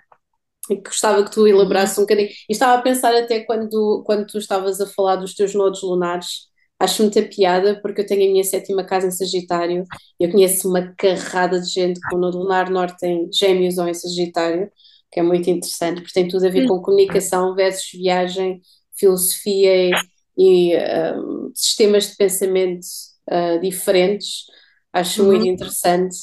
que 0.68 0.76
gostava 0.76 1.24
que 1.24 1.30
tu 1.32 1.46
Uhum. 1.48 1.48
elaborasses 1.48 1.98
um 1.98 2.02
bocadinho. 2.02 2.28
E 2.28 2.52
estava 2.52 2.78
a 2.78 2.82
pensar 2.82 3.14
até 3.16 3.40
quando, 3.40 4.02
quando 4.06 4.26
tu 4.26 4.38
estavas 4.38 4.80
a 4.80 4.86
falar 4.86 5.16
dos 5.16 5.34
teus 5.34 5.54
nodos 5.54 5.82
lunares, 5.82 6.48
acho 6.78 7.02
muita 7.02 7.22
piada, 7.22 7.80
porque 7.82 8.02
eu 8.02 8.06
tenho 8.06 8.28
a 8.28 8.32
minha 8.32 8.44
sétima 8.44 8.84
casa 8.84 9.06
em 9.08 9.10
Sagitário, 9.10 9.88
e 10.20 10.24
eu 10.24 10.30
conheço 10.30 10.68
uma 10.68 10.94
carrada 10.96 11.60
de 11.60 11.68
gente 11.70 12.00
com 12.06 12.16
o 12.16 12.18
nodo 12.20 12.38
lunar 12.38 12.70
norte 12.70 13.06
em 13.06 13.30
Gêmeos 13.32 13.78
ou 13.78 13.88
em 13.88 13.94
Sagitário, 13.94 14.70
que 15.12 15.20
é 15.20 15.22
muito 15.22 15.48
interessante, 15.50 16.00
porque 16.02 16.14
tem 16.14 16.28
tudo 16.28 16.46
a 16.46 16.50
ver 16.50 16.64
com 16.64 16.80
comunicação 16.82 17.54
versus 17.54 17.90
viagem, 17.92 18.60
filosofia 18.96 19.74
e, 19.92 20.04
e, 20.38 20.76
um, 21.16 21.50
sistemas 21.54 22.10
de 22.10 22.16
pensamento 22.16 22.86
uh, 23.30 23.60
diferentes. 23.60 24.44
Acho 24.92 25.24
muito 25.24 25.46
Uhum. 25.46 25.46
interessante. 25.46 26.16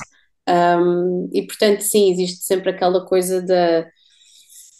Um, 0.47 1.29
e 1.33 1.41
portanto, 1.45 1.81
sim, 1.81 2.11
existe 2.11 2.43
sempre 2.43 2.69
aquela 2.69 3.05
coisa 3.05 3.41
da, 3.41 3.87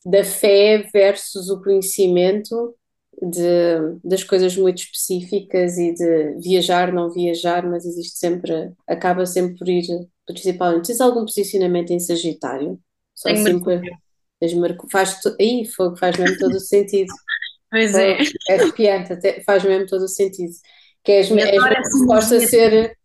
da 0.05 0.23
fé 0.23 0.87
versus 0.93 1.49
o 1.49 1.61
conhecimento 1.61 2.75
de, 3.21 3.99
das 4.03 4.23
coisas 4.23 4.55
muito 4.57 4.79
específicas 4.79 5.77
e 5.77 5.93
de 5.93 6.37
viajar, 6.41 6.93
não 6.93 7.09
viajar, 7.09 7.65
mas 7.67 7.85
existe 7.85 8.17
sempre, 8.17 8.71
acaba 8.87 9.25
sempre 9.25 9.57
por 9.57 9.67
ir, 9.67 9.85
principalmente, 10.25 10.87
tens 10.87 11.01
algum 11.01 11.21
posicionamento 11.21 11.91
em 11.91 11.99
Sagitário? 11.99 12.79
Só 13.15 13.29
para 13.29 14.59
Mercúrio. 14.59 14.89
faz, 14.91 15.19
aí 15.39 15.65
fogo, 15.65 15.95
faz 15.97 16.17
mesmo 16.17 16.37
todo 16.37 16.55
o 16.55 16.59
sentido. 16.59 17.11
Pois 17.67 17.93
é. 17.95 18.19
É 18.47 18.53
arrepiante, 18.53 19.11
até 19.11 19.41
faz 19.43 19.63
mesmo 19.63 19.87
todo 19.87 20.03
o 20.03 20.07
sentido. 20.07 20.53
Que 21.03 21.13
és, 21.13 21.29
és 21.29 21.91
suposta 21.91 22.37
a 22.37 22.39
ser, 22.39 22.95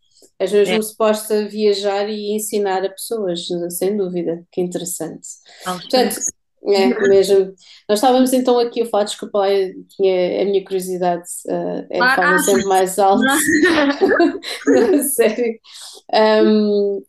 és 0.41 0.53
É, 0.55 0.57
mesmo 0.57 0.83
suposta 0.83 1.39
a 1.39 1.47
viajar 1.47 2.09
e 2.09 2.35
ensinar 2.35 2.83
a 2.83 2.89
pessoas, 2.89 3.47
sem 3.77 3.95
dúvida, 3.95 4.43
que 4.51 4.63
interessante. 4.63 5.27
espero 5.59 5.81
Portanto, 5.81 6.17
é 6.65 7.09
mesmo. 7.09 7.55
Nós 7.87 7.99
estávamos 7.99 8.33
então 8.33 8.59
aqui 8.59 8.83
a 8.83 8.87
falar, 8.87 9.05
desculpa 9.05 9.41
lá, 9.41 9.51
eu 9.51 9.75
tinha, 9.89 10.43
a 10.43 10.45
minha 10.47 10.65
curiosidade 10.65 11.29
uh, 11.47 11.87
é, 11.91 11.99
Claro, 11.99 12.23
fala 12.23 12.35
ah, 12.35 12.39
sempre 12.39 12.65
mais 12.65 12.99
alto. 12.99 13.23
não. 13.23 14.41
Não, 14.67 15.03
sério. 15.05 15.59
Um, 16.13 17.03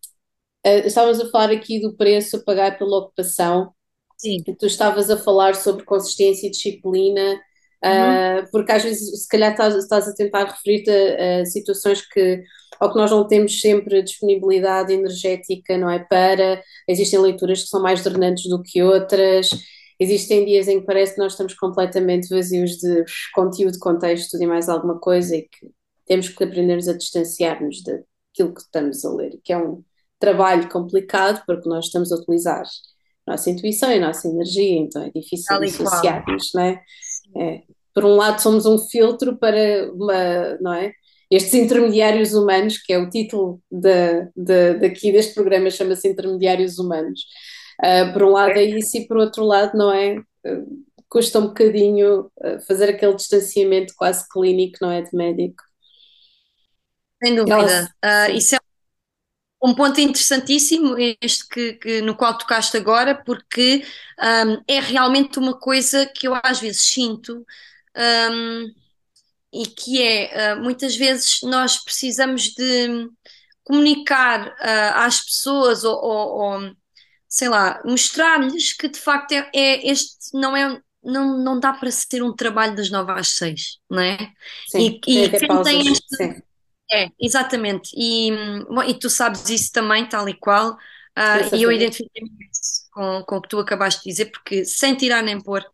uh, 0.67 0.85
estávamos 0.85 1.21
a 1.21 1.29
falar 1.29 1.51
aqui 1.51 1.79
do 1.79 1.95
preço 1.95 2.35
a 2.35 2.43
pagar 2.43 2.77
pela 2.77 2.97
ocupação. 2.97 3.73
Sim. 4.17 4.43
Tu 4.43 4.65
estavas 4.65 5.09
a 5.09 5.17
falar 5.17 5.55
sobre 5.55 5.85
consistência 5.85 6.47
e 6.47 6.51
disciplina, 6.51 7.39
Uhum. 7.83 8.43
uh, 8.43 8.51
porque 8.51 8.71
às 8.71 8.83
vezes, 8.83 9.23
se 9.23 9.27
calhar, 9.27 9.51
estás, 9.51 9.75
estás 9.75 10.07
a 10.07 10.13
tentar 10.13 10.45
referir-te 10.45 10.91
a, 10.91 11.41
a, 11.41 11.45
situações 11.45 12.07
que, 12.07 12.43
ao 12.79 12.91
que 12.91 12.97
nós 12.97 13.11
não 13.11 13.27
temos 13.27 13.59
sempre 13.59 14.01
disponibilidade 14.01 14.93
energética, 14.93 15.77
não 15.77 15.89
é? 15.89 15.99
Para. 15.99 16.61
Existem 16.87 17.19
leituras 17.19 17.63
que 17.63 17.69
são 17.69 17.81
mais 17.81 18.03
drenantes 18.03 18.49
do 18.49 18.61
que 18.61 18.81
outras. 18.81 19.49
Existem 19.99 20.45
dias 20.45 20.67
em 20.67 20.79
que 20.79 20.85
parece 20.85 21.13
que 21.13 21.19
nós 21.19 21.33
estamos 21.33 21.53
completamente 21.53 22.27
vazios 22.29 22.77
de 22.77 23.05
conteúdo, 23.33 23.77
contexto 23.79 24.41
e 24.41 24.47
mais 24.47 24.67
alguma 24.67 24.99
coisa 24.99 25.35
e 25.35 25.43
que 25.43 25.69
temos 26.07 26.27
que 26.29 26.43
aprender 26.43 26.79
a 26.89 26.93
distanciar-nos 26.93 27.83
daquilo 27.83 28.53
que 28.53 28.61
estamos 28.61 29.05
a 29.05 29.13
ler, 29.13 29.39
que 29.43 29.53
é 29.53 29.57
um 29.57 29.83
trabalho 30.19 30.69
complicado 30.69 31.43
porque 31.45 31.69
nós 31.69 31.85
estamos 31.85 32.11
a 32.11 32.15
utilizar 32.15 32.63
a 33.27 33.31
nossa 33.31 33.49
intuição 33.49 33.91
e 33.91 33.95
a 33.95 34.07
nossa 34.07 34.27
energia, 34.27 34.79
então 34.79 35.03
é 35.03 35.11
difícil 35.11 35.59
dissociar-nos, 35.59 36.51
não 36.53 36.63
é? 36.63 36.81
é? 37.37 37.61
Por 37.93 38.05
um 38.05 38.15
lado 38.15 38.41
somos 38.41 38.65
um 38.65 38.79
filtro 38.79 39.37
para 39.37 39.91
uma, 39.93 40.57
não 40.59 40.73
é? 40.73 40.93
Estes 41.31 41.53
intermediários 41.53 42.33
humanos, 42.33 42.77
que 42.77 42.91
é 42.91 42.97
o 42.97 43.09
título 43.09 43.61
de, 43.71 44.27
de, 44.35 44.73
daqui 44.75 45.11
deste 45.11 45.33
programa, 45.33 45.71
chama-se 45.71 46.07
Intermediários 46.07 46.77
Humanos. 46.77 47.21
Uh, 47.79 48.11
por 48.13 48.23
um 48.23 48.31
lado 48.31 48.59
é 48.59 48.63
isso 48.63 48.97
e 48.97 49.07
por 49.07 49.17
outro 49.17 49.45
lado, 49.45 49.77
não 49.77 49.91
é? 49.91 50.21
custa 51.07 51.39
um 51.39 51.47
bocadinho 51.47 52.31
fazer 52.65 52.89
aquele 52.89 53.13
distanciamento 53.13 53.93
quase 53.97 54.27
clínico, 54.29 54.77
não 54.81 54.89
é? 54.89 55.01
De 55.01 55.09
médico. 55.13 55.61
Sem 57.21 57.35
dúvida. 57.35 57.93
Isso 58.33 58.55
é 58.55 58.59
um 59.61 59.75
ponto 59.75 60.01
interessantíssimo, 60.01 60.95
este 61.21 61.47
que, 61.47 61.73
que 61.73 62.01
no 62.01 62.15
qual 62.15 62.35
tocaste 62.35 62.75
agora, 62.77 63.13
porque 63.13 63.83
um, 64.19 64.63
é 64.67 64.79
realmente 64.79 65.37
uma 65.37 65.53
coisa 65.53 66.05
que 66.07 66.27
eu 66.27 66.33
às 66.41 66.59
vezes 66.59 66.81
sinto 66.81 67.45
um, 67.95 68.73
e 69.53 69.65
que 69.65 70.01
é, 70.01 70.55
uh, 70.55 70.61
muitas 70.61 70.95
vezes 70.95 71.39
nós 71.43 71.83
precisamos 71.83 72.43
de 72.53 73.09
comunicar 73.63 74.47
uh, 74.47 74.93
às 74.95 75.21
pessoas 75.21 75.83
ou, 75.83 75.95
ou, 75.95 76.29
ou 76.39 76.75
sei 77.27 77.49
lá, 77.49 77.81
mostrar-lhes 77.85 78.73
que 78.73 78.87
de 78.87 78.99
facto 78.99 79.31
é, 79.33 79.49
é, 79.53 79.87
este 79.87 80.17
não 80.33 80.55
é 80.55 80.81
não, 81.03 81.37
não 81.39 81.59
dá 81.59 81.73
para 81.73 81.89
ser 81.89 82.21
um 82.21 82.35
trabalho 82.35 82.75
das 82.75 82.91
nove 82.91 83.11
às 83.11 83.29
seis, 83.29 83.79
não 83.89 84.01
é? 84.01 84.17
Sim, 84.67 84.99
e, 85.07 85.25
e 85.25 85.29
quem 85.29 85.63
tem 85.63 85.89
esta, 85.89 86.15
sim. 86.15 86.41
É, 86.91 87.07
exatamente. 87.19 87.89
E, 87.95 88.31
bom, 88.69 88.83
e 88.83 88.93
tu 88.93 89.09
sabes 89.09 89.49
isso 89.49 89.71
também, 89.71 90.07
tal 90.07 90.27
e 90.27 90.33
qual. 90.33 90.73
Uh, 91.17 91.55
e 91.55 91.63
eu 91.63 91.71
identifiquei-me 91.71 92.29
com, 92.91 93.23
com 93.23 93.37
o 93.37 93.41
que 93.41 93.49
tu 93.49 93.59
acabaste 93.59 94.03
de 94.03 94.09
dizer, 94.09 94.25
porque 94.25 94.65
sem 94.65 94.95
tirar 94.95 95.23
nem 95.23 95.39
pôr, 95.39 95.65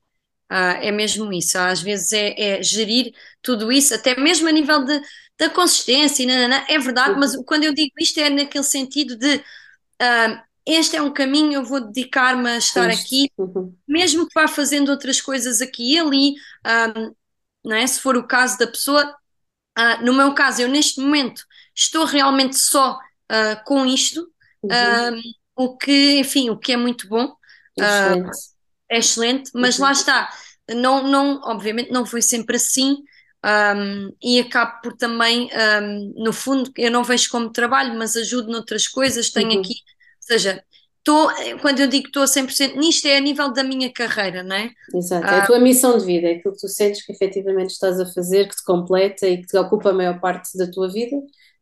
uh, 0.52 0.78
é 0.82 0.92
mesmo 0.92 1.32
isso. 1.34 1.58
Às 1.58 1.82
vezes 1.82 2.14
é, 2.14 2.40
é, 2.40 2.64
gerir 2.64 3.14
tudo 3.42 3.72
isso, 3.72 3.94
até 3.94 4.20
mesmo 4.20 4.48
a 4.48 4.52
nível 4.52 4.84
de, 4.84 5.02
da 5.38 5.50
consistência, 5.50 6.26
nanana, 6.26 6.66
é 6.68 6.80
verdade, 6.80 7.20
mas 7.20 7.36
quando 7.46 7.64
eu 7.64 7.74
digo 7.74 7.94
isto 8.00 8.20
é 8.20 8.30
naquele 8.30 8.64
sentido 8.64 9.16
de 9.16 9.36
uh, 9.36 10.48
este 10.66 10.96
é 10.98 11.02
um 11.02 11.14
caminho, 11.14 11.54
eu 11.54 11.64
vou 11.64 11.80
dedicar-me 11.80 12.50
a 12.50 12.58
estar 12.58 12.90
aqui, 12.90 13.32
uhum. 13.38 13.74
mesmo 13.88 14.28
que 14.28 14.34
vá 14.34 14.50
fazendo 14.50 14.90
outras 14.90 15.22
coisas 15.22 15.62
aqui 15.62 15.94
e 15.94 16.00
ali, 16.00 16.36
não 17.64 17.74
é? 17.74 17.88
se 17.88 18.02
for 18.02 18.18
o 18.18 18.28
caso 18.28 18.58
da 18.60 18.68
pessoa, 18.68 19.16
Uh, 19.78 20.04
no 20.04 20.12
meu 20.12 20.34
caso, 20.34 20.64
eu 20.64 20.68
neste 20.68 21.00
momento 21.00 21.44
estou 21.76 22.04
realmente 22.04 22.58
só 22.58 22.98
com 23.64 23.86
isto, 23.86 24.28
uhum. 24.64 24.72
uh, 24.72 25.22
o 25.56 25.78
que, 25.78 26.20
enfim, 26.20 26.50
o 26.50 26.58
que 26.58 26.74
é 26.74 26.78
muito 26.78 27.08
bom. 27.08 27.36
Excelente. 27.78 28.57
É 28.90 29.00
excelente, 29.00 29.52
mas 29.54 29.78
uhum. 29.78 29.86
lá 29.86 29.92
está. 29.92 30.30
Não, 30.70 31.08
não, 31.08 31.42
obviamente 31.44 31.92
não 31.92 32.06
foi 32.06 32.22
sempre 32.22 32.58
assim. 32.58 32.98
Um, 33.46 34.14
e 34.22 34.40
acabo 34.40 34.82
por 34.82 34.98
também, 34.98 35.50
um, 35.82 36.14
no 36.24 36.34
fundo, 36.34 36.72
eu 36.76 36.92
não 36.92 37.04
vejo 37.04 37.30
como 37.30 37.52
trabalho, 37.52 37.98
mas 37.98 38.16
ajudo 38.16 38.52
noutras 38.52 38.88
coisas. 38.88 39.30
Tenho 39.30 39.52
uhum. 39.52 39.60
aqui, 39.60 39.74
ou 39.74 40.28
seja, 40.28 40.64
Tô, 41.08 41.30
quando 41.62 41.80
eu 41.80 41.88
digo 41.88 42.04
que 42.04 42.10
estou 42.10 42.24
a 42.24 42.26
100% 42.26 42.76
nisto, 42.76 43.06
é 43.08 43.16
a 43.16 43.22
nível 43.22 43.54
da 43.54 43.64
minha 43.64 43.90
carreira, 43.90 44.44
não 44.44 44.58
é? 44.58 44.70
Exato, 44.94 45.26
é 45.26 45.40
a 45.40 45.46
tua 45.46 45.58
missão 45.58 45.98
de 45.98 46.04
vida, 46.04 46.28
é 46.28 46.32
aquilo 46.34 46.54
que 46.54 46.60
tu 46.60 46.68
sentes 46.68 47.02
que 47.06 47.14
efetivamente 47.14 47.70
estás 47.70 47.98
a 47.98 48.06
fazer, 48.08 48.50
que 48.50 48.58
te 48.58 48.64
completa 48.66 49.26
e 49.26 49.38
que 49.38 49.48
te 49.48 49.56
ocupa 49.56 49.92
a 49.92 49.94
maior 49.94 50.20
parte 50.20 50.58
da 50.58 50.70
tua 50.70 50.92
vida, 50.92 51.16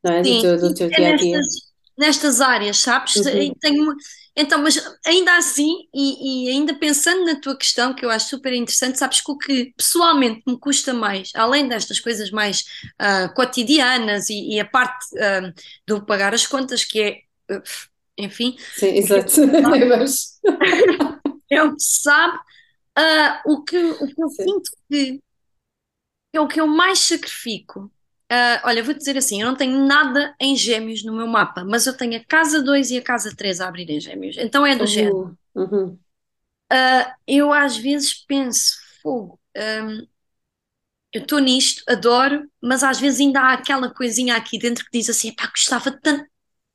não 0.03 0.13
é? 0.13 0.23
Sim, 0.23 0.37
do 0.37 0.41
teu, 0.41 0.57
do 0.57 0.73
teu 0.73 0.87
é 0.87 0.89
dia 0.89 1.13
a 1.13 1.15
dia. 1.15 1.37
Nestas, 1.37 1.61
nestas 1.95 2.41
áreas, 2.41 2.79
sabes? 2.79 3.17
Uhum. 3.17 3.53
Tenho, 3.61 3.93
então, 4.35 4.61
mas 4.61 4.77
ainda 5.05 5.37
assim, 5.37 5.87
e, 5.93 6.47
e, 6.47 6.49
ainda 6.49 6.75
pensando 6.75 7.23
na 7.23 7.39
tua 7.39 7.57
questão, 7.57 7.93
que 7.93 8.05
eu 8.05 8.09
acho 8.09 8.29
super 8.29 8.53
interessante, 8.53 8.99
sabes 8.99 9.21
que 9.21 9.31
o 9.31 9.37
que 9.37 9.73
pessoalmente 9.77 10.43
me 10.45 10.59
custa 10.59 10.93
mais, 10.93 11.31
além 11.33 11.67
destas 11.67 11.99
coisas 11.99 12.29
mais 12.31 12.65
uh, 13.01 13.33
cotidianas 13.33 14.29
e, 14.29 14.55
e, 14.55 14.59
a 14.59 14.65
parte 14.65 15.05
uh, 15.15 15.53
do 15.87 16.05
pagar 16.05 16.33
as 16.33 16.45
contas, 16.45 16.83
que 16.83 17.01
é. 17.01 17.19
Uh, 17.53 17.61
enfim. 18.17 18.57
Sim, 18.75 18.97
exato. 18.97 19.41
é 21.49 21.63
o 21.63 21.73
que 21.73 21.83
sabe. 21.83 22.37
O, 23.45 23.63
que, 23.63 23.77
o 23.77 24.07
que 24.07 24.23
eu 24.23 24.29
Sim. 24.29 24.43
sinto 24.43 24.71
que 24.89 25.21
é 26.33 26.39
o 26.39 26.47
que 26.47 26.59
eu 26.59 26.67
mais 26.67 26.99
sacrifico. 26.99 27.91
Uh, 28.31 28.57
olha, 28.63 28.83
vou 28.83 28.93
dizer 28.93 29.17
assim: 29.17 29.41
eu 29.41 29.47
não 29.47 29.55
tenho 29.55 29.85
nada 29.85 30.35
em 30.39 30.55
gêmeos 30.55 31.03
no 31.03 31.15
meu 31.15 31.27
mapa, 31.27 31.63
mas 31.63 31.85
eu 31.85 31.95
tenho 31.95 32.17
a 32.17 32.25
casa 32.25 32.61
2 32.61 32.89
e 32.91 32.97
a 32.97 33.01
casa 33.01 33.33
3 33.35 33.61
a 33.61 33.67
abrir 33.67 33.89
em 33.89 33.99
gêmeos. 33.99 34.37
Então 34.37 34.65
é 34.65 34.75
do 34.75 34.81
uhum. 34.81 34.87
género. 34.87 35.37
Uhum. 35.53 35.99
Uh, 36.71 37.13
eu 37.27 37.53
às 37.53 37.77
vezes 37.77 38.13
penso, 38.25 38.77
fogo, 39.03 39.39
um, 39.55 40.07
eu 41.13 41.21
estou 41.21 41.39
nisto, 41.39 41.83
adoro, 41.87 42.49
mas 42.59 42.83
às 42.83 42.99
vezes 42.99 43.19
ainda 43.19 43.39
há 43.39 43.53
aquela 43.53 43.93
coisinha 43.93 44.35
aqui 44.35 44.57
dentro 44.57 44.83
que 44.85 44.97
diz 44.97 45.09
assim: 45.09 45.33
pá, 45.33 45.47
gostava 45.47 45.91
tanto 45.91 46.25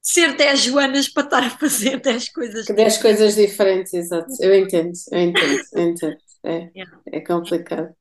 ser 0.01 0.35
10 0.37 0.61
Joanas 0.61 1.09
para 1.09 1.25
estar 1.25 1.43
a 1.43 1.51
fazer 1.51 2.01
10 2.01 2.29
coisas. 2.31 2.67
10 2.67 2.99
coisas 2.99 3.35
diferentes, 3.35 3.93
exato. 3.93 4.31
Eu 4.41 4.55
entendo, 4.55 4.93
eu 5.11 5.21
entendo, 5.21 5.63
eu 5.73 5.83
entendo. 5.83 6.17
É, 6.45 6.71
é 7.13 7.21
complicado. 7.21 7.95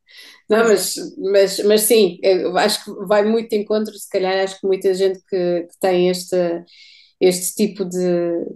Não, 0.50 0.64
mas, 0.70 0.94
mas, 1.18 1.60
mas 1.66 1.82
sim, 1.82 2.20
acho 2.58 2.86
que 2.86 3.06
vai 3.06 3.24
muito 3.26 3.52
em 3.54 3.62
encontro, 3.62 3.94
se 3.94 4.10
calhar 4.10 4.44
acho 4.44 4.60
que 4.60 4.68
muita 4.68 4.94
gente 4.94 5.20
que, 5.28 5.68
que 5.70 5.80
tem 5.80 6.10
este, 6.10 6.36
este 7.20 7.56
tipo 7.56 7.84
de, 7.84 8.00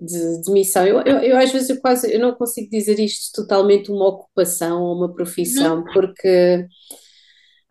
de, 0.02 0.41
de 0.41 0.52
missão. 0.52 0.86
Eu, 0.86 1.02
eu, 1.02 1.17
eu, 1.19 1.38
às 1.38 1.52
vezes 1.52 1.69
eu 1.69 1.82
quase 1.82 2.13
eu 2.13 2.19
não 2.19 2.34
consigo 2.34 2.69
dizer 2.69 3.00
isto 3.00 3.41
totalmente 3.41 3.91
uma 3.91 4.08
ocupação 4.08 4.82
ou 4.82 4.96
uma 4.96 5.13
profissão, 5.13 5.84
porque 5.93 6.65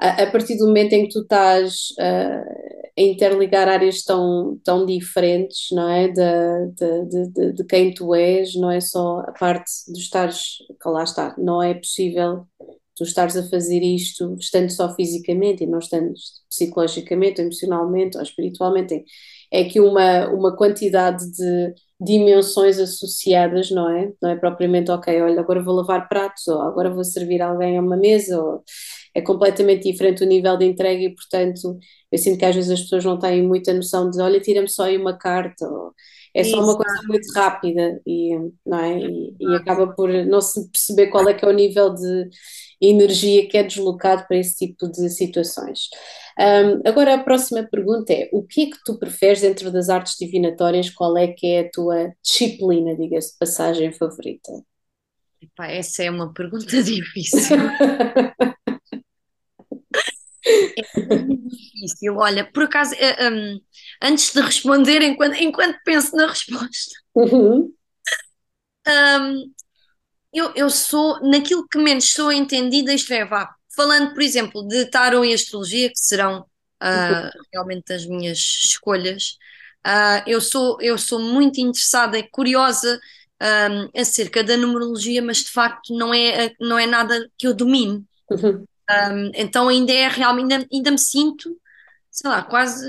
a, 0.02 0.24
a, 0.24 0.30
partir 0.30 0.56
do 0.56 0.66
momento 0.66 0.92
em 0.94 1.06
que 1.06 1.12
tu 1.12 1.20
estás 1.20 1.90
uh, 1.92 2.72
interligar 2.96 3.68
áreas 3.68 4.02
tão, 4.02 4.58
tão 4.64 4.84
diferentes, 4.84 5.68
não 5.70 5.88
é? 5.88 6.08
De, 6.08 6.72
de, 6.74 7.26
de, 7.28 7.52
de, 7.52 7.64
quem 7.64 7.94
tu 7.94 8.12
és, 8.12 8.54
não 8.56 8.70
é 8.70 8.80
só 8.80 9.20
a 9.20 9.32
parte 9.32 9.70
de 9.86 10.00
estares, 10.00 10.56
que 10.82 10.88
lá 10.88 11.04
está, 11.04 11.34
não 11.38 11.62
é 11.62 11.74
possível 11.74 12.46
tu 12.96 13.04
estares 13.04 13.36
a 13.36 13.48
fazer 13.48 13.80
isto 13.82 14.36
estando 14.38 14.70
só 14.70 14.94
fisicamente 14.94 15.64
e 15.64 15.66
não 15.66 15.78
estando 15.78 16.12
psicologicamente, 16.48 17.40
emocionalmente 17.40 18.16
ou 18.16 18.22
espiritualmente. 18.22 19.04
É 19.50 19.64
que 19.64 19.80
uma, 19.80 20.28
uma 20.28 20.56
quantidade 20.56 21.30
de 21.32 21.74
dimensões 22.00 22.78
associadas, 22.78 23.70
não 23.70 23.88
é? 23.88 24.12
Não 24.20 24.30
é 24.30 24.36
propriamente, 24.36 24.90
ok, 24.90 25.22
olha, 25.22 25.40
agora 25.40 25.62
vou 25.62 25.74
lavar 25.74 26.08
pratos, 26.08 26.48
ou 26.48 26.60
agora 26.62 26.90
vou 26.90 27.04
servir 27.04 27.40
alguém 27.40 27.78
a 27.78 27.80
uma 27.80 27.96
mesa, 27.96 28.42
ou 28.42 28.62
é 29.14 29.20
completamente 29.20 29.90
diferente 29.90 30.22
o 30.22 30.26
nível 30.26 30.56
de 30.56 30.64
entrega 30.64 31.02
e, 31.02 31.14
portanto, 31.14 31.78
eu 32.10 32.18
sinto 32.18 32.38
que 32.38 32.44
às 32.44 32.54
vezes 32.54 32.70
as 32.70 32.80
pessoas 32.80 33.04
não 33.04 33.18
têm 33.18 33.42
muita 33.42 33.72
noção 33.72 34.10
de, 34.10 34.20
olha, 34.20 34.40
tira-me 34.40 34.68
só 34.68 34.84
aí 34.84 34.96
uma 34.96 35.16
carta, 35.16 35.66
ou 35.66 35.94
é 36.34 36.44
só 36.44 36.62
uma 36.62 36.76
coisa 36.76 37.02
muito 37.06 37.30
rápida 37.34 38.00
e, 38.06 38.34
não 38.64 38.78
é? 38.78 38.98
E, 38.98 39.36
e, 39.38 39.54
acaba 39.54 39.86
por 39.88 40.08
não 40.08 40.40
se 40.40 40.66
perceber 40.70 41.08
qual 41.08 41.28
é 41.28 41.34
que 41.34 41.44
é 41.44 41.48
o 41.48 41.52
nível 41.52 41.94
de 41.94 42.30
energia 42.80 43.46
que 43.48 43.58
é 43.58 43.62
deslocado 43.62 44.26
para 44.26 44.38
esse 44.38 44.56
tipo 44.56 44.90
de 44.90 45.10
situações. 45.10 45.88
Um, 46.38 46.88
agora 46.88 47.14
a 47.14 47.22
próxima 47.22 47.62
pergunta 47.70 48.12
é, 48.12 48.30
o 48.32 48.42
que 48.42 48.62
é 48.62 48.66
que 48.66 48.78
tu 48.84 48.98
preferes 48.98 49.42
dentro 49.42 49.70
das 49.70 49.90
artes 49.90 50.16
divinatórias, 50.18 50.88
qual 50.88 51.16
é 51.18 51.28
que 51.28 51.46
é 51.46 51.60
a 51.60 51.70
tua 51.70 52.12
disciplina, 52.22 52.96
diga-se, 52.96 53.38
passagem 53.38 53.92
favorita? 53.92 54.52
Epá, 55.40 55.66
essa 55.66 56.02
é 56.02 56.10
uma 56.10 56.32
pergunta 56.32 56.64
difícil. 56.82 57.58
É 60.44 61.18
difícil. 61.18 62.16
Olha, 62.16 62.44
por 62.44 62.64
acaso, 62.64 62.94
um, 62.94 62.98
eh, 62.98 63.16
ehm, 63.26 63.60
antes 64.02 64.32
de 64.32 64.40
responder, 64.40 65.02
enquanto, 65.02 65.34
enquanto 65.34 65.78
penso 65.84 66.16
na 66.16 66.26
resposta, 66.26 66.94
uhum. 67.14 67.72
um, 68.88 69.52
eu, 70.32 70.52
eu 70.54 70.70
sou, 70.70 71.20
naquilo 71.20 71.66
que 71.68 71.78
menos 71.78 72.12
sou 72.12 72.32
entendida, 72.32 72.92
isto 72.92 73.12
é, 73.12 73.24
vá, 73.24 73.54
falando, 73.74 74.12
por 74.12 74.22
exemplo, 74.22 74.66
de 74.66 74.86
tarot 74.86 75.26
e 75.26 75.34
astrologia, 75.34 75.88
que 75.88 75.98
serão 75.98 76.40
uh, 76.40 77.30
realmente 77.52 77.92
as 77.92 78.06
minhas 78.06 78.38
escolhas, 78.38 79.36
uh, 79.86 80.22
eu, 80.26 80.40
sou, 80.40 80.80
eu 80.80 80.98
sou 80.98 81.20
muito 81.20 81.60
interessada 81.60 82.18
e 82.18 82.28
curiosa 82.28 82.98
um, 83.42 84.00
acerca 84.00 84.42
da 84.42 84.56
numerologia, 84.56 85.20
mas 85.20 85.38
de 85.38 85.50
facto 85.50 85.94
não 85.96 86.14
é, 86.14 86.52
não 86.60 86.78
é 86.78 86.86
nada 86.86 87.28
que 87.36 87.46
eu 87.46 87.54
domine. 87.54 88.04
Uhum. 88.30 88.64
Um, 89.12 89.30
então 89.34 89.68
ainda 89.68 89.92
é 89.92 90.08
realmente, 90.08 90.52
ainda, 90.52 90.68
ainda 90.72 90.90
me 90.90 90.98
sinto, 90.98 91.56
sei 92.10 92.30
lá, 92.30 92.42
quase 92.42 92.84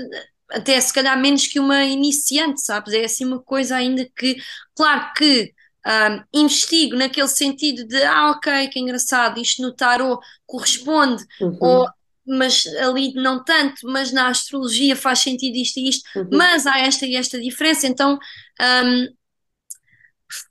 até 0.50 0.80
se 0.80 0.92
calhar 0.92 1.18
menos 1.18 1.46
que 1.46 1.58
uma 1.58 1.84
iniciante, 1.84 2.60
sabes? 2.60 2.92
É 2.94 3.04
assim 3.04 3.24
uma 3.24 3.40
coisa 3.40 3.76
ainda 3.76 4.08
que, 4.16 4.36
claro 4.76 5.12
que 5.16 5.52
um, 5.86 6.40
investigo 6.40 6.96
naquele 6.96 7.28
sentido 7.28 7.86
de, 7.86 8.02
ah, 8.04 8.30
ok, 8.30 8.68
que 8.68 8.78
engraçado, 8.78 9.40
isto 9.40 9.62
no 9.62 9.74
tarot 9.74 10.24
corresponde, 10.46 11.24
uhum. 11.40 11.58
ou, 11.60 11.88
mas 12.26 12.66
ali 12.78 13.12
não 13.14 13.42
tanto, 13.42 13.86
mas 13.86 14.12
na 14.12 14.28
astrologia 14.28 14.96
faz 14.96 15.20
sentido 15.20 15.56
isto 15.56 15.78
e 15.78 15.88
isto, 15.88 16.08
uhum. 16.16 16.28
mas 16.32 16.66
há 16.66 16.78
esta 16.78 17.06
e 17.06 17.16
esta 17.16 17.40
diferença, 17.40 17.86
então 17.86 18.18
um, 18.60 19.08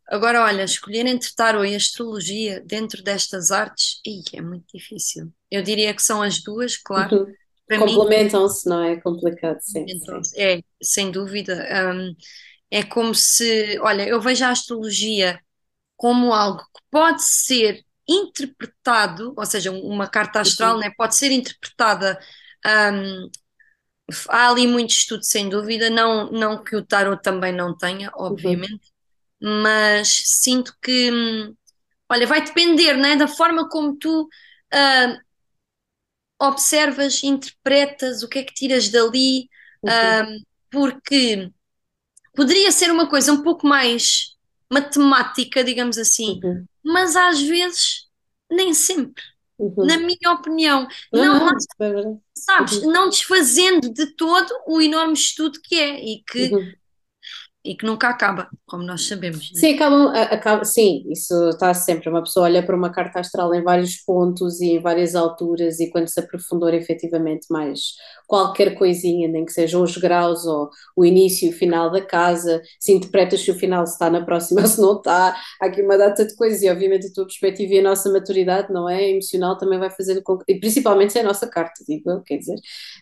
Agora, 0.07 0.43
olha, 0.43 0.63
escolher 0.63 1.05
entre 1.07 1.33
tarot 1.33 1.67
e 1.67 1.75
astrologia 1.75 2.61
dentro 2.65 3.03
destas 3.03 3.51
artes, 3.51 3.99
ih, 4.05 4.23
é 4.33 4.41
muito 4.41 4.65
difícil. 4.73 5.31
Eu 5.53 5.61
diria 5.61 5.93
que 5.93 6.01
são 6.01 6.23
as 6.23 6.41
duas, 6.41 6.75
claro. 6.75 7.27
Uhum. 7.69 7.79
Complementam-se, 7.79 8.67
não 8.67 8.83
é? 8.83 8.99
Complicado, 8.99 9.59
sim. 9.61 9.85
sim. 9.87 10.21
É, 10.35 10.63
sem 10.81 11.11
dúvida. 11.11 11.63
Um, 11.93 12.15
é 12.71 12.81
como 12.81 13.13
se, 13.13 13.79
olha, 13.81 14.01
eu 14.07 14.19
vejo 14.19 14.43
a 14.43 14.49
astrologia 14.49 15.39
como 15.95 16.33
algo 16.33 16.57
que 16.57 16.81
pode 16.89 17.23
ser 17.23 17.85
interpretado, 18.09 19.31
ou 19.37 19.45
seja, 19.45 19.71
uma 19.71 20.07
carta 20.07 20.41
astral, 20.41 20.79
né, 20.79 20.91
pode 20.97 21.15
ser 21.15 21.31
interpretada. 21.31 22.19
Um, 22.65 23.29
há 24.29 24.49
ali 24.49 24.65
muito 24.65 24.89
estudo, 24.89 25.23
sem 25.23 25.49
dúvida, 25.49 25.87
não, 25.91 26.31
não 26.31 26.63
que 26.63 26.75
o 26.75 26.83
tarot 26.83 27.21
também 27.21 27.53
não 27.53 27.77
tenha, 27.77 28.11
obviamente, 28.15 28.91
uhum. 29.39 29.61
mas 29.61 30.23
sinto 30.25 30.75
que, 30.81 31.11
hum, 31.11 31.55
olha, 32.09 32.25
vai 32.25 32.43
depender 32.43 32.97
né, 32.97 33.15
da 33.15 33.27
forma 33.27 33.69
como 33.69 33.95
tu 33.95 34.23
uh, 34.23 35.23
observas, 36.47 37.23
interpretas, 37.23 38.23
o 38.23 38.27
que 38.27 38.39
é 38.39 38.43
que 38.43 38.53
tiras 38.53 38.89
dali, 38.89 39.49
uhum. 39.83 40.37
uh, 40.37 40.45
porque 40.69 41.49
poderia 42.35 42.71
ser 42.71 42.91
uma 42.91 43.07
coisa 43.07 43.31
um 43.31 43.43
pouco 43.43 43.65
mais 43.65 44.35
matemática, 44.71 45.63
digamos 45.63 45.97
assim, 45.97 46.39
uhum. 46.43 46.65
mas 46.83 47.15
às 47.15 47.41
vezes 47.41 48.07
nem 48.51 48.73
sempre. 48.73 49.23
Uhum. 49.57 49.85
Na 49.85 49.97
minha 49.97 50.33
opinião, 50.33 50.87
não, 51.11 51.39
não, 51.39 51.49
não 51.79 52.21
sabes, 52.35 52.77
uhum. 52.79 52.91
não 52.91 53.09
desfazendo 53.09 53.93
de 53.93 54.07
todo 54.15 54.51
o 54.67 54.81
enorme 54.81 55.13
estudo 55.13 55.59
que 55.61 55.75
é 55.75 56.03
e 56.03 56.23
que 56.23 56.53
uhum 56.53 56.73
e 57.65 57.75
que 57.75 57.85
nunca 57.85 58.09
acaba, 58.09 58.49
como 58.67 58.83
nós 58.83 59.07
sabemos. 59.07 59.51
Né? 59.53 59.59
Sim, 59.59 59.75
acabam, 59.75 60.07
acaba, 60.13 60.65
sim, 60.65 61.05
isso 61.09 61.49
está 61.49 61.73
sempre. 61.73 62.09
Uma 62.09 62.21
pessoa 62.21 62.45
olha 62.45 62.61
para 62.61 62.75
uma 62.75 62.91
carta 62.91 63.21
astral 63.21 63.53
em 63.55 63.63
vários 63.63 63.95
pontos 63.97 64.59
e 64.59 64.73
em 64.73 64.81
várias 64.81 65.15
alturas, 65.15 65.79
e 65.79 65.89
quando 65.89 66.09
se 66.09 66.19
aprofundou 66.19 66.67
efetivamente 66.69 67.47
mais 67.49 67.93
qualquer 68.27 68.75
coisinha, 68.75 69.29
nem 69.29 69.45
que 69.45 69.53
sejam 69.53 69.81
os 69.81 69.95
graus 69.95 70.45
ou 70.45 70.69
o 70.95 71.05
início 71.05 71.47
e 71.47 71.49
o 71.51 71.53
final 71.53 71.89
da 71.89 72.01
casa, 72.01 72.61
se 72.79 72.91
interpretas 72.91 73.39
se 73.41 73.51
o 73.51 73.55
final 73.55 73.85
está 73.85 74.09
na 74.09 74.25
próxima 74.25 74.59
ou 74.63 74.67
se 74.67 74.81
não 74.81 74.97
está, 74.97 75.33
há 75.61 75.65
aqui 75.65 75.81
uma 75.81 75.97
data 75.97 76.25
de 76.25 76.35
coisas, 76.35 76.61
e 76.61 76.69
obviamente 76.69 77.07
a 77.07 77.13
tua 77.13 77.25
perspectiva 77.25 77.75
e 77.75 77.79
a 77.79 77.83
nossa 77.83 78.11
maturidade, 78.11 78.73
não 78.73 78.89
é? 78.89 79.09
Emocional 79.09 79.57
também 79.57 79.79
vai 79.79 79.89
fazendo 79.89 80.21
com 80.21 80.37
que, 80.37 80.51
e 80.51 80.59
principalmente 80.59 81.13
se 81.13 81.19
é 81.19 81.21
a 81.21 81.25
nossa 81.25 81.47
carta, 81.47 81.81
digo 81.87 82.11
eu, 82.11 82.21
quer 82.21 82.37
dizer, 82.37 82.55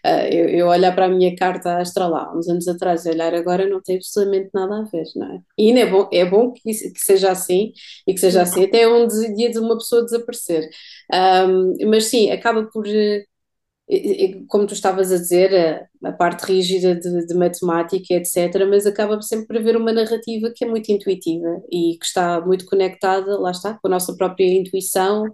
uh, 0.05 0.27
eu, 0.31 0.49
eu 0.49 0.67
olhar 0.67 0.93
para 0.93 1.05
a 1.05 1.09
minha 1.09 1.35
carta 1.35 1.77
astral 1.77 2.15
há 2.15 2.37
uns 2.37 2.47
anos 2.47 2.67
atrás 2.67 3.05
e 3.05 3.09
olhar 3.09 3.33
agora 3.33 3.67
não 3.67 3.81
tem 3.81 3.95
absolutamente 3.95 4.50
nada 4.53 4.79
a 4.79 4.83
ver, 4.83 5.05
não 5.15 5.33
é? 5.33 5.41
E 5.57 5.71
é 5.71 5.85
bom, 5.85 6.09
é 6.11 6.25
bom 6.25 6.51
que, 6.51 6.71
que 6.71 6.99
seja 6.99 7.31
assim 7.31 7.73
e 8.07 8.13
que 8.13 8.19
seja 8.19 8.41
assim 8.41 8.63
até 8.65 8.87
um 8.87 9.07
dia 9.07 9.51
de 9.51 9.59
uma 9.59 9.77
pessoa 9.77 10.03
desaparecer. 10.03 10.69
Um, 11.13 11.89
mas 11.89 12.05
sim, 12.05 12.31
acaba 12.31 12.63
por, 12.65 12.85
eh, 12.87 14.43
como 14.47 14.65
tu 14.65 14.73
estavas 14.73 15.11
a 15.11 15.17
dizer, 15.17 15.53
a, 16.01 16.09
a 16.09 16.13
parte 16.13 16.43
rígida 16.45 16.95
de, 16.95 17.25
de, 17.25 17.33
matemática, 17.35 18.13
etc., 18.13 18.65
mas 18.69 18.85
acaba 18.85 19.21
sempre 19.21 19.47
por 19.47 19.57
haver 19.57 19.75
uma 19.75 19.91
narrativa 19.91 20.51
que 20.55 20.63
é 20.63 20.67
muito 20.67 20.89
intuitiva 20.91 21.61
e 21.69 21.97
que 21.99 22.05
está 22.05 22.39
muito 22.41 22.65
conectada, 22.65 23.37
lá 23.39 23.51
está, 23.51 23.73
com 23.73 23.87
a 23.87 23.91
nossa 23.91 24.15
própria 24.15 24.45
intuição 24.45 25.25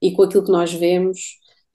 e 0.00 0.12
com 0.12 0.22
aquilo 0.22 0.44
que 0.44 0.52
nós 0.52 0.72
vemos 0.72 1.18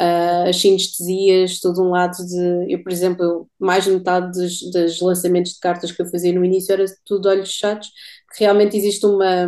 uh, 0.02 0.50
as 0.50 0.58
sinestesias, 0.58 1.60
todo 1.60 1.82
um 1.84 1.92
lado 1.92 2.18
de. 2.26 2.74
Eu, 2.74 2.84
por 2.84 2.92
exemplo, 2.92 3.48
mais 3.60 3.84
de 3.86 3.92
metade 3.92 4.32
dos, 4.32 4.60
dos, 4.72 5.00
lançamentos 5.02 5.54
de 5.54 5.60
cartas 5.60 5.92
que 5.92 6.02
eu 6.02 6.10
fazia 6.10 6.34
no 6.34 6.44
início 6.44 6.74
era 6.74 6.86
tudo 7.06 7.30
olhos 7.30 7.52
fechados, 7.54 7.90
que 8.36 8.44
realmente 8.44 8.76
existe 8.76 9.06
uma. 9.06 9.48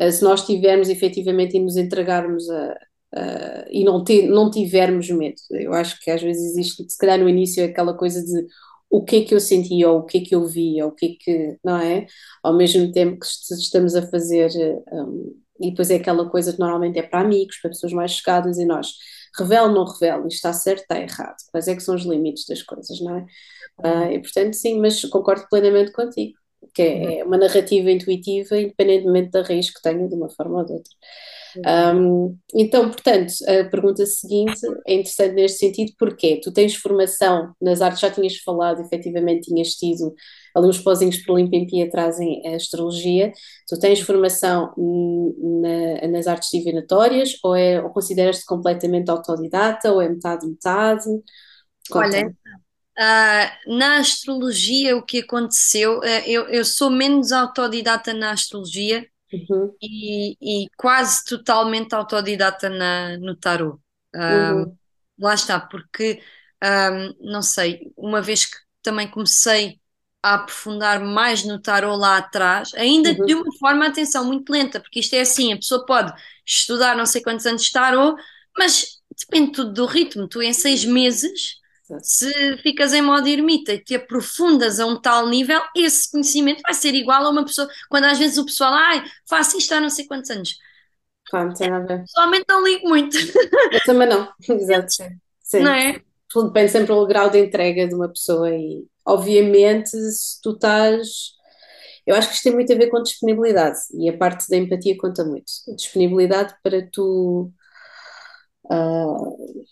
Uh, 0.00 0.12
se 0.12 0.22
nós 0.22 0.46
tivermos 0.46 0.88
efetivamente 0.88 1.56
e 1.56 1.60
nos 1.60 1.76
entregarmos 1.76 2.48
a, 2.50 2.76
Uh, 3.14 3.68
e 3.70 3.84
não, 3.84 4.02
não 4.30 4.50
tivermos 4.50 5.10
medo. 5.10 5.36
Eu 5.50 5.74
acho 5.74 6.00
que 6.00 6.10
às 6.10 6.22
vezes 6.22 6.52
existe, 6.52 6.82
se 6.88 6.96
calhar 6.96 7.18
no 7.18 7.28
início, 7.28 7.62
aquela 7.62 7.92
coisa 7.92 8.24
de 8.24 8.46
o 8.88 9.04
que 9.04 9.16
é 9.16 9.24
que 9.24 9.34
eu 9.34 9.40
senti, 9.40 9.84
ou 9.84 9.98
o 9.98 10.04
que 10.04 10.18
é 10.18 10.20
que 10.22 10.34
eu 10.34 10.46
vi, 10.46 10.82
ou 10.82 10.88
o 10.88 10.92
que 10.92 11.06
é 11.06 11.08
que, 11.18 11.58
não 11.62 11.76
é? 11.76 12.06
Ao 12.42 12.54
mesmo 12.54 12.90
tempo 12.90 13.18
que 13.20 13.26
estamos 13.26 13.94
a 13.94 14.06
fazer, 14.08 14.50
um, 14.90 15.34
e 15.60 15.70
depois 15.70 15.90
é 15.90 15.96
aquela 15.96 16.28
coisa 16.30 16.52
que 16.54 16.58
normalmente 16.58 16.98
é 16.98 17.02
para 17.02 17.20
amigos, 17.20 17.58
para 17.60 17.70
pessoas 17.70 17.92
mais 17.92 18.12
chegadas, 18.12 18.58
e 18.58 18.64
nós 18.64 18.94
revela 19.38 19.68
ou 19.68 19.74
não 19.74 19.84
revela, 19.84 20.26
isto 20.26 20.36
está 20.36 20.52
certo, 20.52 20.82
está 20.82 21.00
errado, 21.00 21.36
quais 21.50 21.68
é 21.68 21.74
que 21.74 21.82
são 21.82 21.94
os 21.94 22.02
limites 22.02 22.46
das 22.46 22.62
coisas, 22.62 23.00
não 23.00 23.16
é? 23.16 23.26
Uh, 23.80 24.12
e 24.12 24.20
portanto, 24.20 24.54
sim, 24.54 24.80
mas 24.80 25.04
concordo 25.06 25.46
plenamente 25.48 25.92
contigo, 25.92 26.34
que 26.74 26.82
é, 26.82 27.18
é 27.20 27.24
uma 27.24 27.38
narrativa 27.38 27.90
intuitiva, 27.90 28.58
independentemente 28.58 29.30
da 29.30 29.42
raiz 29.42 29.70
que 29.70 29.82
tenha, 29.82 30.08
de 30.08 30.14
uma 30.14 30.30
forma 30.30 30.58
ou 30.58 30.64
de 30.64 30.72
outra. 30.72 30.92
Um, 31.94 32.38
então, 32.54 32.90
portanto, 32.90 33.32
a 33.46 33.64
pergunta 33.68 34.06
seguinte 34.06 34.60
é 34.86 34.94
interessante 34.94 35.34
neste 35.34 35.58
sentido, 35.58 35.92
porque 35.98 36.40
tu 36.42 36.52
tens 36.52 36.74
formação 36.74 37.52
nas 37.60 37.82
artes, 37.82 38.00
já 38.00 38.10
tinhas 38.10 38.36
falado, 38.38 38.80
efetivamente 38.80 39.48
tinhas 39.48 39.74
tido 39.74 40.14
ali 40.54 40.68
uns 40.68 40.78
pozinhos 40.78 41.16
para 41.18 41.34
Olimpíada 41.34 41.90
trazem 41.90 42.42
a 42.46 42.56
astrologia, 42.56 43.32
tu 43.68 43.78
tens 43.78 44.00
formação 44.00 44.74
na, 44.76 46.08
nas 46.08 46.26
artes 46.26 46.50
divinatórias 46.50 47.38
ou, 47.42 47.54
é, 47.54 47.82
ou 47.82 47.90
consideras-te 47.90 48.44
completamente 48.44 49.10
autodidata 49.10 49.90
ou 49.92 50.00
é 50.00 50.08
metade-metade? 50.08 51.04
Olha, 51.90 52.28
uh, 52.28 53.76
na 53.76 53.98
astrologia 53.98 54.96
o 54.96 55.02
que 55.02 55.20
aconteceu, 55.20 55.98
uh, 55.98 56.22
eu, 56.26 56.48
eu 56.48 56.64
sou 56.64 56.90
menos 56.90 57.32
autodidata 57.32 58.12
na 58.12 58.32
astrologia, 58.32 59.06
Uhum. 59.32 59.74
E, 59.80 60.36
e, 60.42 60.68
quase 60.76 61.24
totalmente 61.24 61.94
autodidata 61.94 62.68
na, 62.68 63.16
no 63.16 63.34
tarot. 63.34 63.78
Um, 64.14 64.20
uhum. 64.20 64.76
Lá 65.18 65.32
está, 65.32 65.58
porque 65.58 66.20
um, 66.62 67.30
não 67.32 67.42
sei, 67.42 67.92
uma 67.96 68.20
vez 68.20 68.44
que 68.44 68.56
também 68.82 69.10
comecei 69.10 69.80
a 70.22 70.34
aprofundar 70.34 71.00
mais 71.00 71.44
no 71.44 71.60
tarot 71.60 71.98
lá 71.98 72.18
atrás, 72.18 72.72
ainda 72.74 73.10
uhum. 73.10 73.26
de 73.26 73.34
uma 73.34 73.52
forma, 73.58 73.86
atenção, 73.86 74.24
muito 74.24 74.50
lenta, 74.50 74.80
porque 74.80 75.00
isto 75.00 75.14
é 75.14 75.20
assim, 75.20 75.52
a 75.52 75.56
pessoa 75.56 75.84
pode 75.84 76.12
estudar 76.46 76.96
não 76.96 77.06
sei 77.06 77.22
quantos 77.22 77.46
anos 77.46 77.62
de 77.64 77.72
tarot, 77.72 78.20
mas 78.56 79.00
depende 79.18 79.52
tudo 79.52 79.72
do 79.72 79.86
ritmo, 79.86 80.28
tu 80.28 80.40
em 80.42 80.52
seis 80.52 80.84
meses 80.84 81.60
se 82.00 82.56
ficas 82.58 82.92
em 82.92 83.02
modo 83.02 83.28
ermita 83.28 83.74
e 83.74 83.78
te 83.78 83.94
aprofundas 83.96 84.80
a 84.80 84.86
um 84.86 85.00
tal 85.00 85.28
nível, 85.28 85.60
esse 85.76 86.10
conhecimento 86.10 86.62
vai 86.62 86.74
ser 86.74 86.94
igual 86.94 87.24
a 87.24 87.30
uma 87.30 87.44
pessoa. 87.44 87.68
Quando 87.88 88.04
às 88.04 88.18
vezes 88.18 88.38
o 88.38 88.46
pessoal, 88.46 88.72
ai, 88.72 89.04
faço 89.28 89.58
isto 89.58 89.72
há 89.74 89.80
não 89.80 89.90
sei 89.90 90.06
quantos 90.06 90.30
anos. 90.30 90.56
Claro, 91.28 91.52
tem 91.54 91.70
a 91.70 91.80
ver. 91.80 92.00
Pessoalmente 92.00 92.44
não 92.48 92.64
ligo 92.64 92.88
muito. 92.88 93.16
Eu 93.16 93.80
também 93.84 94.08
não, 94.08 94.32
exato. 94.48 94.92
Sim. 95.42 95.60
Não 95.60 95.72
é? 95.72 96.02
Tudo 96.32 96.48
depende 96.48 96.70
sempre 96.72 96.94
do 96.94 97.06
grau 97.06 97.30
de 97.30 97.38
entrega 97.38 97.86
de 97.88 97.94
uma 97.94 98.08
pessoa 98.08 98.50
e, 98.54 98.86
obviamente, 99.06 99.90
se 99.90 100.40
tu 100.42 100.52
estás. 100.52 101.32
Eu 102.06 102.16
acho 102.16 102.28
que 102.28 102.34
isto 102.34 102.44
tem 102.44 102.54
muito 102.54 102.72
a 102.72 102.76
ver 102.76 102.90
com 102.90 103.02
disponibilidade 103.02 103.78
e 103.94 104.08
a 104.08 104.16
parte 104.16 104.48
da 104.48 104.56
empatia 104.56 104.96
conta 104.98 105.24
muito. 105.24 105.52
Disponibilidade 105.76 106.54
para 106.62 106.88
tu. 106.90 107.52
Uh, 108.64 109.64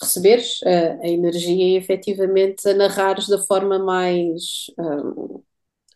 receberes 0.00 0.60
a, 0.64 1.02
a 1.02 1.08
energia 1.08 1.74
e 1.74 1.76
efetivamente 1.76 2.68
a 2.68 2.74
narrares 2.74 3.26
da 3.28 3.38
forma 3.38 3.78
mais, 3.78 4.66
um, 4.78 5.42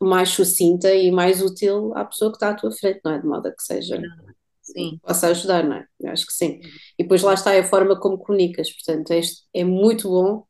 mais 0.00 0.30
sucinta 0.30 0.92
e 0.92 1.10
mais 1.10 1.40
útil 1.40 1.92
à 1.96 2.04
pessoa 2.04 2.30
que 2.30 2.36
está 2.36 2.50
à 2.50 2.54
tua 2.54 2.72
frente, 2.72 3.00
não 3.04 3.12
é? 3.12 3.18
De 3.20 3.26
modo 3.26 3.54
que 3.54 3.62
seja. 3.62 4.00
Sim. 4.62 4.98
Possa 5.02 5.28
ajudar, 5.28 5.64
não 5.64 5.76
é? 5.76 5.86
Eu 6.00 6.12
acho 6.12 6.26
que 6.26 6.32
sim. 6.32 6.60
E 6.98 7.02
depois 7.02 7.22
lá 7.22 7.34
está 7.34 7.58
a 7.58 7.64
forma 7.64 7.98
como 7.98 8.18
comunicas, 8.18 8.70
portanto, 8.72 9.10
é, 9.12 9.20
é 9.54 9.64
muito 9.64 10.08
bom 10.08 10.44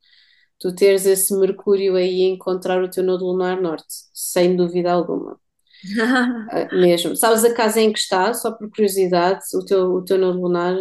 tu 0.60 0.74
teres 0.74 1.06
esse 1.06 1.34
Mercúrio 1.36 1.96
aí 1.96 2.22
a 2.22 2.28
encontrar 2.28 2.82
o 2.82 2.90
teu 2.90 3.02
nodo 3.02 3.24
lunar 3.24 3.60
norte, 3.60 3.86
sem 4.14 4.54
dúvida 4.54 4.92
alguma. 4.92 5.32
uh, 5.32 6.74
mesmo. 6.78 7.16
Sabes 7.16 7.44
a 7.44 7.52
casa 7.52 7.80
em 7.80 7.92
que 7.92 7.98
está, 7.98 8.32
só 8.32 8.52
por 8.52 8.70
curiosidade, 8.70 9.40
o 9.54 9.64
teu, 9.64 9.94
o 9.94 10.04
teu 10.04 10.18
nodo 10.18 10.40
lunar 10.40 10.76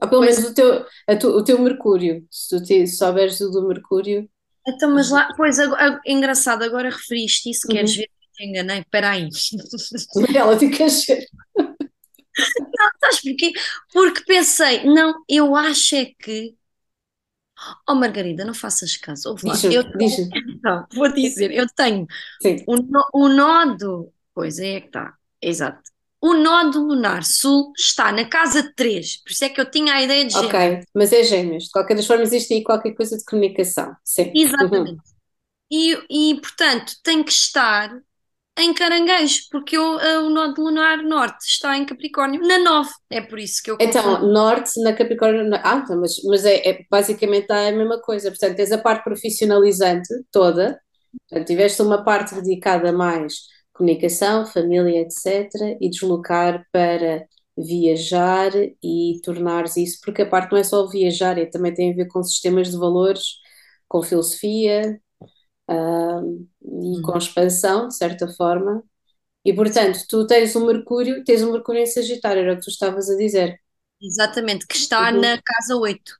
ou 0.00 0.08
pelo 0.08 0.20
menos 0.20 0.38
o 0.38 0.54
teu, 0.54 0.84
tu, 1.20 1.28
o 1.28 1.42
teu 1.42 1.58
Mercúrio, 1.58 2.24
se 2.30 2.56
tu 2.56 2.64
te, 2.64 2.86
souberes 2.86 3.40
do 3.40 3.66
Mercúrio. 3.66 4.30
Então, 4.66 4.94
mas 4.94 5.10
lá, 5.10 5.28
pois, 5.36 5.58
agora, 5.58 6.00
engraçado, 6.06 6.62
agora 6.62 6.88
referiste 6.88 7.50
isso, 7.50 7.66
uhum. 7.66 7.74
queres 7.74 7.96
ver 7.96 8.08
te 8.38 8.44
enganei? 8.44 8.78
Espera 8.78 9.10
aí. 9.10 9.28
Ela 10.34 10.56
queres 10.56 11.04
ver. 11.06 11.26
Não, 12.60 12.90
sabes 13.00 13.20
porquê? 13.22 13.52
Porque 13.92 14.24
pensei, 14.24 14.84
não, 14.84 15.22
eu 15.28 15.54
acho 15.54 15.96
é 15.96 16.06
que. 16.06 16.56
Oh, 17.88 17.94
Margarida, 17.94 18.44
não 18.44 18.54
faças 18.54 18.96
caso. 18.96 19.34
Diz 19.34 19.64
eu 19.64 19.82
tenho, 19.92 20.28
não, 20.62 20.86
vou 20.94 21.12
dizer, 21.12 21.50
eu 21.50 21.66
tenho 21.68 22.06
o, 22.66 23.24
o 23.24 23.28
nó 23.28 23.76
Pois 24.32 24.60
é 24.60 24.80
que 24.80 24.86
está, 24.86 25.14
exato 25.42 25.90
o 26.20 26.34
nódo 26.34 26.80
lunar 26.84 27.24
sul 27.24 27.72
está 27.76 28.10
na 28.10 28.24
casa 28.24 28.72
3, 28.74 29.18
por 29.18 29.30
isso 29.30 29.44
é 29.44 29.48
que 29.48 29.60
eu 29.60 29.70
tinha 29.70 29.94
a 29.94 30.02
ideia 30.02 30.24
de 30.24 30.32
gêmeos. 30.32 30.52
Ok, 30.52 30.80
mas 30.94 31.12
é 31.12 31.22
gêmeos. 31.22 31.64
De 31.64 31.70
qualquer 31.70 31.94
das 31.94 32.06
formas, 32.06 32.32
existe 32.32 32.54
aí 32.54 32.62
qualquer 32.62 32.92
coisa 32.92 33.16
de 33.16 33.24
comunicação. 33.24 33.94
Sim. 34.04 34.32
Exatamente. 34.34 34.90
Uhum. 34.90 34.98
E, 35.70 36.30
e, 36.32 36.40
portanto, 36.40 36.94
tem 37.02 37.22
que 37.22 37.30
estar 37.30 37.90
em 38.58 38.74
caranguejo, 38.74 39.42
porque 39.50 39.78
o, 39.78 39.96
o 39.96 40.30
nódo 40.30 40.62
lunar 40.62 41.02
norte 41.02 41.44
está 41.46 41.76
em 41.76 41.86
Capricórnio, 41.86 42.40
na 42.40 42.58
9. 42.58 42.90
É 43.10 43.20
por 43.20 43.38
isso 43.38 43.62
que 43.62 43.70
eu. 43.70 43.76
Então, 43.80 44.26
norte 44.26 44.80
na 44.82 44.92
Capricórnio. 44.92 45.48
Ah, 45.62 45.82
então, 45.84 46.00
mas, 46.00 46.22
mas 46.24 46.44
é, 46.44 46.68
é 46.68 46.78
basicamente 46.90 47.50
a 47.50 47.72
mesma 47.72 48.00
coisa. 48.00 48.30
Portanto, 48.30 48.56
tens 48.56 48.72
a 48.72 48.78
parte 48.78 49.04
profissionalizante 49.04 50.08
toda. 50.30 50.78
Portanto, 51.28 51.46
tiveste 51.46 51.82
uma 51.82 52.04
parte 52.04 52.34
dedicada 52.34 52.92
mais 52.92 53.34
comunicação, 53.72 54.44
família, 54.44 55.02
etc., 55.02 55.76
e 55.80 55.88
deslocar 55.88 56.66
para 56.72 57.24
viajar 57.56 58.50
e 58.82 59.20
tornares 59.22 59.76
isso, 59.76 59.98
porque 60.04 60.22
a 60.22 60.28
parte 60.28 60.52
não 60.52 60.58
é 60.58 60.64
só 60.64 60.86
viajar, 60.88 61.38
é, 61.38 61.46
também 61.46 61.74
tem 61.74 61.92
a 61.92 61.96
ver 61.96 62.06
com 62.08 62.22
sistemas 62.22 62.70
de 62.70 62.76
valores, 62.76 63.22
com 63.88 64.02
filosofia 64.02 65.00
uh, 65.70 66.48
e 66.82 67.00
com 67.02 67.16
Uhum. 67.16 67.18
expansão, 67.18 67.88
de 67.88 67.96
certa 67.96 68.28
forma. 68.28 68.82
E 69.44 69.54
portanto, 69.54 70.00
tu 70.08 70.26
tens 70.26 70.56
um 70.56 70.66
Mercúrio, 70.66 71.24
tens 71.24 71.42
um 71.42 71.52
Mercúrio 71.52 71.82
em 71.82 71.86
Sagitário, 71.86 72.42
era 72.42 72.54
o 72.54 72.56
que 72.58 72.64
tu 72.64 72.70
estavas 72.70 73.10
a 73.10 73.16
dizer, 73.16 73.58
Exatamente, 74.00 74.66
que 74.66 74.74
está 74.76 75.10
Uhum. 75.10 75.12
na 75.12 75.40
casa 75.40 75.76
8. 75.76 76.18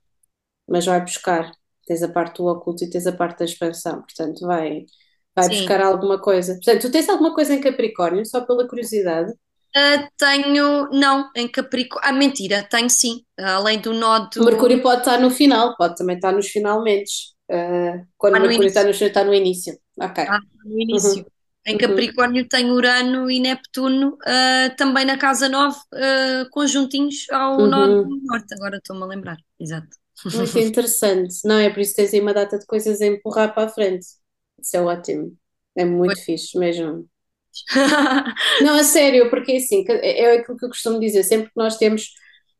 mas 0.67 0.85
vai 0.85 1.01
buscar. 1.01 1.51
Tens 1.85 2.03
a 2.03 2.09
parte 2.09 2.37
do 2.37 2.45
oculto 2.47 2.83
e 2.83 2.89
tens 2.89 3.07
a 3.07 3.11
parte 3.11 3.39
da 3.39 3.45
expansão, 3.45 4.01
portanto, 4.03 4.45
vai, 4.45 4.85
vai 5.35 5.47
Sim. 5.47 5.49
buscar 5.49 5.81
alguma 5.81 6.21
coisa. 6.21 6.53
Portanto, 6.55 6.81
tu 6.83 6.91
tens 6.91 7.09
alguma 7.09 7.33
coisa 7.33 7.53
em 7.55 7.61
Capricórnio, 7.61 8.25
só 8.25 8.45
pela 8.45 8.67
curiosidade? 8.67 9.33
Ah, 9.75 10.09
tenho, 10.17 10.89
não, 10.91 11.29
em 11.35 11.47
Capricórnio. 11.47 12.09
Ah, 12.09 12.13
mentira, 12.13 12.63
tenho 12.69 12.89
sim. 12.89 13.25
Além 13.37 13.79
do 13.81 13.93
nó 13.93 14.19
O 14.37 14.43
do. 14.43 14.43
Mercúrio 14.43 14.81
pode 14.81 15.01
estar 15.01 15.19
no 15.19 15.29
final, 15.29 15.75
pode 15.77 15.95
também 15.95 16.15
estar 16.15 16.31
nos 16.31 16.47
finalmente. 16.47 17.11
Uh, 17.51 18.05
quando 18.17 18.37
Ah, 18.37 18.39
o 18.39 18.41
Mercúrio 18.41 18.67
está 18.69 18.83
no, 18.83 18.91
início. 18.91 19.05
está 19.07 19.23
no 19.23 19.33
início. 19.33 19.77
Ok. 19.99 20.19
Ah, 20.27 20.39
no 20.65 20.79
Uhum, 20.91 21.01
início. 21.03 21.25
Em 21.65 21.77
uhum, 21.77 21.77
Capricórnio 21.77 22.47
tenho 22.47 22.73
Urano 22.73 23.29
e 23.29 23.39
Neptuno, 23.39 24.17
ah, 24.25 24.69
também 24.77 25.05
na 25.05 25.17
casa 25.17 25.49
9, 25.49 25.77
ah, 25.93 26.45
conjuntinhos 26.51 27.27
ao 27.31 27.67
nó 27.67 27.87
uhum. 27.87 28.03
do 28.03 28.21
norte. 28.23 28.53
Agora 28.55 28.77
estou-me 28.77 29.03
a 29.03 29.05
lembrar. 29.07 29.37
Exato. 29.59 29.97
Muito 30.33 30.57
interessante. 30.59 31.35
Não 31.45 31.57
é 31.57 31.69
por 31.69 31.79
isso 31.81 31.95
tens 31.95 32.13
aí 32.13 32.19
uma 32.21 32.33
data 32.33 32.57
de 32.59 32.65
coisas 32.65 33.01
a 33.01 33.05
empurrar 33.07 33.53
para 33.53 33.65
a 33.67 33.69
frente. 33.73 34.05
Isso 34.61 34.75
é 34.77 34.81
ótimo. 34.81 35.37
É 35.75 35.85
muito 35.85 36.21
fixe 36.23 36.57
mesmo. 36.57 37.09
Não, 38.61 38.75
a 38.75 38.83
sério, 38.83 39.29
porque 39.29 39.53
assim, 39.53 39.83
é 39.89 40.23
é 40.23 40.37
aquilo 40.39 40.57
que 40.57 40.65
eu 40.65 40.69
costumo 40.69 40.99
dizer, 40.99 41.23
sempre 41.23 41.47
que 41.49 41.57
nós 41.57 41.77
temos, 41.77 42.13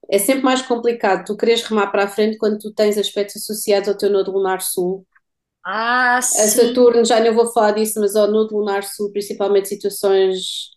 é 0.09 0.17
sempre 0.19 0.43
mais 0.43 0.61
complicado 0.61 1.25
tu 1.25 1.37
queres 1.37 1.63
remar 1.63 1.87
para 1.91 2.05
a 2.05 2.07
frente 2.07 2.37
quando 2.37 2.57
tu 2.59 2.73
tens 2.73 2.97
aspectos 2.97 3.37
associados 3.37 3.89
ao 3.89 3.97
teu 3.97 4.09
nodo 4.09 4.31
lunar 4.31 4.61
sul. 4.61 5.05
Ah, 5.65 6.21
A 6.35 6.47
sim. 6.47 6.47
Saturno, 6.47 7.05
já 7.05 7.19
não 7.19 7.33
vou 7.33 7.51
falar 7.51 7.71
disso, 7.73 7.99
mas 7.99 8.15
ao 8.15 8.29
nodo 8.31 8.57
lunar 8.57 8.83
sul, 8.83 9.11
principalmente 9.11 9.67
situações 9.69 10.69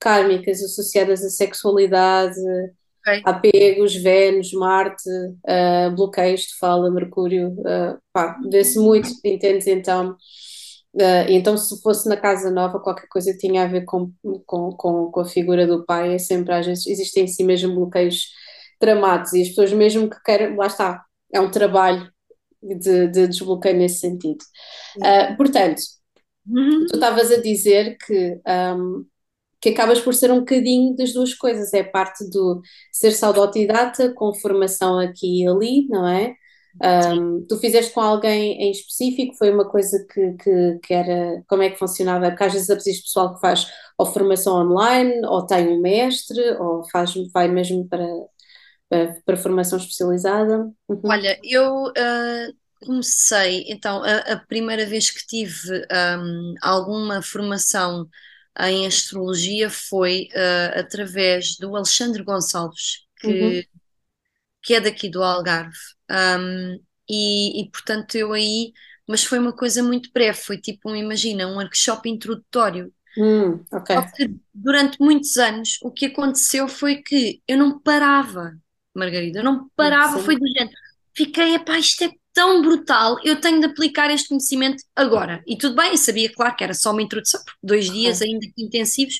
kármicas 0.00 0.62
associadas 0.62 1.22
à 1.24 1.28
sexualidade, 1.30 2.34
apegos, 3.24 3.94
Vênus, 3.96 4.52
Marte, 4.52 5.08
uh, 5.10 5.94
bloqueios 5.96 6.42
de 6.42 6.58
fala, 6.58 6.90
Mercúrio, 6.90 7.50
uh, 7.60 7.98
pá, 8.12 8.38
vê-se 8.50 8.78
muito, 8.78 9.08
entendes? 9.24 9.66
Então, 9.66 10.12
uh, 10.94 11.26
então, 11.28 11.56
se 11.56 11.80
fosse 11.82 12.08
na 12.08 12.16
Casa 12.16 12.50
Nova, 12.50 12.80
qualquer 12.80 13.08
coisa 13.08 13.32
que 13.32 13.38
tinha 13.38 13.64
a 13.64 13.68
ver 13.68 13.84
com, 13.84 14.12
com, 14.46 14.72
com, 14.72 15.10
com 15.10 15.20
a 15.20 15.24
figura 15.26 15.66
do 15.66 15.84
pai, 15.84 16.14
é 16.14 16.18
sempre, 16.18 16.54
às 16.54 16.66
vezes, 16.66 16.86
existem 16.86 17.24
em 17.24 17.28
si 17.28 17.44
mesmo 17.44 17.74
bloqueios 17.74 18.26
tramados 18.78 19.32
e 19.34 19.42
as 19.42 19.48
pessoas, 19.48 19.72
mesmo 19.72 20.08
que 20.10 20.22
queiram, 20.24 20.56
lá 20.56 20.66
está, 20.66 21.04
é 21.32 21.40
um 21.40 21.50
trabalho 21.50 22.10
de, 22.62 23.08
de 23.08 23.28
desbloqueio 23.28 23.76
nesse 23.76 24.00
sentido. 24.00 24.44
Uh, 25.04 25.36
portanto, 25.36 25.82
tu 26.86 26.94
Uhum. 26.94 26.94
estavas 26.94 27.30
a 27.30 27.40
dizer 27.40 27.96
que 28.06 28.40
um, 28.76 29.04
que 29.60 29.70
acabas 29.70 30.00
por 30.00 30.14
ser 30.14 30.30
um 30.32 30.40
bocadinho 30.40 30.96
das 30.96 31.12
duas 31.14 31.34
coisas, 31.34 31.74
é 31.74 31.84
parte 31.84 32.28
do 32.30 32.62
ser 32.92 33.14
autodidata, 33.24 34.14
com 34.14 34.34
formação 34.34 34.98
aqui 35.00 35.42
e 35.44 35.48
ali, 35.48 35.88
não 35.88 36.06
é? 36.08 36.34
Um, 37.14 37.46
tu 37.48 37.58
fizeste 37.58 37.92
com 37.94 38.00
alguém 38.02 38.54
em 38.62 38.70
específico, 38.72 39.34
foi 39.38 39.50
uma 39.52 39.68
coisa 39.68 40.06
que, 40.12 40.34
que, 40.34 40.78
que 40.84 40.94
era, 40.94 41.42
como 41.48 41.62
é 41.62 41.70
que 41.70 41.78
funcionava? 41.78 42.30
Porque 42.30 42.44
às 42.44 42.52
vezes 42.54 42.68
existe 42.70 43.04
pessoal 43.04 43.34
que 43.34 43.40
faz 43.40 43.66
ou 43.98 44.06
formação 44.06 44.56
online, 44.56 45.26
ou 45.26 45.46
tem 45.46 45.68
um 45.68 45.80
mestre, 45.82 46.40
ou 46.60 46.84
faz, 46.90 47.14
vai 47.34 47.48
mesmo 47.48 47.88
para, 47.88 48.06
para, 48.90 49.22
para 49.24 49.38
formação 49.38 49.78
especializada. 49.78 50.72
Uhum. 50.88 51.02
Olha, 51.08 51.38
eu 51.42 51.86
ah, 51.96 52.48
comecei, 52.80 53.64
então, 53.68 54.02
a, 54.04 54.18
a 54.34 54.38
primeira 54.46 54.86
vez 54.86 55.10
que 55.10 55.26
tive 55.26 55.86
ahm, 55.90 56.54
alguma 56.62 57.22
formação 57.22 58.08
em 58.60 58.86
astrologia 58.86 59.70
foi 59.70 60.28
ah, 60.34 60.80
através 60.80 61.56
do 61.58 61.74
Alexandre 61.76 62.22
Gonçalves, 62.22 63.06
Uhum. 63.22 63.62
que, 63.62 63.68
que 64.62 64.74
é 64.74 64.80
daqui 64.80 65.08
do 65.10 65.22
Algarve. 65.24 65.76
Ahm, 66.10 66.78
e, 67.08 67.62
e, 67.62 67.70
portanto, 67.70 68.14
eu 68.16 68.32
aí, 68.32 68.72
mas 69.08 69.24
foi 69.24 69.38
uma 69.38 69.52
coisa 69.54 69.82
muito 69.82 70.10
breve, 70.12 70.38
foi 70.38 70.58
tipo, 70.58 70.90
um, 70.90 70.96
imagina, 70.96 71.46
um 71.48 71.56
workshop 71.56 72.08
introdutório. 72.08 72.92
Hum, 73.16 73.64
ok. 73.70 73.90
Só 73.92 74.02
que 74.02 74.36
durante 74.54 74.98
muitos 75.00 75.36
anos 75.36 75.78
o 75.82 75.90
que 75.90 76.06
aconteceu 76.06 76.68
foi 76.68 77.02
que 77.02 77.42
eu 77.48 77.58
não 77.58 77.78
parava, 77.80 78.56
Margarida, 78.94 79.40
eu 79.40 79.44
não 79.44 79.68
parava, 79.76 80.18
foi 80.18 80.34
Sim. 80.34 80.40
do 80.40 80.46
género. 80.48 80.76
Fiquei, 81.16 81.54
epá, 81.54 81.78
isto 81.78 82.04
é 82.04 82.10
tão 82.32 82.62
brutal, 82.62 83.16
eu 83.24 83.40
tenho 83.40 83.58
de 83.60 83.66
aplicar 83.66 84.10
este 84.10 84.28
conhecimento 84.28 84.82
agora. 84.94 85.42
E 85.46 85.56
tudo 85.58 85.74
bem, 85.74 85.90
eu 85.90 85.96
sabia, 85.96 86.32
claro, 86.32 86.54
que 86.56 86.62
era 86.64 86.74
só 86.74 86.92
uma 86.92 87.02
introdução, 87.02 87.40
porque 87.44 87.58
dois 87.62 87.90
dias 87.90 88.18
Claro. 88.18 88.32
ainda 88.32 88.46
intensivos. 88.58 89.14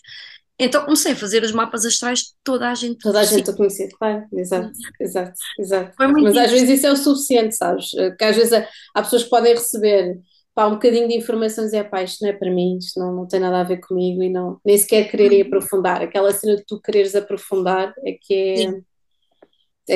Então 0.62 0.84
comecei 0.84 1.12
a 1.12 1.16
fazer 1.16 1.42
os 1.42 1.52
mapas 1.52 1.86
astrais 1.86 2.20
de 2.20 2.28
toda 2.44 2.68
a 2.70 2.74
gente 2.74 2.98
Toda 2.98 3.20
a 3.20 3.24
gente 3.24 3.48
a 3.50 3.54
conhecer, 3.56 3.88
claro, 3.98 4.26
exato, 4.32 4.70
exato, 5.00 5.32
exato. 5.58 5.96
Foi 5.96 6.06
Mas 6.08 6.36
às 6.36 6.50
vezes 6.50 6.68
isso 6.68 6.86
é 6.86 6.92
o 6.92 6.96
suficiente, 6.96 7.56
sabes? 7.56 7.94
Eh, 7.94 8.10
Que 8.10 8.24
às 8.24 8.36
vezes 8.36 8.52
há, 8.52 8.68
há 8.94 9.02
pessoas 9.02 9.24
que 9.24 9.30
podem 9.30 9.54
receber 9.54 10.18
pá, 10.54 10.66
um 10.66 10.72
bocadinho 10.72 11.08
de 11.08 11.16
informações 11.16 11.72
e 11.72 11.76
é 11.78 11.82
pá, 11.84 12.02
isto 12.02 12.22
não 12.22 12.28
é 12.30 12.34
para 12.34 12.50
mim, 12.50 12.76
isto 12.76 13.00
não, 13.00 13.10
não 13.14 13.26
tem 13.26 13.40
nada 13.40 13.60
a 13.60 13.64
ver 13.64 13.78
comigo 13.80 14.22
e 14.22 14.28
não, 14.28 14.60
nem 14.62 14.76
sequer 14.76 15.10
quererem 15.10 15.40
aprofundar. 15.42 16.02
Aquela 16.02 16.30
cena 16.32 16.56
de 16.56 16.64
tu 16.66 16.78
quereres 16.78 17.14
aprofundar 17.14 17.94
é 18.04 18.12
que 18.20 18.56
Sim, 18.58 18.68
é, 18.68 18.78
é 18.78 18.82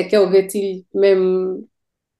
que 0.03 0.15
é 0.15 0.19
o 0.19 0.29
gatilho 0.29 0.85
mesmo, 0.93 1.67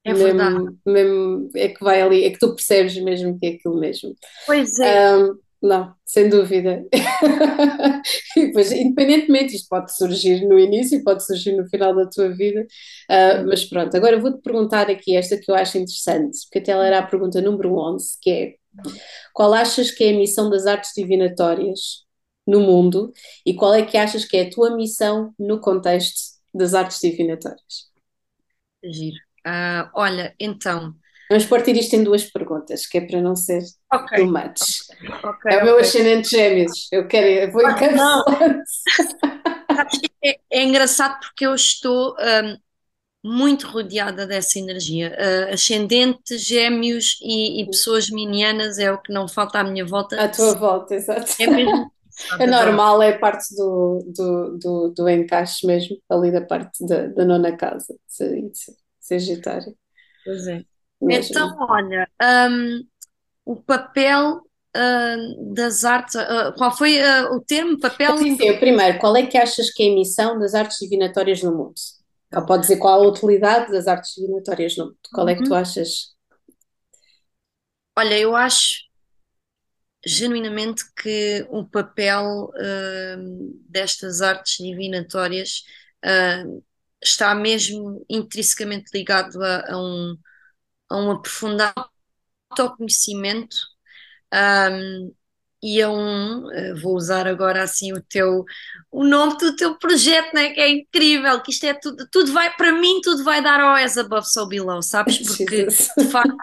é 0.04 0.14
verdade. 0.14 0.64
mesmo, 0.64 0.80
mesmo, 0.86 1.50
é 1.56 1.68
que 1.68 1.82
vai 1.84 2.02
ali, 2.02 2.24
é 2.24 2.30
que 2.30 2.38
tu 2.38 2.54
percebes 2.54 2.96
mesmo 3.02 3.38
que 3.38 3.46
é 3.46 3.50
aquilo 3.50 3.78
mesmo. 3.80 4.14
Pois 4.46 4.78
é, 4.80 5.06
Ahm, 5.14 5.38
não, 5.62 5.94
sem 6.04 6.28
dúvida. 6.28 6.84
E 8.36 8.46
depois, 8.46 8.70
independentemente, 8.72 9.56
isto 9.56 9.68
pode 9.68 9.96
surgir 9.96 10.46
no 10.46 10.58
início, 10.58 11.02
pode 11.02 11.24
surgir 11.24 11.56
no 11.56 11.66
final 11.68 11.94
da 11.94 12.06
tua 12.08 12.28
vida, 12.30 12.66
ah, 13.08 13.42
mas 13.46 13.64
pronto. 13.64 13.96
Agora 13.96 14.20
vou-te 14.20 14.42
perguntar 14.42 14.90
aqui 14.90 15.16
esta 15.16 15.38
que 15.38 15.50
eu 15.50 15.54
acho 15.54 15.78
interessante, 15.78 16.38
porque 16.44 16.58
até 16.58 16.72
ela 16.72 16.86
era 16.86 16.98
a 17.00 17.06
pergunta 17.06 17.40
número 17.40 17.74
11, 17.78 18.18
que 18.20 18.30
é 18.30 18.54
qual 19.32 19.54
achas 19.54 19.90
que 19.90 20.04
é 20.04 20.10
a 20.10 20.18
missão 20.18 20.50
das 20.50 20.66
artes 20.66 20.92
divinatórias 20.96 22.04
no 22.46 22.60
mundo 22.60 23.12
e 23.44 23.54
qual 23.54 23.74
é 23.74 23.84
que 23.84 23.96
achas 23.96 24.24
que 24.24 24.36
é 24.36 24.42
a 24.42 24.50
tua 24.50 24.76
missão 24.76 25.34
no 25.38 25.60
contexto 25.60 26.35
das 26.56 26.74
artes 26.74 27.00
divinatórias? 27.00 27.90
giro. 28.82 29.18
Ah, 29.44 29.90
olha, 29.94 30.34
então, 30.40 30.96
Vamos 31.28 31.46
partir 31.46 31.76
isto 31.76 31.94
em 31.96 32.04
duas 32.04 32.24
perguntas, 32.24 32.86
que 32.86 32.98
é 32.98 33.00
para 33.00 33.20
não 33.20 33.34
ser 33.34 33.62
ok, 33.90 34.12
too 34.14 34.26
much. 34.26 34.86
ok, 35.22 35.44
É 35.48 35.58
o 35.58 35.64
meu 35.64 35.78
ascendente 35.78 36.28
gêmeos. 36.30 36.88
Eu 36.92 37.06
quero, 37.08 37.26
eu 37.26 37.52
vou 37.52 37.62
Ah, 37.64 37.74
que 39.90 40.10
é, 40.24 40.38
é 40.50 40.64
engraçado 40.64 41.18
porque 41.20 41.46
eu 41.46 41.54
estou 41.54 42.14
hum, 42.18 42.56
muito 43.24 43.68
rodeada 43.68 44.26
dessa 44.26 44.58
energia. 44.58 45.16
Uh, 45.50 45.54
ascendente, 45.54 46.38
gêmeos 46.38 47.18
e, 47.22 47.62
e 47.62 47.66
pessoas 47.70 48.10
minianas 48.10 48.78
é 48.78 48.92
o 48.92 49.00
que 49.02 49.12
não 49.12 49.28
falta 49.28 49.60
à 49.60 49.64
minha 49.64 49.84
volta. 49.86 50.16
À 50.16 50.28
tua 50.28 50.52
volta, 50.54 50.94
exato. 50.94 51.26
É 51.38 51.46
mesmo 51.46 51.90
É 52.38 52.46
normal, 52.46 53.02
é 53.02 53.18
parte 53.18 53.54
do, 53.56 54.00
do, 54.16 54.58
do, 54.58 54.90
do 54.94 55.08
encaixe 55.08 55.66
mesmo, 55.66 55.96
ali 56.08 56.32
da 56.32 56.40
parte 56.40 56.84
da, 56.86 57.06
da 57.08 57.24
nona 57.24 57.56
casa, 57.56 57.94
de 58.18 58.42
de 58.50 58.56
Sagitário, 59.00 59.76
Pois 60.24 60.46
é. 60.48 60.64
Então, 61.08 61.48
mesmo. 61.48 61.60
olha, 61.68 62.08
hum, 62.50 62.86
o 63.46 63.56
papel 63.56 64.42
hum, 64.76 65.54
das 65.54 65.84
artes, 65.84 66.16
uh, 66.16 66.54
qual 66.56 66.76
foi 66.76 66.98
uh, 67.00 67.34
o 67.36 67.42
termo? 67.44 67.80
Papel? 67.80 68.14
Sim, 68.16 68.36
sim, 68.36 68.58
primeiro, 68.58 68.98
qual 68.98 69.16
é 69.16 69.26
que 69.26 69.36
achas 69.36 69.70
que 69.70 69.82
é 69.88 69.90
a 69.92 69.94
missão 69.94 70.38
das 70.38 70.54
artes 70.54 70.78
divinatórias 70.78 71.42
no 71.42 71.52
mundo? 71.56 71.74
Ou 72.34 72.46
pode 72.46 72.62
dizer 72.62 72.78
qual 72.78 73.02
a 73.02 73.08
utilidade 73.08 73.70
das 73.72 73.86
artes 73.86 74.14
divinatórias 74.14 74.76
no 74.76 74.86
mundo? 74.86 74.96
Qual 75.12 75.28
é 75.28 75.34
que 75.34 75.42
tu 75.42 75.54
Uhum. 75.54 75.54
achas? 75.54 76.14
Olha, 77.98 78.18
eu 78.18 78.36
acho 78.36 78.85
genuinamente 80.06 80.84
que 80.94 81.44
o 81.50 81.64
papel 81.66 82.52
hum, 83.18 83.60
destas 83.68 84.22
artes 84.22 84.64
divinatórias 84.64 85.64
hum, 86.44 86.62
está 87.02 87.34
mesmo 87.34 88.04
intrinsecamente 88.08 88.90
ligado 88.94 89.42
a, 89.42 89.72
a 89.72 89.76
um, 89.76 90.16
a 90.88 90.96
um 90.96 91.10
aprofundado 91.10 91.90
autoconhecimento 92.50 93.56
hum, 94.32 95.12
e 95.62 95.82
a 95.82 95.90
um, 95.90 96.52
eh, 96.52 96.74
vou 96.74 96.94
usar 96.94 97.26
agora 97.26 97.62
assim 97.62 97.92
o 97.92 98.00
teu, 98.00 98.44
o 98.92 99.02
nome 99.02 99.36
do 99.38 99.56
teu 99.56 99.76
projeto, 99.78 100.32
né, 100.34 100.50
que 100.50 100.60
é 100.60 100.70
incrível, 100.70 101.42
que 101.42 101.50
isto 101.50 101.64
é 101.64 101.74
tudo, 101.74 102.06
tudo 102.12 102.32
vai, 102.32 102.54
para 102.54 102.72
mim 102.72 103.00
tudo 103.02 103.24
vai 103.24 103.42
dar 103.42 103.58
ao 103.58 103.74
as 103.74 103.96
above, 103.98 104.28
so 104.28 104.46
below, 104.46 104.80
sabes? 104.82 105.18
Porque 105.26 105.44
Jesus. 105.46 105.88
de 105.98 106.04
facto 106.12 106.36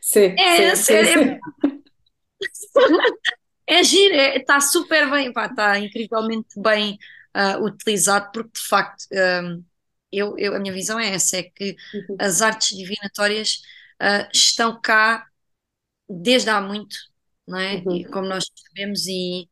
Sim, 0.00 0.36
é, 0.38 0.76
sim, 0.76 0.82
sério, 0.84 1.08
sim. 1.08 1.30
É 1.30 1.73
giro, 3.82 4.14
está 4.14 4.60
super 4.60 5.10
bem, 5.10 5.28
está 5.30 5.78
incrivelmente 5.78 6.60
bem 6.60 6.98
uh, 7.36 7.64
utilizado, 7.64 8.30
porque 8.32 8.50
de 8.54 8.66
facto 8.66 9.06
um, 9.12 9.64
eu, 10.12 10.38
eu, 10.38 10.54
a 10.54 10.58
minha 10.60 10.72
visão 10.72 10.98
é 10.98 11.14
essa, 11.14 11.38
é 11.38 11.42
que 11.42 11.76
Uhum. 11.92 12.16
as 12.18 12.40
artes 12.42 12.76
divinatórias 12.76 13.62
uh, 14.02 14.28
estão 14.32 14.80
cá 14.80 15.26
desde 16.08 16.50
há 16.50 16.60
muito, 16.60 16.96
não 17.46 17.58
é? 17.58 17.76
Uhum. 17.76 17.96
E, 17.96 18.04
como 18.04 18.28
nós 18.28 18.44
sabemos, 18.68 19.06
e, 19.06 19.48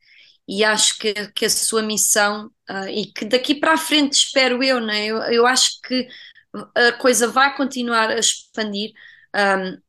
e 0.46 0.64
acho 0.64 0.98
que, 0.98 1.12
que 1.32 1.46
a 1.46 1.50
sua 1.50 1.82
missão, 1.82 2.50
uh, 2.70 2.88
e 2.88 3.06
que 3.06 3.24
daqui 3.24 3.54
para 3.54 3.72
a 3.74 3.78
frente 3.78 4.14
espero 4.14 4.62
eu, 4.62 4.80
não 4.80 4.90
é? 4.90 5.06
Eu, 5.06 5.16
eu 5.22 5.46
acho 5.46 5.80
que 5.82 6.06
a 6.74 6.92
coisa 6.92 7.28
vai 7.28 7.56
continuar 7.56 8.10
a 8.10 8.18
expandir. 8.18 8.92
Um, 9.34 9.80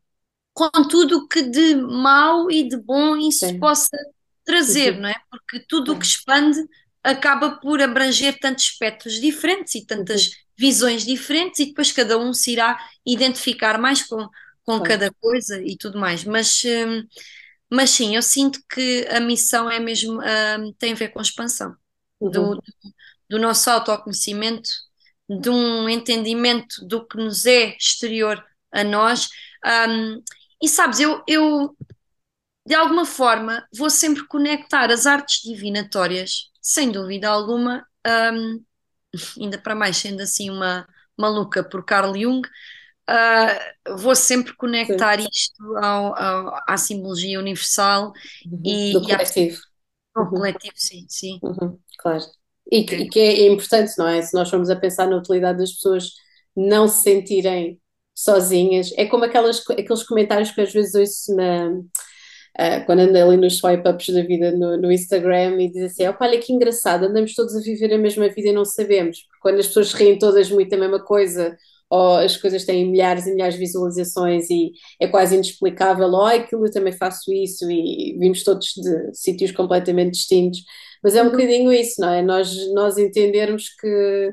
com 0.53 0.69
tudo 0.87 1.17
o 1.19 1.27
que 1.27 1.41
de 1.43 1.75
mau 1.75 2.49
e 2.51 2.67
de 2.67 2.77
bom 2.77 3.15
isso 3.17 3.55
Sim. 3.55 3.59
possa 3.59 3.97
trazer, 4.45 4.97
Uhum. 4.97 4.99
não 4.99 5.09
é? 5.09 5.15
Porque 5.29 5.59
tudo 5.67 5.93
o 5.93 5.99
que 5.99 6.05
expande 6.05 6.59
acaba 7.03 7.59
por 7.59 7.81
abranger 7.81 8.39
tantos 8.39 8.65
espectros 8.65 9.19
diferentes 9.19 9.75
e 9.75 9.85
tantas 9.85 10.29
Uhum. 10.29 10.35
visões 10.57 11.03
diferentes, 11.05 11.59
e 11.59 11.65
depois 11.67 11.91
cada 11.91 12.17
um 12.17 12.33
se 12.33 12.51
irá 12.53 12.79
identificar 13.05 13.77
mais 13.79 14.03
com, 14.03 14.27
com 14.63 14.81
cada 14.81 15.11
coisa 15.21 15.61
e 15.61 15.77
tudo 15.77 15.99
mais. 15.99 16.23
Mas, 16.23 16.61
hum, 16.65 17.03
mas 17.71 17.89
sim, 17.91 18.15
eu 18.15 18.21
sinto 18.21 18.59
que 18.69 19.07
a 19.09 19.19
missão 19.19 19.69
é 19.71 19.79
mesmo, 19.79 20.19
hum, 20.21 20.73
tem 20.79 20.93
a 20.93 20.95
ver 20.95 21.09
com 21.09 21.19
a 21.19 21.23
expansão 21.23 21.75
do, 22.27 22.55
Uhum. 22.55 22.83
do 23.29 23.39
nosso 23.39 23.69
autoconhecimento, 23.69 24.69
de 25.29 25.49
um 25.49 25.89
entendimento 25.89 26.85
do 26.87 27.05
que 27.07 27.17
nos 27.17 27.45
é 27.45 27.75
exterior 27.77 28.43
a 28.71 28.83
nós. 28.83 29.29
Hum, 29.89 30.21
e 30.63 30.69
sabes, 30.69 31.01
eu, 31.01 31.23
eu 31.27 31.77
de 32.65 32.75
alguma 32.75 33.05
forma 33.05 33.67
vou 33.77 33.89
sempre 33.89 34.25
conectar 34.27 34.91
as 34.91 35.05
artes 35.05 35.41
divinatórias, 35.43 36.51
sem 36.61 36.91
dúvida 36.91 37.29
alguma, 37.29 37.85
hum, 38.33 38.63
ainda 39.39 39.57
para 39.59 39.75
mais 39.75 39.97
sendo 39.97 40.21
assim 40.21 40.49
uma 40.49 40.87
maluca 41.17 41.63
por 41.63 41.85
Carl 41.85 42.15
Jung, 42.17 42.41
uh, 43.09 43.97
vou 43.97 44.15
sempre 44.15 44.55
conectar 44.55 45.19
isto 45.19 45.77
ao, 45.77 46.15
ao, 46.17 46.59
à 46.67 46.77
simbologia 46.77 47.39
universal 47.39 48.13
Uhum. 48.45 48.61
e, 48.63 48.93
Do 48.93 49.01
e 49.13 49.17
coletivo. 49.17 49.57
ao 50.15 50.31
Uhum. 50.31 50.33
coletivo, 50.33 50.73
sim, 50.77 51.05
sim. 51.09 51.41
Uhum, 51.41 51.79
claro. 51.99 52.23
E 52.71 52.85
que, 52.85 52.95
e 52.95 53.09
que 53.09 53.19
é 53.19 53.47
importante, 53.51 53.93
não 53.97 54.07
é? 54.07 54.21
Se 54.21 54.33
nós 54.33 54.49
formos 54.49 54.69
a 54.69 54.75
pensar 54.75 55.07
na 55.07 55.17
utilidade 55.17 55.59
das 55.59 55.73
pessoas 55.73 56.11
não 56.55 56.87
se 56.87 57.03
sentirem 57.03 57.79
sozinhas, 58.15 58.91
é 58.97 59.05
como 59.05 59.25
aquelas, 59.25 59.61
aqueles 59.71 60.03
comentários 60.03 60.51
que 60.51 60.61
às 60.61 60.71
vezes 60.73 60.93
ouço 60.95 61.35
na, 61.35 61.71
ah, 62.57 62.81
quando 62.85 62.99
ando 63.01 63.17
ali 63.17 63.37
nos 63.37 63.57
swipe-ups 63.57 64.09
da 64.13 64.21
vida 64.23 64.51
no, 64.51 64.77
no 64.77 64.91
Instagram 64.91 65.61
e 65.61 65.71
diz 65.71 65.83
assim: 65.91 66.07
"Opa, 66.07 66.25
olha 66.25 66.39
que 66.39 66.53
engraçado, 66.53 67.05
andamos 67.05 67.33
todos 67.33 67.55
a 67.55 67.61
viver 67.61 67.93
a 67.93 67.97
mesma 67.97 68.29
vida 68.29 68.49
e 68.49 68.53
não 68.53 68.65
sabemos, 68.65 69.21
porque 69.23 69.39
quando 69.41 69.59
as 69.59 69.67
pessoas 69.67 69.93
riem 69.93 70.17
todas 70.17 70.49
muito 70.51 70.69
da 70.69 70.77
mesma 70.77 71.03
coisa, 71.03 71.57
ou 71.89 72.17
as 72.17 72.37
coisas 72.37 72.65
têm 72.65 72.89
milhares 72.89 73.27
e 73.27 73.31
milhares 73.33 73.55
de 73.55 73.59
visualizações 73.59 74.49
e 74.49 74.71
é 74.99 75.07
quase 75.07 75.35
inexplicável, 75.35 76.07
ou 76.09 76.23
"Ai, 76.25 76.39
aquilo 76.39 76.65
eu 76.65 76.71
também 76.71 76.93
faço 76.93 77.31
isso, 77.33 77.69
e 77.71 78.15
vimos 78.19 78.43
todos 78.43 78.67
de 78.75 79.13
sítios 79.15 79.51
completamente 79.51 80.11
distintos. 80.13 80.59
Mas 81.03 81.15
é 81.15 81.21
um 81.21 81.25
Uhum. 81.25 81.31
bocadinho 81.31 81.71
isso, 81.73 81.99
não 82.01 82.09
é? 82.13 82.21
Nós, 82.21 82.49
nós 82.73 82.97
entendermos 82.97 83.69
que, 83.79 84.31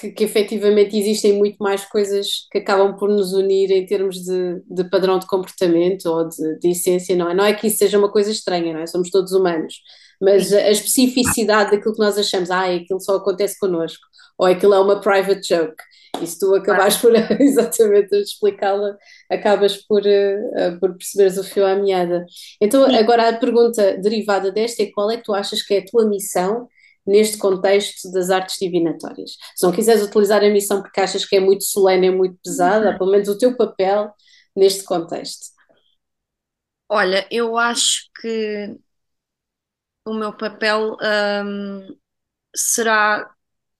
que, 0.00 0.10
que 0.10 0.24
efetivamente 0.24 0.96
existem 0.96 1.34
muito 1.34 1.56
mais 1.58 1.84
coisas 1.84 2.46
que 2.50 2.58
acabam 2.58 2.96
por 2.96 3.10
nos 3.10 3.34
unir 3.34 3.70
em 3.70 3.84
termos 3.84 4.16
de, 4.24 4.62
de 4.68 4.84
padrão 4.84 5.18
de 5.18 5.26
comportamento 5.26 6.06
ou 6.06 6.26
de, 6.26 6.58
de 6.58 6.70
essência, 6.70 7.14
não 7.14 7.30
é? 7.30 7.34
Não 7.34 7.44
é 7.44 7.52
que 7.52 7.66
isso 7.66 7.78
seja 7.78 7.98
uma 7.98 8.10
coisa 8.10 8.30
estranha, 8.30 8.72
não 8.72 8.80
é? 8.80 8.86
Somos 8.86 9.10
todos 9.10 9.32
humanos, 9.32 9.74
mas 10.20 10.52
a 10.52 10.70
especificidade 10.70 11.72
daquilo 11.72 11.94
que 11.94 12.00
nós 12.00 12.16
achamos, 12.16 12.50
ah, 12.50 12.74
aquilo 12.74 13.00
só 13.00 13.16
acontece 13.16 13.58
connosco, 13.58 14.02
ou 14.38 14.46
aquilo 14.46 14.74
é 14.74 14.80
uma 14.80 15.00
private 15.00 15.46
joke, 15.46 15.82
e 16.22 16.26
se 16.26 16.38
tu 16.38 16.54
acabares 16.54 16.96
por 16.96 17.12
exatamente 17.38 18.16
explicá-la, 18.16 18.96
acabas 19.30 19.76
por, 19.76 20.02
uh, 20.02 20.80
por 20.80 20.96
perceberes 20.96 21.36
o 21.36 21.44
fio 21.44 21.66
à 21.66 21.76
meada. 21.76 22.24
Então, 22.60 22.84
agora 22.96 23.28
a 23.28 23.36
pergunta 23.36 23.98
derivada 23.98 24.50
desta 24.50 24.82
é 24.82 24.90
qual 24.90 25.10
é 25.10 25.18
que 25.18 25.24
tu 25.24 25.34
achas 25.34 25.62
que 25.62 25.74
é 25.74 25.78
a 25.78 25.84
tua 25.84 26.08
missão 26.08 26.68
neste 27.10 27.38
contexto 27.38 28.10
das 28.12 28.30
artes 28.30 28.56
divinatórias? 28.60 29.32
Se 29.56 29.64
não 29.66 29.72
quiseres 29.72 30.02
utilizar 30.04 30.42
a 30.44 30.50
missão 30.50 30.82
porque 30.82 31.00
achas 31.00 31.24
que 31.26 31.36
é 31.36 31.40
muito 31.40 31.64
solene, 31.64 32.08
é 32.08 32.10
muito 32.10 32.38
pesada, 32.44 32.92
Uhum. 32.92 32.98
pelo 32.98 33.10
menos 33.12 33.28
o 33.28 33.38
teu 33.38 33.56
papel 33.56 34.12
neste 34.56 34.84
contexto. 34.84 35.46
Olha, 36.88 37.26
eu 37.30 37.56
acho 37.56 38.10
que 38.20 38.78
o 40.04 40.14
meu 40.14 40.36
papel 40.36 40.96
hum, 41.44 41.98
será 42.56 43.34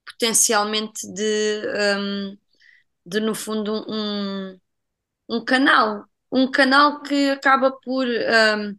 potencialmente 0.07 1.07
de, 1.15 1.63
hum, 1.99 2.39
de 3.07 3.21
no 3.21 3.35
fundo, 3.35 3.85
um, 3.89 4.59
um 5.29 5.45
canal. 5.45 6.07
Um 6.33 6.51
canal 6.51 7.03
que 7.03 7.31
acaba 7.31 7.73
por. 7.73 8.07
hum, 8.09 8.79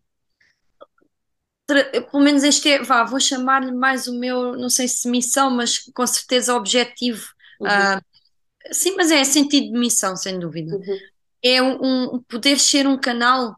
pelo 2.11 2.23
menos 2.23 2.43
este 2.43 2.69
é, 2.69 2.83
vá, 2.83 3.03
vou 3.03 3.19
chamar-lhe 3.19 3.71
mais 3.71 4.07
o 4.07 4.17
meu, 4.19 4.53
não 4.57 4.69
sei 4.69 4.87
se 4.87 5.09
missão, 5.09 5.49
mas 5.51 5.79
com 5.79 6.05
certeza 6.07 6.55
objetivo. 6.55 7.27
Uhum, 7.59 7.69
Ah, 7.69 8.01
sim, 8.71 8.95
mas 8.97 9.11
é 9.11 9.23
sentido 9.25 9.73
de 9.73 9.79
missão, 9.79 10.15
sem 10.17 10.39
dúvida. 10.39 10.77
uhum. 10.77 10.99
É 11.43 11.61
um, 11.61 12.15
um- 12.15 12.23
poder 12.23 12.59
ser 12.59 12.87
um 12.87 12.99
canal 12.99 13.55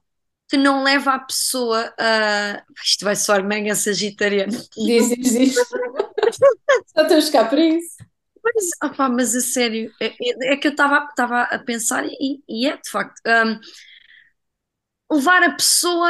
que 0.50 0.58
não 0.58 0.84
leva 0.84 1.14
a 1.16 1.20
pessoa 1.20 1.94
a. 2.00 2.64
Isto 2.84 3.06
vai 3.06 3.16
soar 3.16 3.44
mega 3.46 3.76
sagitariano. 3.76 4.54
Diz, 4.78 5.10
diz, 5.10 5.32
diz. 5.38 5.56
Só 6.96 7.06
temos 7.08 7.30
cá 7.30 7.46
para 7.46 7.62
isso. 7.62 7.98
Mas, 8.44 8.70
opá, 8.92 9.08
mas 9.10 9.36
a 9.36 9.42
sério, 9.42 9.94
é, 10.02 10.08
é- 10.08 10.54
é 10.54 10.58
que 10.58 10.68
eu 10.68 10.72
estava 10.72 11.08
a 11.44 11.60
pensar 11.60 12.06
e, 12.06 12.44
e 12.48 12.68
é 12.68 12.76
de 12.78 12.90
facto 12.90 13.20
hum, 13.26 13.60
levar 15.12 15.44
a 15.44 15.56
pessoa 15.56 16.10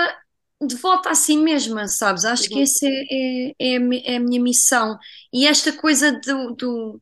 de 0.68 0.76
volta 0.76 1.10
a 1.12 1.16
si 1.16 1.38
mesma, 1.38 1.88
sabes? 1.88 2.26
Acho 2.26 2.50
que 2.50 2.56
Uhum, 2.56 2.64
essa 2.64 2.86
é, 2.88 3.52
é, 3.60 3.74
é 3.76 3.78
a 3.78 4.14
é 4.14 4.16
a 4.18 4.20
minha 4.20 4.42
missão. 4.42 4.98
E 5.32 5.48
esta 5.48 5.74
coisa 5.74 6.12
do, 6.12 6.52
do, 6.56 7.02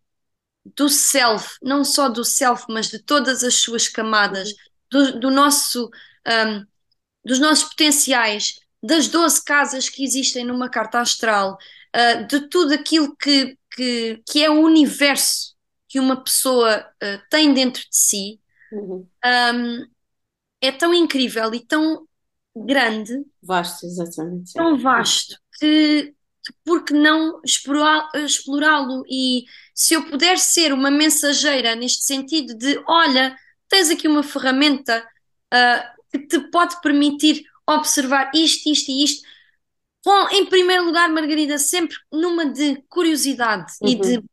do 0.76 0.89
self, 0.89 1.57
não 1.62 1.84
só 1.84 2.09
do 2.09 2.24
self, 2.24 2.66
mas 2.70 2.89
de 2.89 2.99
todas 2.99 3.43
as 3.43 3.55
suas 3.55 3.88
camadas, 3.88 4.49
uhum, 4.49 4.55
do, 4.91 5.20
do 5.20 5.32
nosso, 5.32 5.89
hum, 6.28 6.66
dos 7.26 7.39
nossos 7.39 7.70
potenciais, 7.70 8.59
das 8.84 9.07
12 9.07 9.43
casas 9.43 9.89
que 9.89 10.03
existem 10.03 10.43
numa 10.45 10.70
carta 10.70 10.99
astral, 10.99 11.57
ah, 11.93 12.16
de 12.24 12.47
tudo 12.49 12.74
aquilo 12.74 13.16
que, 13.16 13.57
que, 13.72 14.22
que 14.30 14.43
é 14.43 14.49
o 14.49 14.62
universo 14.62 15.55
que 15.88 15.99
uma 15.99 16.24
pessoa 16.24 16.86
ah, 17.01 17.24
tem 17.30 17.53
dentro 17.53 17.82
de 17.82 17.95
si, 17.95 18.41
uhum. 18.72 19.07
hum, 19.26 19.88
é 20.62 20.72
tão 20.72 20.93
incrível 20.93 21.53
e 21.53 21.59
tão 21.66 22.07
grande, 22.56 23.26
Vasto, 23.43 23.86
exatamente. 23.86 24.54
tão 24.56 24.78
vasto, 24.78 25.36
que, 25.60 26.14
que 26.45 26.54
por 26.64 26.84
que 26.84 26.93
não 26.93 27.41
explorá- 27.45 28.10
explorá-lo? 28.16 29.04
E 29.10 29.43
se 29.74 29.93
eu 29.93 30.06
puder 30.10 30.38
ser 30.38 30.74
uma 30.74 30.91
mensageira 30.91 31.76
neste 31.76 32.04
sentido 32.04 32.56
de, 32.58 32.82
olha, 32.88 33.36
tens 33.70 33.89
aqui 33.89 34.08
uma 34.08 34.24
ferramenta 34.24 35.06
ah, 35.52 35.93
que 36.12 36.20
te 36.28 36.39
pode 36.52 36.80
permitir 36.82 37.43
observar 37.68 38.32
isto, 38.36 38.70
isto 38.70 38.91
e 38.91 39.04
isto. 39.04 39.28
Bom, 40.06 40.30
em 40.32 40.45
primeiro 40.47 40.86
lugar, 40.86 41.10
Margarida, 41.10 41.58
sempre 41.60 41.95
numa 42.12 42.45
de 42.47 42.82
curiosidade 42.89 43.74
e 43.86 43.95
de, 43.99 44.18
Uhum. 44.18 44.28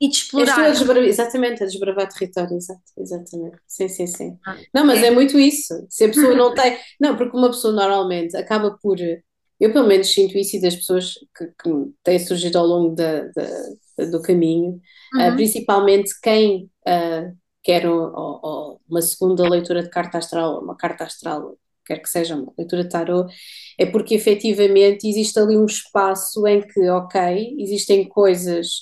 E 0.00 0.08
de 0.08 0.16
explorar. 0.16 0.70
desbravar, 0.72 1.04
exatamente, 1.04 1.62
a 1.62 1.66
desbravar 1.66 2.08
território, 2.08 2.56
exato, 2.56 2.82
exatamente. 2.98 3.58
Sim, 3.66 3.88
sim, 3.88 4.06
sim. 4.06 4.38
Ah, 4.44 4.64
Não, 4.74 4.84
mas 4.86 5.02
é. 5.02 5.04
é 5.04 5.10
muito 5.10 5.38
isso. 5.38 5.74
Se 5.88 6.04
a 6.04 6.08
pessoa 6.08 6.34
não 6.34 6.54
tem. 6.54 6.78
Não, 7.00 7.16
porque 7.16 7.36
uma 7.36 7.48
pessoa 7.50 7.72
normalmente 7.74 8.36
acaba 8.36 8.76
por. 8.82 8.96
Eu, 9.60 9.72
pelo 9.72 9.86
menos, 9.86 10.08
sinto 10.12 10.38
isso 10.38 10.56
e 10.56 10.60
das 10.60 10.74
pessoas 10.74 11.14
que, 11.36 11.46
que 11.48 11.70
têm 12.02 12.18
surgido 12.18 12.58
ao 12.58 12.66
longo 12.66 12.94
da, 12.94 13.24
da- 13.28 14.04
do 14.10 14.22
caminho, 14.22 14.80
ah, 15.18 15.30
Uhum, 15.30 15.32
principalmente 15.32 16.10
quem 16.22 16.70
ah, 16.86 17.30
quer 17.62 17.86
o- 17.86 17.92
o- 18.14 18.72
o- 18.76 18.80
uma 18.88 19.02
segunda 19.02 19.46
leitura 19.46 19.82
de 19.82 19.90
carta 19.90 20.16
astral, 20.18 20.62
uma 20.62 20.76
carta 20.76 21.04
astral, 21.04 21.58
quer 21.84 21.98
que 22.00 22.08
seja 22.08 22.36
uma 22.36 22.52
leitura 22.56 22.84
de 22.84 22.88
tarot, 22.90 23.30
é 23.78 23.84
porque 23.86 24.14
efetivamente 24.14 25.06
existe 25.08 25.38
ali 25.38 25.56
um 25.58 25.66
espaço 25.66 26.46
em 26.46 26.62
que, 26.66 26.88
ok, 26.88 27.56
existem 27.58 28.08
coisas 28.08 28.80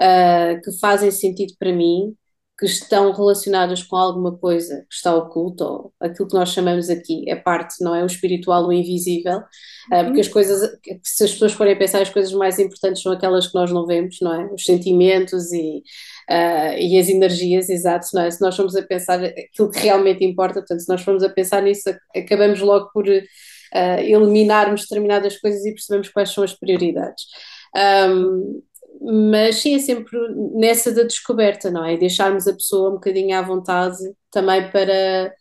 ah, 0.00 0.60
que 0.62 0.72
fazem 0.80 1.10
sentido 1.10 1.54
para 1.58 1.72
mim, 1.72 2.14
que 2.62 2.66
estão 2.66 3.10
relacionadas 3.12 3.82
com 3.82 3.96
alguma 3.96 4.36
coisa 4.38 4.86
que 4.88 4.94
está 4.94 5.14
oculta, 5.16 5.64
ou 5.64 5.92
aquilo 5.98 6.28
que 6.28 6.34
nós 6.34 6.50
chamamos 6.50 6.88
aqui, 6.88 7.28
é 7.28 7.34
parte, 7.34 7.82
não 7.82 7.92
é? 7.92 8.04
O 8.04 8.06
espiritual, 8.06 8.66
o 8.66 8.72
invisível, 8.72 9.40
porque 9.88 10.12
uhum. 10.12 10.20
as 10.20 10.28
coisas, 10.28 10.78
se 11.02 11.24
as 11.24 11.32
pessoas 11.32 11.52
forem 11.54 11.76
pensar, 11.76 12.02
as 12.02 12.10
coisas 12.10 12.32
mais 12.32 12.60
importantes 12.60 13.02
são 13.02 13.10
aquelas 13.10 13.48
que 13.48 13.54
nós 13.54 13.72
não 13.72 13.84
vemos, 13.84 14.18
não 14.22 14.32
é? 14.32 14.52
Os 14.52 14.64
sentimentos 14.64 15.50
e, 15.52 15.82
ah, 16.28 16.78
e 16.78 16.98
as 16.98 17.08
energias, 17.08 17.68
exato, 17.68 18.06
não 18.14 18.22
é? 18.22 18.30
Se 18.30 18.40
nós 18.40 18.54
formos 18.54 18.76
a 18.76 18.82
pensar 18.82 19.24
aquilo 19.24 19.70
que 19.70 19.80
realmente 19.80 20.24
importa, 20.24 20.60
portanto, 20.60 20.80
se 20.80 20.88
nós 20.88 21.02
formos 21.02 21.24
a 21.24 21.30
pensar 21.30 21.62
nisso, 21.62 21.90
acabamos 22.14 22.60
logo 22.60 22.90
por 22.92 23.06
ah, 23.74 24.00
eliminarmos 24.00 24.82
determinadas 24.82 25.36
coisas 25.38 25.64
e 25.64 25.72
percebemos 25.72 26.10
quais 26.10 26.30
são 26.30 26.44
as 26.44 26.54
prioridades. 26.54 27.24
Um, 27.74 28.62
mas 29.00 29.56
sim, 29.56 29.74
é 29.74 29.78
sempre 29.78 30.16
nessa 30.54 30.92
da 30.92 31.02
descoberta, 31.04 31.70
não 31.70 31.84
é? 31.84 31.96
Deixarmos 31.96 32.46
a 32.46 32.52
pessoa 32.54 32.90
um 32.90 32.94
bocadinho 32.94 33.36
à 33.36 33.42
vontade 33.42 33.96
também 34.30 34.70
para, 34.70 35.34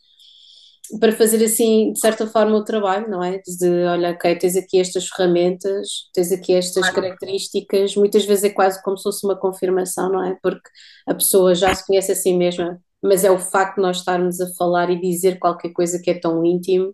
para 0.99 1.12
fazer 1.14 1.43
assim, 1.45 1.93
de 1.93 1.99
certa 1.99 2.28
forma, 2.28 2.58
o 2.58 2.64
trabalho, 2.66 3.10
não 3.10 3.24
é? 3.24 3.38
De, 3.39 3.70
olha, 3.86 4.12
ok, 4.12 4.36
tens 4.38 4.58
aqui 4.58 4.80
estas 4.80 5.08
ferramentas, 5.08 5.88
tens 6.14 6.32
aqui 6.32 6.54
estas 6.54 6.89
Claro. 6.89 6.91
características, 6.91 7.95
muitas 7.95 8.26
vezes 8.26 8.43
é 8.45 8.49
quase 8.49 8.82
como 8.84 8.97
se 8.97 9.04
fosse 9.04 9.26
uma 9.26 9.38
confirmação, 9.39 10.12
não 10.12 10.24
é? 10.24 10.38
Porque 10.41 10.70
a 11.08 11.14
pessoa 11.14 11.56
já 11.56 11.74
se 11.74 11.86
conhece 11.86 12.12
a 12.12 12.16
si 12.16 12.34
mesma, 12.34 12.78
mas 13.02 13.24
é 13.24 13.32
o 13.32 13.39
facto 13.39 13.76
de 13.78 13.82
nós 13.84 13.97
estarmos 13.97 14.41
a 14.41 14.54
falar 14.58 14.89
e 14.89 14.99
dizer 14.99 15.39
qualquer 15.39 15.72
coisa 15.72 15.99
que 16.02 16.10
é 16.12 16.20
tão 16.20 16.43
íntimo 16.45 16.93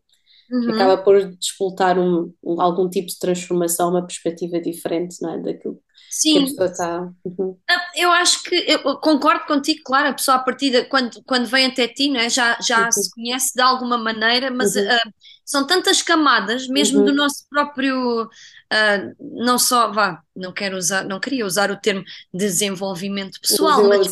que 0.63 0.71
acaba 0.71 0.97
Uhum. 0.97 1.03
por 1.03 1.23
despoltar 1.37 1.99
um, 1.99 2.33
um- 2.43 2.61
algum 2.61 2.89
tipo 2.89 3.07
de 3.07 3.19
transformação, 3.19 3.89
uma 3.91 4.05
perspectiva 4.05 4.59
diferente, 4.61 5.17
não 5.21 5.33
é? 5.33 5.41
Daquilo 5.41 5.79
que 6.31 6.39
a 6.39 6.41
Sim, 6.41 6.43
pessoa 6.43 6.67
está. 6.69 7.13
Uhum, 7.25 7.59
Ah, 7.69 7.91
Eu 7.95 8.11
acho 8.11 8.43
que 8.43 8.55
eu 8.67 8.97
concordo 8.99 9.45
contigo, 9.45 9.81
claro, 9.83 10.09
a 10.09 10.13
pessoa 10.13 10.37
a 10.37 10.39
partir 10.43 10.69
de 10.71 10.85
quando, 10.85 11.21
quando 11.25 11.45
vem 11.47 11.65
até 11.67 11.87
ti, 11.87 12.09
não 12.09 12.19
é? 12.19 12.29
já, 12.29 12.57
já 12.61 12.89
uhum, 12.91 12.91
se 12.91 13.09
conhece 13.13 13.53
de 13.53 13.61
alguma 13.61 13.97
maneira, 13.97 14.49
mas 14.49 14.75
uhum, 14.75 14.77
ah, 14.77 14.99
são 15.45 15.67
tantas 15.67 16.01
camadas, 16.01 16.67
mesmo 16.67 17.03
do 17.03 17.11
uhum. 17.11 17.15
nosso 17.15 17.45
próprio, 17.49 18.29
ah, 18.71 18.97
não 19.19 19.59
só, 19.59 19.91
vá, 19.91 20.21
não 20.35 20.53
quero 20.53 20.77
usar, 20.77 21.03
não 21.05 21.19
queria 21.19 21.45
usar 21.45 21.69
o 21.71 21.79
termo 21.79 22.03
desenvolvimento 22.33 23.39
pessoal, 23.41 23.83
mas 23.83 24.07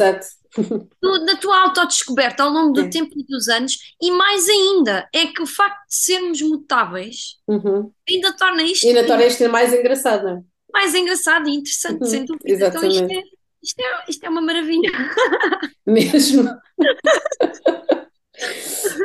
do- 1.01 1.25
da 1.25 1.35
tua 1.37 1.61
autodescoberta 1.63 2.43
ao 2.43 2.49
longo 2.49 2.73
do 2.73 2.89
É. 2.89 2.89
tempo 2.89 3.11
e 3.17 3.25
dos 3.25 3.47
anos, 3.47 3.77
e 4.01 4.11
mais 4.11 4.47
ainda, 4.49 5.07
é 5.13 5.27
que 5.27 5.41
o 5.41 5.47
facto 5.47 5.79
de 5.87 5.95
sermos 5.95 6.41
mutáveis 6.41 7.37
Uhum. 7.47 7.93
ainda 8.09 8.33
torna 8.37 8.63
E 8.81 8.89
isto 8.89 8.93
na 8.93 9.03
torna 9.09 9.25
isto 9.31 9.49
mais 9.49 9.73
engraçado, 9.73 10.23
não 10.25 10.37
é? 10.39 10.43
Mais 10.75 10.93
engraçado 10.95 11.47
e 11.49 11.53
interessante, 11.55 12.05
sem 12.09 12.21
Uhum, 12.21 12.25
dúvida. 12.25 12.59
Então 12.61 12.83
isto 12.85 13.05
Exatamente. 13.05 13.13
é, 13.13 13.23
isto 13.63 13.79
é, 13.81 14.05
isto 14.09 14.23
é 14.25 14.29
uma 14.29 14.41
maravilha. 14.41 14.91
Mesmo. 15.85 16.43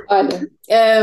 Olha, 0.08 0.40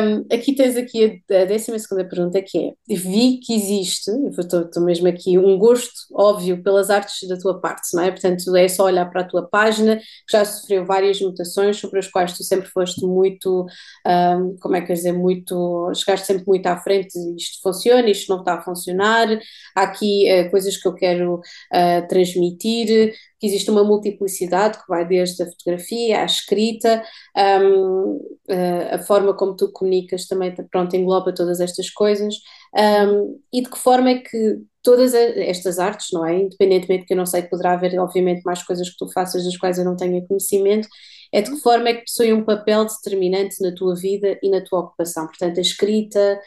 hum, 0.04 0.26
aqui 0.32 0.54
tens 0.54 0.76
aqui 0.76 1.22
a, 1.32 1.42
a 1.42 1.46
décima 1.46 1.80
segunda 1.80 2.08
pergunta 2.08 2.42
que 2.42 2.58
é, 2.58 2.74
vi 2.90 3.40
que 3.40 3.56
existe, 3.56 4.12
estou 4.38 4.84
mesmo 4.84 5.08
aqui, 5.08 5.38
um 5.38 5.58
gosto 5.58 5.94
óbvio 6.14 6.62
pelas 6.62 6.90
artes 6.90 7.28
da 7.28 7.38
tua 7.38 7.60
parte, 7.60 7.96
não 7.96 8.04
é? 8.04 8.12
Portanto, 8.12 8.56
é 8.56 8.68
só 8.68 8.86
olhar 8.86 9.06
para 9.10 9.22
a 9.22 9.28
tua 9.28 9.48
página, 9.48 9.98
que 9.98 10.32
já 10.32 10.44
sofreu 10.44 10.86
várias 10.86 11.22
mutações, 11.22 11.78
sobre 11.78 12.00
as 12.00 12.08
quais 12.08 12.34
tu 12.34 12.44
sempre 12.44 12.68
foste 12.70 13.06
muito, 13.06 13.66
hum, 14.06 14.56
como 14.60 14.76
é 14.76 14.82
que 14.82 14.92
eu 14.92 14.96
dizer, 14.96 15.14
muito, 15.14 15.92
chegaste 15.96 16.28
sempre 16.28 16.44
muito 16.46 16.66
à 16.68 16.78
frente, 16.78 17.18
isto 17.38 17.62
funciona, 17.62 18.10
isto 18.10 18.30
não 18.30 18.40
está 18.40 18.56
a 18.56 18.62
funcionar, 18.62 19.28
há 19.76 19.84
aqui 19.84 20.28
eh, 20.28 20.50
coisas 20.50 20.76
que 20.78 20.88
eu 20.88 20.94
quero 20.94 21.40
eh, 21.72 22.02
transmitir, 22.02 23.14
que 23.40 23.48
existe 23.48 23.70
uma 23.70 23.84
multiplicidade 23.84 24.80
que 24.80 24.88
vai 24.88 25.08
desde 25.08 25.44
a 25.44 25.46
fotografia 25.46 26.22
à 26.22 26.26
escrita, 26.26 27.04
um, 27.36 28.16
uh, 28.50 28.96
a 28.96 29.00
forma 29.00 29.34
como 29.36 29.56
tu 29.56 29.72
comunicas 29.72 30.26
também, 30.26 30.54
pronto, 30.72 30.96
engloba 30.96 31.34
todas 31.34 31.60
estas 31.60 31.90
coisas, 31.90 32.36
um, 32.76 33.40
e 33.54 33.62
de 33.62 33.70
que 33.70 33.78
forma 33.78 34.10
é 34.10 34.20
que 34.20 34.60
todas 34.82 35.14
estas 35.14 35.80
artes, 35.80 36.08
não 36.14 36.26
é? 36.26 36.40
Independentemente 36.40 37.06
que 37.06 37.14
eu 37.14 37.18
não 37.18 37.26
sei 37.26 37.42
que 37.42 37.50
poderá 37.50 37.74
haver, 37.74 38.00
obviamente, 38.00 38.42
mais 38.44 38.64
coisas 38.64 38.90
que 38.90 38.98
tu 38.98 39.12
faças 39.12 39.44
das 39.44 39.58
quais 39.58 39.78
eu 39.78 39.86
não 39.86 39.98
tenha 39.98 40.26
conhecimento, 40.26 40.88
é 41.32 41.42
de 41.42 41.52
que 41.52 41.58
forma 41.58 41.90
é 41.90 41.94
que 41.96 42.06
possui 42.06 42.32
um 42.32 42.46
papel 42.46 42.86
determinante 42.86 43.62
na 43.62 43.74
tua 43.76 43.96
vida 43.96 44.40
e 44.42 44.50
na 44.50 44.62
tua 44.62 44.80
ocupação. 44.80 45.28
Portanto, 45.28 45.58
a 45.58 45.62
escrita, 45.62 46.40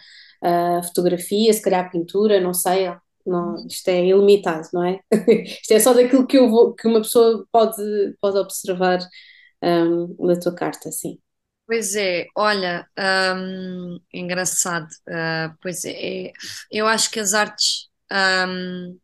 a 0.43 0.83
fotografia, 0.83 1.53
se 1.53 1.61
calhar 1.61 1.85
a 1.85 1.91
pintura, 1.91 2.41
não 2.41 2.55
sei, 2.55 2.87
não, 3.27 3.57
isto 3.67 3.89
é 3.89 4.07
ilimitado, 4.07 4.69
não 4.73 4.85
é? 4.85 5.01
isto 5.63 5.73
é 5.73 5.81
só 5.81 5.93
daquilo 5.95 6.27
que, 6.27 6.39
eu 6.39 6.49
vou, 6.51 6.75
que 6.75 6.87
uma 6.89 7.01
pessoa 7.03 7.47
pode, 7.53 7.77
pode 8.21 8.39
observar 8.39 8.99
um, 9.63 10.27
da 10.27 10.39
tua 10.41 10.55
carta, 10.55 10.91
sim. 10.93 11.19
Pois 11.67 11.95
é, 11.95 12.27
olha, 12.37 12.89
hum, 13.37 14.01
engraçado. 14.13 14.89
ah, 15.09 15.55
pois 15.63 15.85
é, 15.85 16.29
é, 16.29 16.33
eu 16.71 16.87
acho 16.87 17.11
que 17.11 17.21
as 17.21 17.33
artes, 17.35 17.89
hum, 18.13 18.99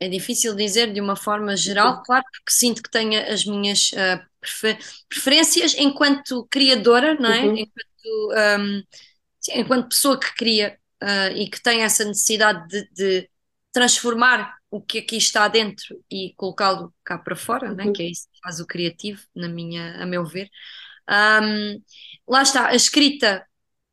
é 0.00 0.08
difícil 0.08 0.54
dizer 0.54 0.92
de 0.92 1.00
uma 1.00 1.16
forma 1.16 1.56
geral, 1.56 2.02
claro, 2.04 2.24
porque 2.32 2.52
sinto 2.52 2.82
que 2.82 2.90
tenho 2.90 3.20
as 3.32 3.44
minhas 3.44 3.90
ah, 3.96 4.24
prefer- 4.40 4.78
preferências 5.08 5.74
enquanto 5.76 6.46
criadora, 6.50 7.14
não 7.16 7.30
é? 7.30 7.46
Uhum, 7.46 7.54
Enquanto, 7.54 8.32
sim, 9.40 9.52
enquanto 9.54 9.88
pessoa 9.88 10.18
que 10.18 10.34
cria, 10.34 10.78
ah, 11.00 11.30
e 11.30 11.48
que 11.50 11.62
tem 11.62 11.82
essa 11.82 12.04
necessidade 12.04 12.66
de, 12.68 12.90
de 12.92 13.30
transformar 13.72 14.56
o 14.70 14.80
que 14.82 14.98
aqui 14.98 15.16
está 15.16 15.48
dentro 15.48 16.02
e 16.10 16.34
colocá-lo 16.36 16.94
cá 17.04 17.18
para 17.18 17.36
fora, 17.36 17.72
né? 17.74 17.88
uhum, 17.88 17.94
Que 17.94 18.02
é 18.02 18.06
isso 18.10 18.28
que 18.32 18.38
faz 18.42 18.60
o 18.60 18.66
criativo, 18.66 19.22
na 19.34 19.48
minha, 19.48 20.02
a 20.02 20.06
meu 20.06 20.24
ver. 20.26 20.50
Hum, 21.10 21.82
lá 22.28 22.42
está, 22.42 22.68
a 22.68 22.74
escrita 22.74 23.46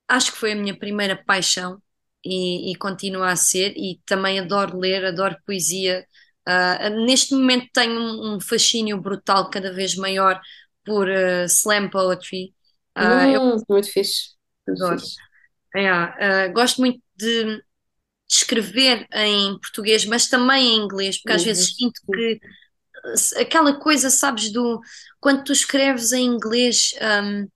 acho 0.08 0.32
que 0.34 0.38
foi 0.40 0.54
a 0.54 0.56
minha 0.56 0.78
primeira 0.78 1.16
paixão 1.26 1.82
e, 2.26 2.72
e 2.72 2.76
continua 2.78 3.32
a 3.32 3.36
ser, 3.36 3.74
e 3.78 4.02
também 4.06 4.40
adoro 4.40 4.78
ler, 4.80 5.06
adoro 5.06 5.38
poesia. 5.46 6.06
Ah, 6.46 6.90
neste 6.90 7.34
momento 7.36 7.70
tenho 7.74 8.00
um, 8.00 8.36
um 8.36 8.40
fascínio 8.42 9.00
brutal, 9.02 9.50
cada 9.50 9.74
vez 9.74 9.96
maior, 9.96 10.40
por 10.86 11.10
ah, 11.10 11.46
slam 11.46 11.90
poetry. 11.90 12.54
Eu 13.32 13.40
Hum, 13.40 13.64
muito 13.70 13.90
fixe, 13.92 14.36
muito 14.68 14.86
adoro. 14.86 14.88
fixe. 14.88 15.22
Ah, 15.76 16.48
gosto 16.50 16.80
muito 16.82 17.02
de, 17.16 17.58
de 17.58 17.64
escrever 18.30 19.08
em 19.14 19.60
português, 19.60 20.06
mas 20.06 20.28
também 20.30 20.68
em 20.78 20.82
inglês, 20.84 21.18
porque 21.20 21.34
às 21.34 21.44
vezes 21.44 21.68
Inglês, 21.68 21.78
sinto 21.78 22.02
que 22.14 22.40
ah, 23.06 23.42
aquela 23.42 23.80
coisa, 23.80 24.10
sabes, 24.10 24.52
do 24.52 24.82
quando 25.20 25.44
tu 25.44 25.52
escreves 25.54 26.12
em 26.14 26.26
inglês. 26.26 26.94
hum, 27.24 27.48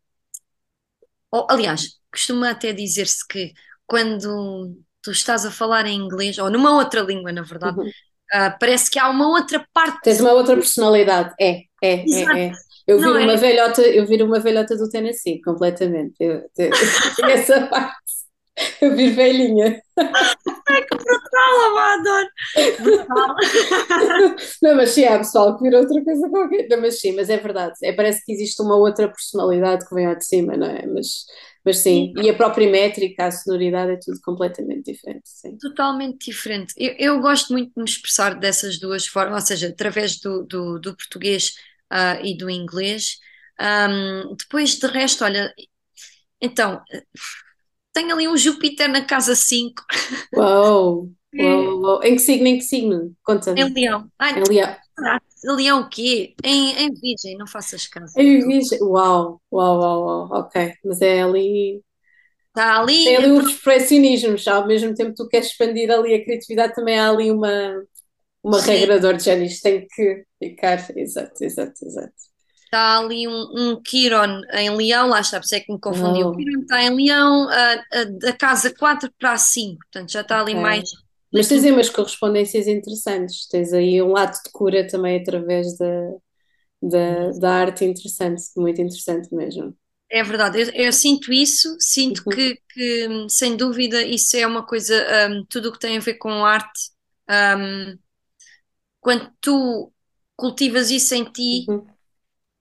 ou, 1.32 1.47
aliás, 1.49 1.99
costuma 2.11 2.49
até 2.51 2.74
dizer-se 2.74 3.26
que 3.28 3.53
quando 3.86 4.76
tu 5.01 5.11
estás 5.11 5.45
a 5.45 5.51
falar 5.51 5.86
em 5.86 5.95
inglês, 5.99 6.38
ou 6.38 6.49
numa 6.49 6.76
outra 6.76 7.01
língua, 7.01 7.32
na 7.32 7.41
verdade, 7.43 7.78
Uhum. 7.78 7.91
ah, 8.34 8.51
parece 8.59 8.89
que 8.89 8.99
há 8.99 9.09
uma 9.09 9.28
outra 9.30 9.65
Tens 10.03 10.20
parte. 10.20 10.22
uma 10.22 10.34
outra 10.34 10.55
personalidade, 10.55 11.34
é, 11.39 11.61
é, 11.84 11.93
é, 12.11 12.11
Exato, 12.11 12.47
é. 12.47 12.51
Eu 12.88 12.97
não 12.97 13.03
viro 13.03 13.20
uma 13.20 13.34
é? 13.34 13.38
velhota, 13.38 13.82
eu 13.82 14.05
viro 14.07 14.26
uma 14.26 14.39
velhota 14.39 14.76
do 14.78 14.89
Tennessee, 14.89 15.41
completamente. 15.41 16.15
Eu, 16.20 16.43
eu, 16.57 16.72
essa 17.30 17.67
parte, 17.67 17.95
eu 18.82 18.95
viro 18.95 19.16
velhinha. 19.16 19.82
Ah, 19.97 20.36
adoro. 21.99 22.30
Brutal. 22.80 23.36
Não, 24.62 24.76
mas 24.76 24.89
sim, 24.91 25.05
há 25.05 25.18
pessoal 25.18 25.57
que 25.57 25.64
vira 25.64 25.80
outra 25.80 26.03
coisa 26.03 26.30
qualquer. 26.30 26.68
Não, 26.70 26.82
mas 26.82 26.99
sim, 26.99 27.14
mas 27.14 27.30
é 27.30 27.38
verdade. 27.38 27.74
É, 27.84 27.93
parece 27.93 28.24
que 28.26 28.32
existe 28.32 28.62
uma 28.62 28.76
outra 28.76 29.07
personalidade 29.07 29.88
que 29.88 29.95
vem 29.95 30.05
ao 30.05 30.16
de 30.16 30.26
cima, 30.26 30.57
não 30.57 30.68
é? 30.68 30.86
Mas, 30.88 31.26
mas 31.66 31.78
sim, 31.78 32.14
e 32.22 32.30
a 32.30 32.34
própria 32.36 32.70
métrica, 32.70 33.26
a 33.26 33.32
sonoridade 33.32 33.93
é 33.93 33.97
tudo 33.97 34.20
completamente 34.24 34.91
diferente, 34.91 35.24
sim. 35.26 35.57
Totalmente 35.57 36.30
diferente. 36.32 36.74
Eu, 36.78 36.95
eu 36.97 37.22
gosto 37.22 37.53
muito 37.53 37.74
de 37.74 37.82
me 37.82 37.89
expressar 37.89 38.36
dessas 38.39 38.80
duas 38.80 39.05
formas, 39.07 39.43
ou 39.43 39.47
seja, 39.47 39.70
através 39.70 40.20
do, 40.20 40.43
do, 40.43 40.80
do 40.80 40.95
português, 40.95 41.53
ah, 41.89 42.20
e 42.24 42.38
do 42.38 42.49
inglês. 42.49 43.18
Ahm, 43.60 44.36
depois, 44.38 44.76
de 44.78 44.88
resto, 44.88 45.24
olha, 45.26 45.53
então, 46.41 46.82
tenho 47.93 48.13
ali 48.13 48.27
um 48.27 48.37
Júpiter 48.37 48.89
na 48.89 49.05
casa 49.05 49.35
5 49.35 49.83
Uau, 50.35 51.09
uau, 51.37 51.79
uau. 51.81 52.03
Em 52.03 52.15
que 52.15 52.19
signo, 52.21 52.47
em 52.47 52.57
que 52.57 52.63
signo? 52.63 53.15
em 53.55 53.63
Conta-me. 53.63 53.73
Leão. 53.73 54.11
Ai, 54.17 54.33
Em 54.35 54.43
Leão. 54.45 54.75
Leão 55.43 55.81
o 55.81 55.89
quê? 55.89 56.35
Em, 56.43 56.71
em 56.83 56.93
Virgem, 56.93 57.37
não 57.37 57.47
faças 57.47 57.87
caso. 57.87 58.15
Em 58.15 58.39
Virgem. 58.47 58.79
Uau, 58.83 59.41
uau, 59.51 59.79
uau, 59.79 59.99
uau, 60.05 60.29
ok. 60.41 60.73
Mas 60.85 61.01
é 61.01 61.21
ali. 61.23 61.83
Está 62.49 62.79
ali, 62.79 62.99
Tem 63.03 63.15
é 63.17 63.17
ali 63.17 63.31
pronto, 63.33 63.49
os 63.49 63.53
perfeccionismos, 63.61 64.47
ao 64.47 64.67
mesmo 64.67 64.93
tempo 64.93 65.11
que 65.11 65.15
tu 65.17 65.27
queres 65.29 65.47
expandir 65.49 65.89
ali 65.91 66.13
a 66.15 66.23
criatividade, 66.23 66.75
também 66.75 66.99
há 66.99 67.09
ali 67.09 67.31
uma, 67.31 67.83
uma 68.43 68.61
sim, 68.61 68.61
regra 68.61 68.99
de 68.99 69.23
já 69.25 69.35
isto 69.37 69.63
tem 69.63 69.87
que 69.87 70.25
ficar. 70.39 70.79
Exato, 70.97 71.43
exato, 71.43 71.85
exato. 71.85 72.28
Está 72.70 72.99
ali 72.99 73.28
um, 73.28 73.72
um 73.74 73.82
Quiron 73.82 74.41
em 74.53 74.70
Leão, 74.76 75.09
lá 75.09 75.22
está, 75.22 75.39
por 75.39 75.45
isso 75.45 75.55
é 75.55 75.59
que 75.61 75.72
me 75.74 75.80
confundi. 75.80 76.24
O 76.24 76.28
Uau, 76.28 76.36
Quiron 76.36 76.61
está 76.61 76.82
em 76.84 76.95
Leão, 76.95 77.47
da 78.20 78.34
casa 78.34 78.74
4 78.76 79.11
para 79.20 79.34
a 79.34 79.38
5, 79.38 79.80
portanto 79.91 80.11
já 80.11 80.22
está 80.22 80.39
ali 80.41 80.55
mais 80.55 80.84
Mas 81.32 81.47
tens 81.47 81.63
aí 81.63 81.72
umas 81.72 81.89
correspondências 81.89 82.67
interessantes, 82.67 83.47
tens 83.47 83.74
aí 83.74 84.01
um 84.01 84.11
lado 84.11 84.34
de 84.43 84.51
cura 84.51 84.88
também 84.88 85.20
através 85.22 85.78
da, 85.78 86.11
da, 86.82 87.32
da 87.34 87.51
arte 87.55 87.86
interessante, 87.86 88.43
muito 88.57 88.82
interessante 88.82 89.34
mesmo. 89.36 89.76
É 90.11 90.24
verdade, 90.24 90.59
eu, 90.61 90.70
eu 90.88 90.93
sinto 90.93 91.32
isso, 91.32 91.76
sinto 91.80 92.26
Uhum, 92.26 92.32
que, 92.32 92.59
que, 92.74 93.07
sem 93.30 93.55
dúvida 93.55 94.01
isso 94.03 94.36
é 94.38 94.45
uma 94.47 94.65
coisa, 94.65 94.95
hum, 95.30 95.45
tudo 95.47 95.70
o 95.70 95.72
que 95.72 95.80
tem 95.80 95.97
a 95.97 95.99
ver 95.99 96.15
com 96.15 96.43
arte, 96.45 96.91
hum, 97.30 97.97
quando 98.99 99.32
tu 99.41 99.91
cultivas 100.36 100.89
isso 100.91 101.13
em 101.15 101.26
ti, 101.26 101.67
uhum, 101.67 101.88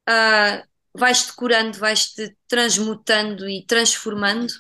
ah, 0.08 0.64
vais-te 0.94 1.32
curando, 1.34 1.78
vais-te 1.78 2.36
transmutando 2.48 3.48
e 3.48 3.66
transformando, 3.66 4.52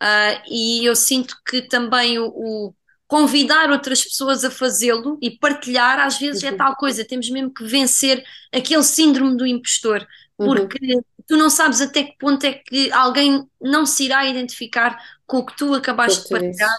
ah, 0.00 0.42
e 0.48 0.84
eu 0.84 0.96
sinto 0.96 1.36
que 1.48 1.62
também 1.62 2.18
o, 2.18 2.28
o- 2.28 2.74
convidar 3.06 3.70
outras 3.70 4.02
pessoas 4.04 4.44
a 4.44 4.50
fazê-lo 4.50 5.18
e 5.22 5.38
partilhar, 5.38 6.00
às 6.00 6.18
vezes 6.18 6.42
é 6.42 6.50
Uhum. 6.50 6.56
tal 6.56 6.74
coisa, 6.76 7.04
temos 7.04 7.28
mesmo 7.30 7.52
que 7.52 7.64
vencer 7.64 8.24
aquele 8.52 8.82
síndrome 8.82 9.36
do 9.36 9.46
impostor, 9.46 10.06
Uhum. 10.38 10.74
porque 10.74 10.78
tu 11.26 11.36
não 11.36 11.48
sabes 11.50 11.80
até 11.80 12.04
que 12.04 12.16
ponto 12.18 12.44
é 12.44 12.54
que 12.54 12.90
alguém 12.92 13.48
não 13.60 13.86
se 13.86 14.04
irá 14.06 14.26
identificar 14.26 14.98
com 15.26 15.38
o 15.38 15.46
que 15.46 15.56
tu 15.56 15.74
acabaste 15.74 16.24
de 16.24 16.30
partilhar. 16.30 16.76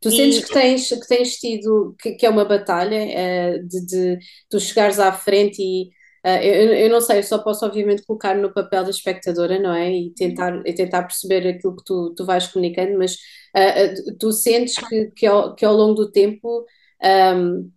Tu 0.00 0.10
E- 0.10 0.12
sentes 0.12 0.44
que 0.44 0.50
tens, 0.52 0.88
que 0.88 1.06
tens 1.08 1.36
tido, 1.38 1.94
que, 2.00 2.12
que 2.14 2.26
é 2.26 2.30
uma 2.30 2.44
batalha, 2.44 2.96
eh, 2.96 3.58
de, 3.60 3.86
de 3.86 4.18
tu 4.50 4.60
chegares 4.60 4.98
à 4.98 5.12
frente 5.12 5.62
e 5.62 5.90
eu, 6.24 6.74
eu 6.74 6.90
não 6.90 7.00
sei, 7.00 7.18
eu 7.18 7.22
só 7.22 7.38
posso 7.38 7.64
obviamente 7.66 8.04
colocar 8.06 8.34
no 8.36 8.52
papel 8.52 8.84
da 8.84 8.90
espectadora, 8.90 9.58
não 9.60 9.72
é? 9.74 9.92
E 9.92 10.10
tentar, 10.14 10.62
e 10.66 10.74
tentar 10.74 11.02
perceber 11.04 11.46
aquilo 11.48 11.76
que 11.76 11.84
tu, 11.84 12.14
tu 12.16 12.24
vais 12.24 12.46
comunicando, 12.48 12.98
mas 12.98 13.16
eh, 13.54 13.94
tu 14.18 14.32
sentes 14.32 14.78
que, 14.88 15.10
que, 15.12 15.26
ao, 15.26 15.54
que 15.54 15.64
ao 15.64 15.74
longo 15.74 15.94
do 15.94 16.10
tempo 16.10 16.64
ahm, 17.02 17.70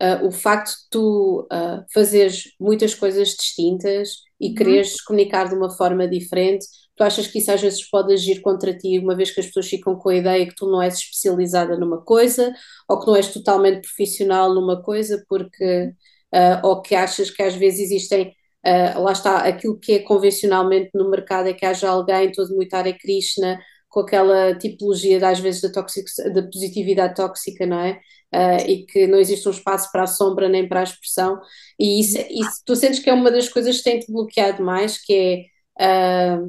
ah, 0.00 0.20
o 0.24 0.30
facto 0.32 0.70
de 0.70 0.88
tu 0.90 1.46
ah, 1.50 1.84
fazeres 1.92 2.44
muitas 2.60 2.94
coisas 2.94 3.28
distintas 3.30 4.10
e 4.40 4.52
Uhum. 4.52 4.54
quereres 4.54 5.00
comunicar 5.02 5.48
de 5.48 5.54
uma 5.54 5.70
forma 5.70 6.06
diferente, 6.08 6.66
tu 6.96 7.02
achas 7.04 7.26
que 7.26 7.38
isso 7.38 7.50
às 7.52 7.60
vezes 7.62 7.88
pode 7.88 8.12
agir 8.12 8.40
contra 8.40 8.76
ti, 8.76 8.98
uma 8.98 9.16
vez 9.16 9.30
que 9.30 9.40
as 9.40 9.46
pessoas 9.46 9.68
ficam 9.68 9.96
com 9.96 10.08
a 10.10 10.14
ideia 10.16 10.46
que 10.46 10.54
tu 10.54 10.66
não 10.70 10.82
és 10.82 10.94
especializada 10.94 11.76
numa 11.78 12.02
coisa 12.02 12.52
ou 12.88 13.00
que 13.00 13.06
não 13.06 13.16
és 13.16 13.32
totalmente 13.32 13.82
profissional 13.82 14.54
numa 14.54 14.82
coisa, 14.82 15.24
porque 15.28 15.92
ah, 16.34 16.60
ou 16.64 16.82
que 16.82 16.94
achas 16.94 17.30
que 17.30 17.42
às 17.42 17.54
vezes 17.54 17.80
existem, 17.80 18.34
ah, 18.64 18.98
lá 18.98 19.12
está, 19.12 19.38
aquilo 19.46 19.78
que 19.78 19.92
é 19.94 19.98
convencionalmente 20.00 20.90
no 20.94 21.10
mercado 21.10 21.48
é 21.48 21.54
que 21.54 21.64
haja 21.66 21.88
alguém 21.88 22.32
todo 22.32 22.54
muito 22.56 22.74
Hare 22.74 22.98
Krishna, 22.98 23.58
com 23.88 24.00
aquela 24.00 24.54
tipologia 24.58 25.18
de, 25.18 25.24
às 25.24 25.38
vezes 25.40 25.62
da, 25.62 25.70
toxic, 25.72 26.06
da 26.34 26.42
positividade 26.42 27.14
tóxica, 27.14 27.64
não 27.66 27.78
é? 27.80 28.00
Ah, 28.32 28.56
e 28.66 28.84
que 28.86 29.06
não 29.06 29.18
existe 29.20 29.48
um 29.48 29.52
espaço 29.52 29.90
para 29.92 30.02
a 30.04 30.06
sombra 30.08 30.48
nem 30.48 30.68
para 30.68 30.80
a 30.80 30.82
expressão, 30.84 31.40
e 31.78 32.00
isso, 32.00 32.18
isso 32.30 32.62
tu 32.66 32.74
sentes 32.76 32.98
que 32.98 33.08
é 33.10 33.14
uma 33.14 33.30
das 33.30 33.48
coisas 33.48 33.78
que 33.78 33.84
tem-te 33.84 34.10
bloqueado 34.12 34.62
mais, 34.64 34.98
que 34.98 35.48
é 35.78 36.34
ah, 36.36 36.40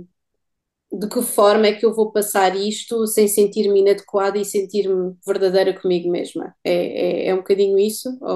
de 0.91 1.09
que 1.09 1.21
forma 1.21 1.67
é 1.67 1.73
que 1.73 1.85
eu 1.85 1.93
vou 1.93 2.11
passar 2.11 2.55
isto 2.55 3.05
sem 3.07 3.27
sentir-me 3.27 3.81
inadequada 3.81 4.37
e 4.39 4.45
sentir-me 4.45 5.15
verdadeira 5.25 5.73
comigo 5.79 6.09
mesma? 6.11 6.55
É, 6.63 7.25
é, 7.25 7.27
é 7.29 7.33
um 7.33 7.37
bocadinho 7.37 7.77
isso? 7.79 8.09
Ou, 8.21 8.29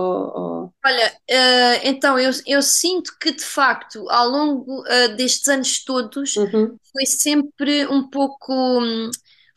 ou- 0.66 0.74
Olha, 0.86 1.14
eh, 1.28 1.90
então 1.90 2.18
eu, 2.18 2.32
eu 2.48 2.62
sinto 2.62 3.18
que 3.20 3.32
de 3.34 3.44
facto 3.44 4.10
ao 4.10 4.30
longo 4.30 4.86
eh, 4.88 5.10
destes 5.10 5.48
anos 5.50 5.84
todos 5.84 6.36
Uhum, 6.36 6.80
foi 6.94 7.06
sempre 7.06 7.86
um 7.88 8.10
pouco, 8.10 8.54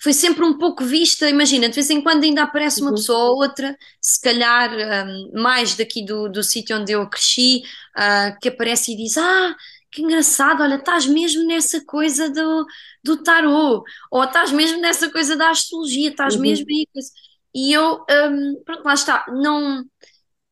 foi 0.03 0.13
sempre 0.13 0.45
um 0.45 0.59
pouco 0.59 0.85
vista. 0.85 1.29
Imagina, 1.31 1.69
de 1.69 1.75
vez 1.77 1.91
em 1.91 2.03
quando 2.03 2.25
ainda 2.25 2.43
aparece 2.43 2.83
uma 2.83 2.93
uhum, 2.93 2.95
pessoa 2.95 3.31
ou 3.31 3.37
outra, 3.37 3.77
se 4.01 4.21
calhar 4.21 4.71
hum, 5.07 5.31
mais 5.35 5.77
daqui 5.77 6.05
do, 6.05 6.29
do 6.29 6.43
sítio 6.43 6.77
onde 6.77 6.93
eu 6.93 7.09
cresci, 7.09 7.63
ah, 7.97 8.37
que 8.41 8.49
aparece 8.49 8.93
e 8.93 8.97
diz: 8.97 9.17
Ah, 9.17 9.55
que 9.93 10.03
engraçado, 10.03 10.63
olha, 10.63 10.77
estás 10.77 11.07
mesmo 11.07 11.45
nessa 11.47 11.85
coisa 11.85 12.31
do, 12.31 12.67
do 13.05 13.23
tarô, 13.23 13.85
ou 14.11 14.25
estás 14.25 14.53
mesmo 14.53 14.81
nessa 14.81 15.11
coisa 15.13 15.37
da 15.37 15.51
astrologia, 15.51 16.11
estás 16.11 16.37
mesmo 16.37 16.67
uhum, 16.67 16.71
aí. 16.71 16.87
coisa." 16.93 17.11
E 17.55 17.73
eu, 17.73 18.05
hum, 18.11 18.63
pronto, 18.65 18.85
lá 18.85 18.95
está, 18.95 19.25
não. 19.29 19.85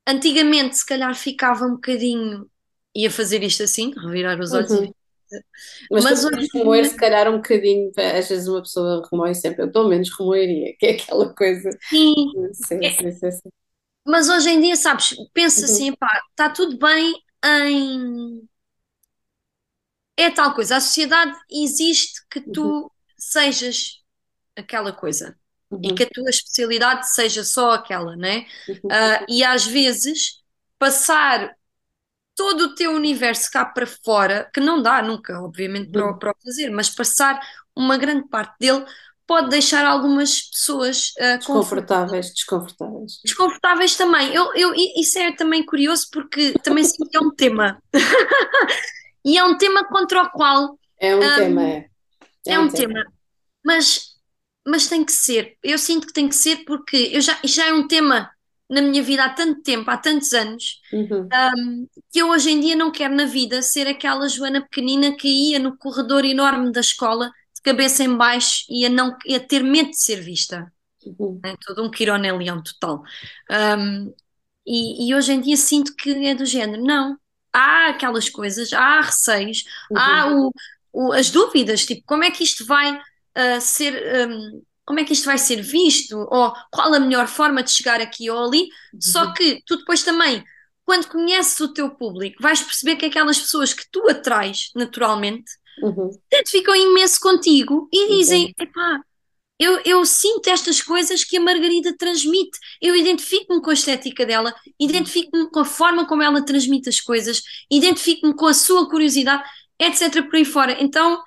Antigamente, 0.08 0.76
se 0.78 0.86
calhar, 0.86 1.14
ficava 1.16 1.66
um 1.66 1.72
bocadinho. 1.76 2.50
Ia 2.96 3.10
fazer 3.10 3.42
isto 3.44 3.62
assim, 3.64 3.92
revirar 3.94 4.40
os 4.40 4.54
olhos 4.54 4.74
e 4.74 4.80
uhum. 4.80 4.92
Mas 5.90 6.06
mas 6.06 6.24
tu 6.24 6.24
hoje 6.24 6.48
remoer 6.54 6.84
se 6.86 6.96
calhar 6.96 7.28
um 7.30 7.36
bocadinho, 7.36 7.90
às 8.18 8.28
vezes 8.28 8.48
uma 8.48 8.62
pessoa 8.62 9.06
remoe 9.10 9.34
sempre, 9.34 9.64
eu 9.64 9.72
pelo 9.72 9.88
menos 9.88 10.10
remoeria, 10.18 10.74
que 10.78 10.86
é 10.86 10.90
aquela 10.92 11.34
coisa. 11.34 11.70
sim. 11.92 12.14
Sim, 12.52 12.54
É, 12.82 12.90
sim, 12.90 13.10
sim, 13.12 13.30
sim. 13.32 13.50
mas 14.06 14.28
hoje 14.28 14.50
em 14.50 14.60
dia, 14.60 14.76
sabes, 14.76 15.14
pensa 15.32 15.66
Uhum, 15.66 15.66
assim, 15.66 15.94
pá, 15.94 16.08
está 16.30 16.50
tudo 16.50 16.78
bem 16.78 17.14
em. 17.44 18.48
É 20.22 20.30
tal 20.30 20.54
coisa, 20.54 20.76
a 20.76 20.80
sociedade 20.80 21.36
existe 21.50 22.20
que 22.30 22.40
uhum, 22.46 22.74
tu 22.80 22.90
sejas 23.18 24.02
aquela 24.56 24.92
coisa 24.92 25.38
e 25.82 25.92
que 25.92 26.02
uhum, 26.02 26.04
a 26.04 26.10
tua 26.10 26.30
especialidade 26.30 27.10
seja 27.12 27.44
só 27.44 27.72
aquela, 27.72 28.16
né? 28.16 28.46
uhum, 28.68 28.90
Ah, 28.90 29.24
e 29.28 29.44
às 29.44 29.66
vezes 29.66 30.42
passar 30.78 31.54
todo 32.36 32.62
o 32.66 32.74
teu 32.74 32.92
universo 32.92 33.50
cá 33.52 33.64
para 33.64 33.86
fora, 33.86 34.50
que 34.54 34.60
não 34.60 34.82
dá 34.82 35.02
nunca, 35.02 35.40
obviamente, 35.42 35.90
para, 35.90 36.10
o- 36.12 36.14
uhum. 36.14 36.20
para 36.20 36.32
o 36.32 36.36
fazer, 36.44 36.70
mas 36.70 36.90
passar 36.90 37.40
uma 37.76 37.98
grande 37.98 38.28
parte 38.28 38.56
dele 38.60 38.84
pode 39.26 39.50
deixar 39.50 39.86
algumas 39.86 40.42
pessoas 40.50 41.14
confortáveis. 41.42 41.42
Desconfortáveis, 41.42 42.32
desconfortáveis. 42.32 43.12
Desconfortáveis 43.24 43.96
também. 43.96 44.32
Eu, 44.34 44.54
eu, 44.54 44.72
isso 44.96 45.18
é 45.18 45.32
também 45.32 45.64
curioso 45.64 46.08
porque 46.12 46.58
também 46.62 46.84
sinto 46.84 47.08
que 47.10 47.16
é 47.16 47.20
um 47.20 47.34
tema. 47.34 47.82
E 49.24 49.38
é 49.38 49.44
um 49.44 49.56
tema 49.58 49.86
contra 49.88 50.22
o 50.22 50.30
qual 50.30 50.78
É 50.98 51.16
um 51.16 51.28
ah, 51.28 51.38
tema, 51.38 51.62
é. 51.68 51.90
É 52.46 52.54
é 52.54 52.58
um 52.58 52.66
um 52.66 52.70
tema. 52.70 52.94
tema, 52.94 53.04
mas, 53.64 54.16
mas 54.66 54.88
tem 54.88 55.04
que 55.04 55.12
ser. 55.12 55.56
Eu 55.62 55.78
sinto 55.78 56.06
que 56.06 56.12
tem 56.12 56.28
que 56.28 56.34
ser 56.34 56.64
porque 56.64 57.10
eu 57.12 57.20
já, 57.20 57.38
já 57.44 57.68
é 57.68 57.74
um 57.74 57.86
tema 57.88 58.30
na 58.70 58.82
minha 58.82 59.02
vida 59.02 59.24
há 59.24 59.30
tanto 59.30 59.62
tempo, 59.62 59.90
há 59.90 59.96
tantos 59.98 60.32
anos, 60.32 60.80
Uhum, 60.92 61.36
um, 61.58 61.88
que 62.12 62.20
eu 62.20 62.28
hoje 62.30 62.50
em 62.50 62.60
dia 62.60 62.76
não 62.76 62.90
quero 62.92 63.14
na 63.14 63.24
vida 63.26 63.62
ser 63.62 63.86
aquela 63.86 64.28
Joana 64.28 64.62
pequenina 64.62 65.16
que 65.16 65.28
ia 65.28 65.58
no 65.58 65.76
corredor 65.76 66.24
enorme 66.24 66.72
da 66.72 66.80
escola, 66.80 67.30
de 67.54 67.62
cabeça 67.62 68.04
em 68.04 68.16
baixo 68.16 68.64
e 68.68 68.86
a, 68.86 68.88
não, 68.90 69.16
e 69.26 69.34
a 69.34 69.40
ter 69.40 69.62
medo 69.62 69.90
de 69.90 69.98
ser 70.00 70.20
vista. 70.20 70.72
uhum, 71.04 71.44
É 71.44 71.56
todo 71.66 71.82
um 71.84 71.90
Quironé 71.90 72.32
Leão 72.32 72.62
total. 72.62 73.02
Um, 73.78 74.14
e, 74.66 75.08
e 75.08 75.14
hoje 75.14 75.32
em 75.32 75.40
dia 75.40 75.56
sinto 75.56 75.94
que 75.96 76.10
é 76.26 76.34
do 76.34 76.46
género, 76.46 76.82
não. 76.84 77.18
Há 77.52 77.88
aquelas 77.88 78.28
coisas, 78.28 78.72
há 78.72 79.00
receios, 79.00 79.64
há 79.94 80.28
uhum, 80.28 80.32
o, 80.32 80.52
o- 80.92 81.12
as 81.12 81.30
dúvidas, 81.30 81.84
tipo, 81.84 82.02
como 82.06 82.24
é 82.24 82.30
que 82.30 82.44
isto 82.44 82.64
vai 82.66 82.94
uh, 82.96 83.60
ser, 83.60 84.28
um, 84.28 84.62
como 84.84 85.00
é 85.00 85.04
que 85.04 85.12
isto 85.12 85.24
vai 85.26 85.38
ser 85.38 85.62
visto, 85.62 86.16
ou 86.30 86.52
qual 86.70 86.92
a 86.94 87.00
melhor 87.00 87.26
forma 87.28 87.62
de 87.62 87.70
chegar 87.72 88.00
aqui 88.00 88.30
ou 88.30 88.44
ali. 88.44 88.68
Só 88.98 89.26
uhum, 89.26 89.32
que 89.32 89.62
tu 89.66 89.76
depois 89.78 90.02
também, 90.02 90.44
quando 90.84 91.08
conheces 91.08 91.58
o 91.60 91.72
teu 91.72 91.90
público, 91.90 92.42
vais 92.42 92.60
perceber 92.62 92.96
que 92.96 93.06
aquelas 93.06 93.38
pessoas 93.38 93.72
que 93.72 93.84
tu 93.90 94.08
atrais 94.08 94.70
naturalmente 94.74 95.50
uhum. 95.76 96.20
identificam 96.32 96.74
imenso 96.74 97.20
contigo 97.20 97.88
e 97.92 98.18
dizem: 98.18 98.52
epá, 98.58 99.00
eu, 99.60 99.80
eu 99.84 100.06
sinto 100.06 100.48
estas 100.48 100.80
coisas 100.82 101.24
que 101.24 101.36
a 101.36 101.40
Margarida 101.40 101.94
transmite. 101.96 102.58
Eu 102.80 102.96
identifico-me 102.96 103.60
com 103.62 103.70
a 103.70 103.74
estética 103.74 104.26
dela, 104.26 104.54
identifico-me 104.80 105.50
com 105.50 105.60
a 105.60 105.64
forma 105.66 106.06
como 106.08 106.22
ela 106.22 106.44
transmite 106.44 106.88
as 106.88 107.00
coisas, 107.00 107.42
identifico-me 107.70 108.34
com 108.34 108.46
a 108.46 108.54
sua 108.54 108.88
curiosidade, 108.88 109.44
etc. 109.78 110.22
por 110.24 110.36
aí 110.36 110.44
fora. 110.46 110.76
Então, 110.82 111.22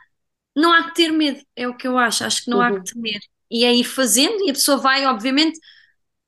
não 0.55 0.71
há 0.73 0.85
que 0.89 0.95
ter 0.95 1.11
medo, 1.11 1.41
é 1.55 1.67
o 1.67 1.75
que 1.77 1.87
eu 1.87 1.97
acho. 1.97 2.23
Acho 2.25 2.43
que 2.45 2.49
não 2.51 2.61
há 2.61 2.71
que 2.71 2.77
Uhum. 2.79 2.83
temer. 2.83 3.19
E 3.51 3.65
é 3.65 3.73
ir 3.75 3.83
fazendo, 3.83 4.41
e 4.45 4.49
a 4.51 4.53
pessoa 4.53 4.77
vai, 4.77 5.05
obviamente, 5.05 5.59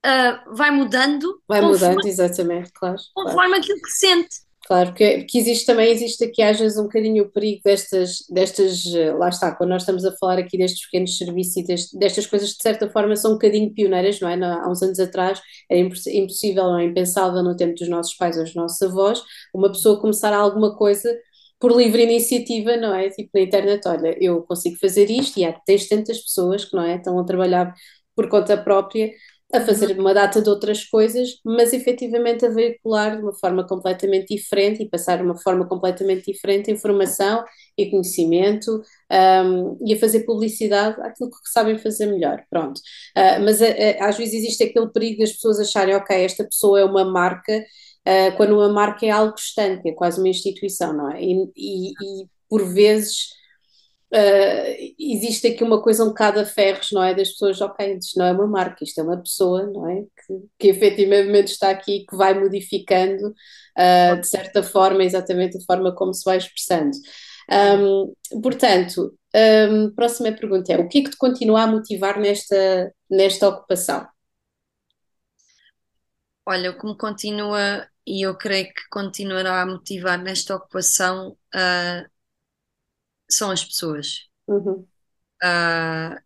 ah, 0.04 0.44
vai 0.56 0.72
mudando 0.72 1.42
Vai 1.48 1.62
mudando, 1.62 2.06
exatamente, 2.08 2.72
claro, 2.74 2.98
claro. 3.20 3.30
conforme 3.30 3.58
aquilo 3.58 3.82
que 3.82 3.92
sente. 3.92 4.45
Claro, 4.68 4.90
porque, 4.90 5.20
porque 5.20 5.38
existe 5.38 5.64
também, 5.68 5.92
existe 5.92 6.24
aqui 6.26 6.42
às 6.42 6.60
vezes 6.60 6.76
um 6.80 6.84
bocadinho 6.84 7.24
o 7.26 7.30
perigo 7.32 7.62
destas, 7.64 8.26
destas, 8.32 8.84
eh, 8.96 9.14
lá 9.14 9.30
está, 9.30 9.56
quando 9.56 9.70
nós 9.70 9.84
estamos 9.84 10.04
a 10.04 10.12
falar 10.18 10.40
aqui 10.40 10.58
destes 10.58 10.86
pequenos 10.86 11.16
serviços 11.20 11.56
e 11.58 11.64
destas 12.00 12.26
coisas 12.26 12.50
que 12.52 12.58
de 12.58 12.64
certa 12.64 12.90
forma 12.90 13.16
são 13.16 13.32
um 13.32 13.34
bocadinho 13.36 13.72
pioneiras, 13.72 14.20
não 14.20 14.28
é? 14.28 14.34
Há 14.44 14.68
uns 14.68 14.82
anos 14.82 15.00
atrás 15.00 15.40
era 15.70 15.80
imposs- 15.80 16.08
impossível, 16.08 16.64
não 16.64 16.80
é? 16.80 16.86
Impensável 16.86 17.44
no 17.44 17.56
tempo 17.56 17.76
dos 17.76 17.88
nossos 17.88 18.16
pais 18.16 18.38
ou 18.38 18.44
dos 18.44 18.56
nossos 18.56 18.82
avós, 18.82 19.22
uma 19.54 19.70
pessoa 19.72 20.02
começar 20.02 20.34
alguma 20.34 20.76
coisa 20.76 21.16
por 21.60 21.72
livre 21.78 22.02
iniciativa, 22.04 22.76
não 22.76 22.94
é? 22.96 23.10
Tipo 23.12 23.30
na 23.36 23.42
internet, 23.42 23.88
olha, 23.88 24.18
eu 24.20 24.42
consigo 24.44 24.78
fazer 24.80 25.10
isto 25.12 25.40
e 25.40 25.46
há 25.46 25.54
tens 25.54 25.88
tantas 25.88 26.20
pessoas 26.22 26.66
que, 26.66 26.76
não 26.76 26.82
é? 26.84 26.96
Estão 26.96 27.20
a 27.20 27.24
trabalhar 27.24 27.72
por 28.16 28.28
conta 28.30 28.58
própria 28.58 29.12
a 29.58 29.66
fazer 29.66 29.98
uma 30.00 30.14
data 30.14 30.42
de 30.42 30.50
outras 30.50 30.84
coisas, 30.84 31.40
mas 31.44 31.74
efetivamente 31.74 32.46
a 32.46 32.50
veicular 32.50 33.18
de 33.18 33.24
uma 33.24 33.34
forma 33.34 33.66
completamente 33.66 34.36
diferente 34.36 34.84
e 34.84 34.90
passar 34.90 35.18
de 35.18 35.24
uma 35.24 35.38
forma 35.38 35.68
completamente 35.68 36.32
diferente 36.32 36.72
informação 36.72 37.44
e 37.78 37.90
conhecimento 37.90 38.82
um, 39.12 39.78
e 39.86 39.94
a 39.94 40.00
fazer 40.00 40.22
publicidade 40.26 41.00
àquilo 41.02 41.30
que 41.30 41.50
sabem 41.52 41.78
fazer 41.78 42.08
melhor, 42.08 42.44
pronto. 42.50 42.80
Uh, 43.18 43.44
mas 43.44 43.62
uh, 43.62 43.66
às 44.00 44.18
vezes 44.18 44.34
existe 44.36 44.64
aquele 44.64 44.90
perigo 44.90 45.20
das 45.20 45.32
pessoas 45.34 45.60
acharem, 45.60 45.96
ok, 45.96 46.24
esta 46.24 46.44
pessoa 46.44 46.80
é 46.80 46.86
uma 46.86 47.06
marca, 47.06 47.58
uh, 47.58 48.38
quando 48.38 48.54
uma 48.56 48.70
marca 48.70 49.06
é 49.06 49.10
algo 49.10 49.36
estanque, 49.38 49.90
é 49.90 49.94
quase 49.94 50.20
uma 50.20 50.30
instituição, 50.30 50.94
não 50.94 51.12
é? 51.12 51.22
E, 51.22 51.52
e, 51.56 51.90
e 51.92 52.28
por 52.50 52.66
vezes 52.66 53.28
Uh, 54.16 54.94
existe 54.98 55.48
aqui 55.48 55.62
uma 55.62 55.82
coisa 55.82 56.04
um 56.04 56.08
bocado 56.08 56.40
a 56.40 56.46
ferros, 56.46 56.92
não 56.94 57.04
é? 57.04 57.14
Das 57.14 57.32
pessoas, 57.32 57.60
ok, 57.60 57.98
isto 57.98 58.18
não 58.18 58.26
é 58.26 58.32
uma 58.32 58.48
marca, 58.48 58.84
isto 58.84 59.02
é 59.02 59.04
uma 59.04 59.18
pessoa, 59.18 59.66
não 59.68 59.90
é? 59.90 60.04
Que, 60.04 60.34
que 60.58 60.68
efetivamente 60.70 61.50
está 61.50 61.70
aqui, 61.70 62.06
que 62.10 62.16
vai 62.16 62.34
modificando, 62.34 63.28
uh, 63.28 64.22
de 64.22 64.28
certa 64.28 64.64
forma, 64.64 65.04
exatamente 65.04 65.58
a 65.58 65.62
forma 65.62 65.94
como 65.94 66.14
se 66.14 66.24
vai 66.24 66.38
expressando. 66.38 66.96
Um, 67.52 68.14
portanto, 68.42 69.14
um, 69.70 69.92
próxima 69.94 70.32
pergunta 70.32 70.72
é: 70.72 70.78
o 70.78 70.88
que 70.88 71.00
é 71.00 71.04
que 71.04 71.10
te 71.10 71.18
continua 71.18 71.64
a 71.64 71.68
motivar 71.68 72.18
nesta, 72.18 72.94
nesta 73.10 73.50
ocupação? 73.50 74.08
Olha, 76.46 76.72
o 76.72 76.78
que 76.78 76.86
me 76.86 76.98
continua 76.98 77.86
e 78.08 78.26
eu 78.26 78.38
creio 78.38 78.68
que 78.68 78.88
continuará 78.90 79.62
a 79.62 79.66
motivar 79.66 80.22
nesta 80.22 80.56
ocupação, 80.56 81.32
uh, 81.54 82.10
são 83.30 83.52
as 83.52 83.64
pessoas. 83.64 84.28
Uhum. 84.48 84.88
Uh, 85.44 86.20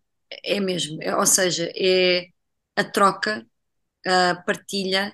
é 0.44 0.60
mesmo, 0.60 1.02
é, 1.02 1.16
ou 1.16 1.26
seja, 1.26 1.72
é 1.76 2.28
a 2.76 2.84
troca, 2.84 3.46
a 4.06 4.36
partilha, 4.46 5.14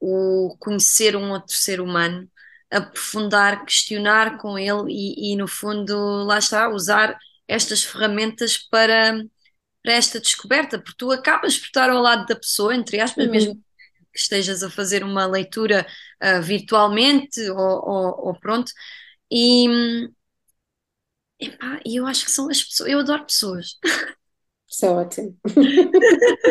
o 0.00 0.56
conhecer 0.58 1.16
um 1.16 1.30
outro 1.30 1.54
ser 1.54 1.80
humano, 1.80 2.30
aprofundar, 2.70 3.64
questionar 3.64 4.38
com 4.38 4.58
ele 4.58 4.92
e, 4.92 5.32
e 5.32 5.36
no 5.36 5.48
fundo, 5.48 6.24
lá 6.24 6.38
está, 6.38 6.68
usar 6.68 7.18
estas 7.48 7.84
ferramentas 7.84 8.58
para, 8.58 9.22
para 9.82 9.92
esta 9.92 10.20
descoberta, 10.20 10.78
porque 10.78 10.96
tu 10.98 11.12
acabas 11.12 11.56
por 11.58 11.66
estar 11.66 11.90
ao 11.90 12.02
lado 12.02 12.26
da 12.26 12.36
pessoa, 12.36 12.74
entre 12.74 13.00
aspas, 13.00 13.26
Uhum. 13.26 13.30
mesmo 13.32 13.54
que 14.12 14.18
estejas 14.20 14.62
a 14.62 14.70
fazer 14.70 15.04
uma 15.04 15.26
leitura 15.26 15.86
uh, 16.22 16.42
virtualmente 16.42 17.40
ou, 17.50 17.58
ou, 17.58 18.28
ou, 18.28 18.40
pronto, 18.40 18.72
e 19.30 20.08
epá, 21.40 21.80
eu 21.84 22.06
acho 22.06 22.24
que 22.24 22.30
são 22.30 22.48
as 22.50 22.62
pessoas, 22.62 22.90
eu 22.90 22.98
adoro 23.00 23.24
pessoas. 23.24 23.78
Isso 24.68 24.84
é 24.84 24.90
ótimo. 24.90 25.36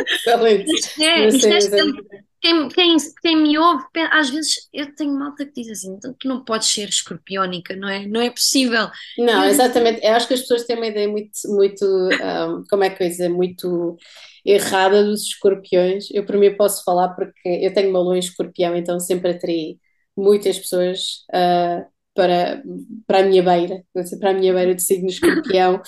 Excelente. 0.07 0.73
Isto 0.73 1.01
é, 1.01 1.27
isto 1.27 1.47
é 1.47 2.25
quem, 2.45 2.69
quem, 2.69 2.97
quem 3.21 3.35
me 3.35 3.57
ouve, 3.57 3.83
às 4.11 4.29
vezes 4.29 4.69
eu 4.71 4.95
tenho 4.95 5.17
malta 5.17 5.45
que 5.45 5.63
diz 5.63 5.71
assim, 5.71 5.95
então 5.95 6.15
tu 6.19 6.27
não 6.27 6.43
podes 6.43 6.67
ser 6.67 6.87
escorpiónica, 6.87 7.75
não 7.75 7.89
é? 7.89 8.05
Não 8.05 8.21
é 8.21 8.29
possível. 8.29 8.87
Não, 9.17 9.45
exatamente. 9.45 10.05
Eu 10.05 10.13
acho 10.13 10.27
que 10.27 10.35
as 10.35 10.41
pessoas 10.41 10.63
têm 10.63 10.75
uma 10.75 10.85
ideia 10.85 11.07
muito, 11.07 11.31
muito 11.47 11.85
um, 11.85 12.63
como 12.69 12.83
é 12.83 12.89
que 12.91 13.03
eu 13.03 13.07
dizer, 13.07 13.29
muito 13.29 13.97
errada 14.45 15.03
dos 15.03 15.23
escorpiões. 15.23 16.07
Eu, 16.11 16.23
por 16.23 16.37
mim, 16.37 16.55
posso 16.55 16.83
falar 16.83 17.09
porque 17.09 17.49
eu 17.49 17.73
tenho 17.73 17.89
uma 17.89 17.99
lua 17.99 18.15
em 18.15 18.19
escorpião, 18.19 18.75
então 18.75 18.99
sempre 18.99 19.31
atraí 19.31 19.79
muitas 20.15 20.59
pessoas 20.59 21.25
uh, 21.33 21.83
para, 22.15 22.63
para 23.05 23.19
a 23.19 23.23
minha 23.23 23.43
beira, 23.43 23.83
para 24.19 24.29
a 24.29 24.33
minha 24.33 24.53
beira 24.53 24.73
de 24.73 24.81
signo 24.81 25.09
escorpião, 25.09 25.81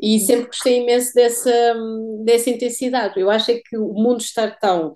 e 0.00 0.18
sempre 0.20 0.46
gostei 0.46 0.82
imenso 0.82 1.12
dessa, 1.14 1.74
dessa 2.24 2.50
intensidade. 2.50 3.20
Eu 3.20 3.30
acho 3.30 3.50
é 3.50 3.60
que 3.62 3.76
o 3.76 3.92
mundo 3.92 4.20
estar 4.20 4.58
tão. 4.58 4.94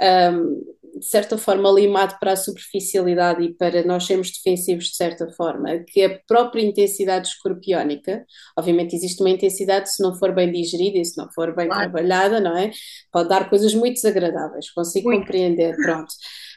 Um, 0.00 0.80
de 0.98 1.06
certa 1.06 1.38
forma, 1.38 1.70
limado 1.70 2.16
para 2.18 2.32
a 2.32 2.36
superficialidade 2.36 3.44
e 3.44 3.54
para 3.54 3.84
nós 3.84 4.04
sermos 4.06 4.32
defensivos 4.32 4.86
de 4.86 4.96
certa 4.96 5.30
forma, 5.32 5.78
que 5.86 6.02
a 6.02 6.18
própria 6.26 6.62
intensidade 6.62 7.28
escorpiónica, 7.28 8.24
obviamente 8.58 8.96
existe 8.96 9.22
uma 9.22 9.30
intensidade 9.30 9.92
se 9.92 10.02
não 10.02 10.16
for 10.18 10.34
bem 10.34 10.50
digerida 10.50 10.98
e 10.98 11.04
se 11.04 11.16
não 11.16 11.30
for 11.32 11.54
bem 11.54 11.68
claro. 11.68 11.90
trabalhada, 11.90 12.40
não 12.40 12.56
é? 12.56 12.72
Pode 13.12 13.28
dar 13.28 13.48
coisas 13.48 13.72
muito 13.72 13.94
desagradáveis, 13.94 14.70
consigo 14.70 15.08
muito. 15.08 15.20
compreender, 15.22 15.76
pronto. 15.76 16.12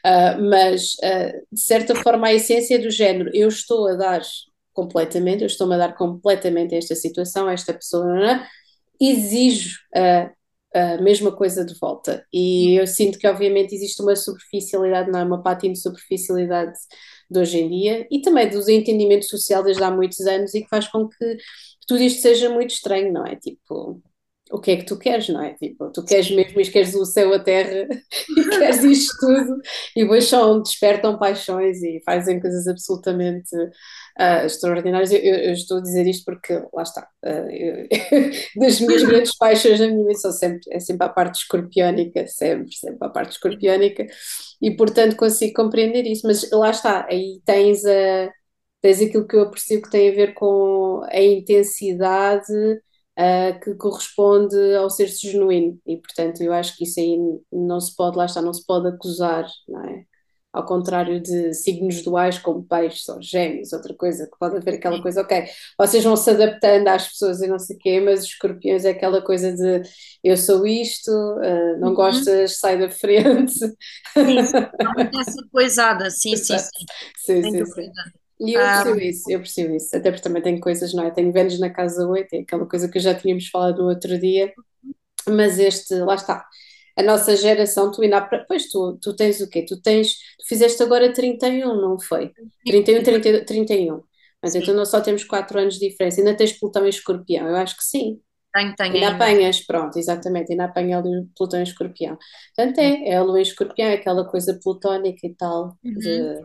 Uh, 0.06 0.42
mas, 0.50 0.96
uh, 0.96 1.46
de 1.52 1.62
certa 1.62 1.96
forma, 1.96 2.28
a 2.28 2.34
essência 2.34 2.78
do 2.80 2.92
género, 2.92 3.30
eu 3.34 3.48
estou 3.48 3.88
a 3.88 3.96
dar 3.96 4.22
completamente, 4.74 5.42
eu 5.42 5.48
estou-me 5.48 5.76
a 5.76 5.78
dar 5.78 5.96
completamente 5.96 6.76
a 6.76 6.78
esta 6.78 6.96
situação, 6.96 7.48
a 7.48 7.54
esta 7.54 7.74
pessoa, 7.74 8.32
é? 8.32 8.48
exijo 9.00 9.80
uh, 9.96 10.30
a 10.74 11.02
mesma 11.02 11.32
coisa 11.32 11.64
de 11.64 11.78
volta. 11.80 12.26
E 12.34 12.80
eu 12.80 12.88
sinto 12.88 13.20
que, 13.20 13.28
obviamente, 13.28 13.76
existe 13.76 14.02
uma 14.02 14.16
superficialidade, 14.16 15.12
não 15.12 15.20
é? 15.20 15.24
Uma 15.24 15.44
patina 15.44 15.74
de 15.74 15.82
superficialidade 15.82 16.74
de 17.30 17.40
hoje 17.40 17.60
em 17.60 17.70
dia 17.70 18.08
e 18.12 18.22
também 18.22 18.50
do 18.50 18.70
entendimento 18.70 19.26
social 19.26 19.64
desde 19.64 19.84
há 19.84 19.92
muitos 19.92 20.20
anos 20.22 20.54
e 20.54 20.62
que 20.62 20.70
faz 20.70 20.88
com 20.88 21.08
que 21.08 21.38
tudo 21.88 22.02
isto 22.02 22.22
seja 22.22 22.50
muito 22.50 22.72
estranho, 22.72 23.14
não 23.14 23.26
é? 23.26 23.36
Tipo, 23.36 24.02
o 24.52 24.60
que 24.60 24.72
é 24.72 24.78
que 24.78 24.86
tu 24.86 24.98
queres, 24.98 25.30
não 25.30 25.42
é? 25.42 25.54
Tipo, 25.54 25.90
tu 25.92 26.04
queres 26.04 26.30
mesmo 26.30 26.60
e 26.60 26.70
queres 26.70 26.94
o 26.96 27.06
céu, 27.06 27.34
a 27.34 27.40
terra 27.40 27.88
e 28.38 28.50
queres 28.50 28.84
isto 28.84 29.18
tudo 29.20 29.62
e 29.96 30.02
depois 30.04 30.26
só 30.26 30.60
despertam 30.60 31.18
paixões 31.18 31.82
e 31.82 32.02
fazem 32.06 32.40
coisas 32.40 32.68
absolutamente 32.68 33.56
uh, 33.56 34.46
extraordinárias. 34.46 35.12
Eu, 35.12 35.20
eu, 35.20 35.36
eu, 35.36 35.54
estou 35.54 35.78
a 35.78 35.82
dizer 35.82 36.06
isto 36.08 36.26
porque, 36.26 36.54
lá 36.74 36.84
está, 36.84 37.08
uh, 37.26 37.50
eu, 37.50 37.88
das 38.58 38.80
minhas 38.82 39.04
grandes 39.08 39.36
paixões 39.38 39.80
na 39.80 39.88
minha 39.88 40.06
vida 40.08 40.20
são 40.20 40.32
sempre, 40.32 40.62
é 40.72 40.80
sempre 40.80 41.08
a 41.08 41.10
parte 41.10 41.40
escorpiónica, 41.40 42.28
sempre, 42.28 42.74
sempre 42.74 42.98
a 43.02 43.10
parte 43.10 43.32
escorpiónica 43.32 44.06
e 44.62 44.76
portanto 44.76 45.16
consigo 45.16 45.54
compreender 45.54 46.06
isso, 46.06 46.28
mas 46.28 46.50
lá 46.52 46.70
está, 46.70 47.08
aí 47.10 47.42
tens 47.46 47.86
a 47.86 48.30
tens 48.82 49.02
aquilo 49.02 49.26
que 49.26 49.36
eu 49.36 49.44
aprecio 49.44 49.82
que 49.82 49.90
tem 49.90 50.10
a 50.10 50.14
ver 50.14 50.34
com 50.34 51.02
a 51.10 51.22
intensidade 51.22 52.52
uh, 53.18 53.60
que 53.60 53.76
corresponde 53.76 54.56
ao 54.76 54.90
ser 54.90 55.08
genuíno 55.08 55.80
e 55.86 55.98
portanto 55.98 56.42
eu 56.42 56.54
acho 56.54 56.76
que 56.78 56.84
isso 56.84 57.00
aí 57.00 57.18
não 57.52 57.80
se 57.80 57.96
pode, 57.96 58.18
lá 58.18 58.26
está, 58.26 58.42
não 58.42 58.54
se 58.54 58.66
pode 58.66 58.88
acusar, 58.88 59.48
não 59.68 59.84
é? 59.86 60.06
Ao 60.52 60.64
contrário 60.68 61.20
de 61.20 61.52
signos 61.52 62.04
duais 62.04 62.38
como 62.38 62.64
peixes 62.64 63.10
ou 63.10 63.20
gêmeos, 63.20 63.74
outra 63.74 63.92
coisa, 63.96 64.26
que 64.28 64.38
pode 64.38 64.58
haver 64.58 64.76
aquela 64.76 65.02
coisa, 65.02 65.22
ok, 65.22 65.46
vocês 65.80 66.04
vão 66.04 66.16
se 66.16 66.30
adaptando 66.30 66.88
às 66.90 67.08
pessoas 67.08 67.42
e 67.42 67.48
não 67.48 67.58
sei 67.58 67.76
o 67.76 67.80
quê, 67.80 68.00
mas 68.00 68.20
os 68.20 68.28
escorpiões 68.28 68.86
é 68.86 68.92
aquela 68.92 69.20
coisa 69.20 69.52
de 69.52 69.82
eu 70.24 70.38
sou 70.38 70.68
isto, 70.68 71.10
uh, 71.10 71.80
não 71.80 71.88
uhum. 71.88 71.96
gostas, 71.96 72.60
sai 72.60 72.78
da 72.78 72.88
frente. 72.88 73.58
Sim, 74.14 74.38
essa 75.20 75.48
coisada, 75.52 76.12
sim, 76.12 76.36
sim, 76.36 76.60
sim. 76.60 76.86
sim, 77.18 77.42
sim, 77.42 77.66
sim. 77.66 77.92
E 78.46 78.54
eu 78.54 78.62
percebo 78.62 79.00
ah, 79.00 79.04
isso, 79.04 79.32
eu 79.32 79.40
percebo 79.40 79.76
isso. 79.76 79.96
Até 79.96 80.12
porque 80.12 80.24
também 80.24 80.42
tenho 80.42 80.60
coisas, 80.60 80.94
não 80.94 81.04
é? 81.04 81.12
Tenho 81.12 81.32
Vênus 81.32 81.60
na 81.60 81.70
casa 81.70 82.08
8, 82.08 82.34
é 82.34 82.40
aquela 82.40 82.66
coisa 82.68 82.90
que 82.90 83.00
já 83.00 83.16
tínhamos 83.16 83.48
falado 83.48 83.82
no 83.82 83.90
outro 83.90 84.20
dia, 84.20 84.54
mas 85.28 85.60
este, 85.60 85.96
lá 85.96 86.16
está. 86.16 86.46
A 86.98 87.02
nossa 87.02 87.36
geração, 87.36 87.92
tu 87.92 88.02
ainda. 88.02 88.22
Pois 88.48 88.70
tu, 88.70 89.00
tu 89.02 89.16
tens 89.16 89.42
o 89.42 89.50
quê? 89.50 89.66
Tu 89.66 89.82
tens. 89.82 90.14
Tu 90.40 90.48
fizeste 90.48 90.84
agora 90.84 91.12
31, 91.12 91.76
não 91.76 92.00
foi? 92.00 92.32
31, 92.66 93.04
30, 93.04 93.46
31. 93.46 94.04
Mas 94.42 94.54
então 94.56 94.76
nós 94.76 94.90
só 94.90 95.02
temos 95.02 95.24
4 95.24 95.58
anos 95.58 95.80
de 95.80 95.90
diferença. 95.90 96.20
Ainda 96.20 96.36
tens 96.36 96.52
Plutão 96.54 96.86
em 96.86 96.90
escorpião? 96.90 97.48
Eu 97.48 97.56
acho 97.56 97.78
que 97.78 97.84
sim. 97.84 98.20
Tenho, 98.54 98.76
tenho. 98.76 98.94
Ainda 98.94 99.10
apanhas, 99.10 99.62
pronto, 99.62 99.98
exatamente, 99.98 100.52
ainda 100.52 100.66
apanha 100.66 101.00
ali 101.00 101.10
o 101.10 101.28
Plutão 101.36 101.60
em 101.60 101.64
escorpião. 101.64 102.18
Portanto, 102.56 102.78
é, 102.78 103.10
é 103.10 103.16
a 103.16 103.24
lua 103.24 103.40
em 103.40 103.42
escorpião, 103.42 103.88
é 103.88 103.94
aquela 103.94 104.30
coisa 104.30 104.60
plutónica 104.62 105.26
e 105.26 105.34
tal, 105.34 105.76
uhum. 105.84 105.94
de 105.94 106.44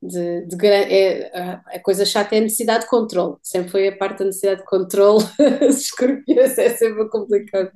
de, 0.00 0.46
de 0.46 0.66
é, 0.66 1.60
a 1.66 1.78
coisa 1.80 2.06
chata 2.06 2.36
é 2.36 2.38
a 2.38 2.42
necessidade 2.42 2.84
de 2.84 2.90
controle. 2.90 3.36
Sempre 3.42 3.70
foi 3.70 3.88
a 3.88 3.96
parte 3.96 4.20
da 4.20 4.26
necessidade 4.26 4.60
de 4.60 4.66
controle. 4.66 5.24
Os 5.68 5.80
escorpiões 5.82 6.56
é 6.56 6.70
sempre 6.70 7.08
complicado. 7.08 7.70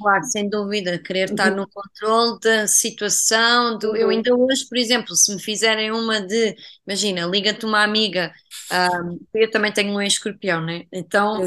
Claro, 0.00 0.24
sem 0.24 0.48
dúvida, 0.48 0.98
querer 0.98 1.30
estar 1.30 1.50
uhum. 1.50 1.58
no 1.58 1.68
controle 1.68 2.40
da 2.40 2.66
situação. 2.66 3.78
Do, 3.78 3.90
uhum. 3.90 3.96
Eu 3.96 4.10
ainda 4.10 4.34
hoje, 4.34 4.68
por 4.68 4.76
exemplo, 4.76 5.14
se 5.14 5.32
me 5.32 5.40
fizerem 5.40 5.92
uma 5.92 6.20
de, 6.20 6.56
imagina, 6.86 7.24
liga-te 7.26 7.64
uma 7.64 7.84
amiga, 7.84 8.32
um, 8.72 9.20
eu 9.32 9.50
também 9.50 9.72
tenho 9.72 9.92
um 9.92 10.02
escorpião, 10.02 10.60
né? 10.60 10.84
Então. 10.92 11.40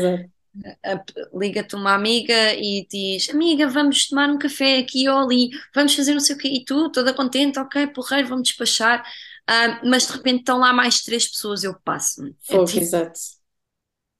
Liga-te 1.33 1.75
uma 1.75 1.95
amiga 1.95 2.53
e 2.53 2.85
diz: 2.87 3.27
Amiga, 3.31 3.67
vamos 3.67 4.07
tomar 4.07 4.29
um 4.29 4.37
café 4.37 4.77
aqui 4.77 5.09
ou 5.09 5.17
ali, 5.17 5.49
vamos 5.73 5.95
fazer 5.95 6.13
não 6.13 6.19
sei 6.19 6.35
o 6.35 6.37
quê, 6.37 6.47
e 6.47 6.63
tu, 6.63 6.91
toda 6.91 7.11
contente, 7.11 7.57
ok, 7.57 7.87
porreiro, 7.87 8.27
vamos 8.27 8.49
despachar 8.49 9.03
Uh, 9.49 9.89
mas 9.89 10.07
de 10.07 10.13
repente 10.13 10.39
estão 10.39 10.57
lá 10.57 10.71
mais 10.71 11.01
três 11.01 11.29
pessoas, 11.29 11.63
eu 11.63 11.75
passo-me. 11.83 12.33
É 12.49 12.63
tipo, 12.63 12.79
exato. 12.79 13.19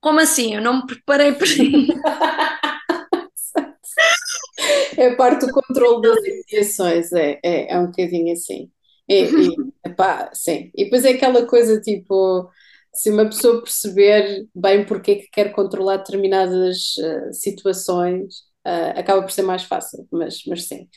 Como 0.01 0.19
assim? 0.19 0.53
Eu 0.53 0.61
não 0.61 0.82
me 0.82 0.86
preparei 0.86 1.32
para 1.32 1.47
isso. 1.47 1.93
é 4.97 5.15
parte 5.15 5.45
do 5.45 5.53
controle 5.53 6.01
das 6.01 6.17
iniciações, 6.26 7.13
é, 7.13 7.39
é, 7.41 7.74
é 7.74 7.80
um 7.80 7.86
bocadinho 7.86 8.34
assim. 8.34 8.69
E, 9.07 9.24
e, 9.24 9.55
epá, 9.88 10.30
sim. 10.34 10.71
e 10.76 10.84
depois 10.84 11.05
é 11.05 11.11
aquela 11.11 11.45
coisa 11.45 11.80
tipo, 11.80 12.49
se 12.93 13.09
uma 13.09 13.26
pessoa 13.26 13.61
perceber 13.61 14.45
bem 14.53 14.86
porque 14.86 15.11
é 15.11 15.15
que 15.15 15.30
quer 15.30 15.53
controlar 15.53 15.97
determinadas 15.97 16.97
uh, 16.97 17.34
situações, 17.34 18.39
uh, 18.67 18.99
acaba 18.99 19.21
por 19.21 19.32
ser 19.32 19.43
mais 19.43 19.63
fácil, 19.63 20.05
mas, 20.11 20.43
mas 20.47 20.65
sim. 20.65 20.89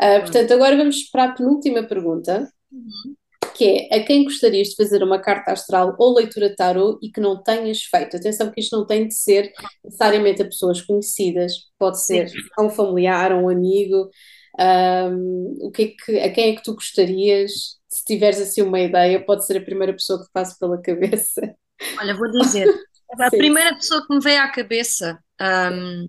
Uh, 0.00 0.20
portanto, 0.20 0.52
agora 0.52 0.74
vamos 0.74 1.02
para 1.10 1.24
a 1.24 1.32
penúltima 1.32 1.82
pergunta. 1.82 2.50
Uhum 2.72 3.14
que 3.54 3.88
é 3.90 3.96
a 3.96 4.04
quem 4.04 4.24
gostarias 4.24 4.68
de 4.68 4.76
fazer 4.76 5.02
uma 5.02 5.20
carta 5.20 5.52
astral 5.52 5.94
ou 5.98 6.14
leitura 6.14 6.54
tarot 6.54 6.98
e 7.00 7.10
que 7.10 7.20
não 7.20 7.42
tenhas 7.42 7.82
feito. 7.82 8.16
Atenção 8.16 8.50
que 8.50 8.60
isto 8.60 8.76
não 8.76 8.86
tem 8.86 9.06
de 9.06 9.14
ser 9.14 9.52
necessariamente 9.84 10.42
a 10.42 10.44
pessoas 10.44 10.82
conhecidas, 10.82 11.52
pode 11.78 12.04
ser 12.04 12.30
a 12.58 12.62
um 12.62 12.70
familiar, 12.70 13.32
a 13.32 13.36
um 13.36 13.48
amigo. 13.48 14.10
Um, 14.58 15.56
o 15.62 15.70
que 15.70 15.82
é 15.82 15.86
que, 15.88 16.18
a 16.20 16.32
quem 16.32 16.52
é 16.52 16.56
que 16.56 16.62
tu 16.62 16.74
gostarias? 16.74 17.52
Se 17.88 18.04
tiveres 18.04 18.40
assim 18.40 18.62
uma 18.62 18.80
ideia, 18.80 19.24
pode 19.24 19.46
ser 19.46 19.58
a 19.58 19.64
primeira 19.64 19.92
pessoa 19.92 20.18
que 20.18 20.26
te 20.26 20.32
passe 20.32 20.58
pela 20.58 20.80
cabeça. 20.80 21.54
Olha, 21.98 22.14
vou 22.14 22.30
dizer, 22.30 22.66
a 23.18 23.30
primeira 23.30 23.74
pessoa 23.74 24.04
que 24.06 24.14
me 24.14 24.20
veio 24.20 24.40
à 24.40 24.48
cabeça 24.48 25.18
um, 25.40 26.08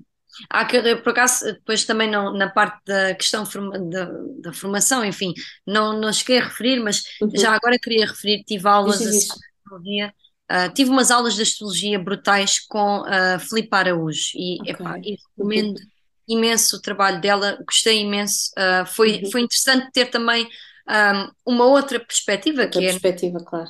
Há 0.50 0.66
que, 0.66 0.96
por 0.98 1.10
acaso, 1.10 1.46
depois 1.46 1.86
também 1.86 2.10
não, 2.10 2.34
na 2.34 2.50
parte 2.50 2.80
da 2.86 3.16
questão 3.16 3.44
da, 3.90 4.12
da 4.42 4.54
formação, 4.54 5.04
enfim, 5.04 5.34
não, 5.66 6.00
não 6.00 6.12
cheguei 6.12 6.40
a 6.40 6.46
referir, 6.46 6.80
mas 6.80 7.04
uhum. 7.22 7.32
já 7.34 7.54
agora 7.54 7.78
queria 7.80 8.06
referir, 8.06 8.44
tive 8.44 8.68
aulas 8.68 9.00
de 9.00 9.10
astrologia, 9.10 10.14
uh, 10.52 10.74
tive 10.74 10.90
umas 10.90 11.12
aulas 11.12 11.36
de 11.36 11.42
astrologia 11.42 11.98
brutais 11.98 12.60
com 12.60 13.04
a 13.06 13.38
uh, 13.38 13.40
Filipe 13.40 13.70
Araújo 13.72 14.32
e, 14.36 14.60
okay. 14.62 14.74
epá, 14.74 15.00
e 15.00 15.18
recomendo 15.30 15.78
uhum. 15.78 15.88
imenso 16.28 16.78
o 16.78 16.82
trabalho 16.82 17.22
dela, 17.22 17.58
gostei 17.66 18.02
imenso, 18.02 18.52
uh, 18.58 18.86
foi, 18.86 19.24
uhum. 19.24 19.32
foi 19.32 19.42
interessante 19.42 19.92
ter 19.92 20.06
também 20.08 20.48
um, 20.88 21.54
uma 21.54 21.66
outra 21.66 22.00
perspectiva, 22.00 22.64
Outra 22.64 22.80
que 22.80 22.88
perspectiva, 22.88 23.44
claro. 23.44 23.70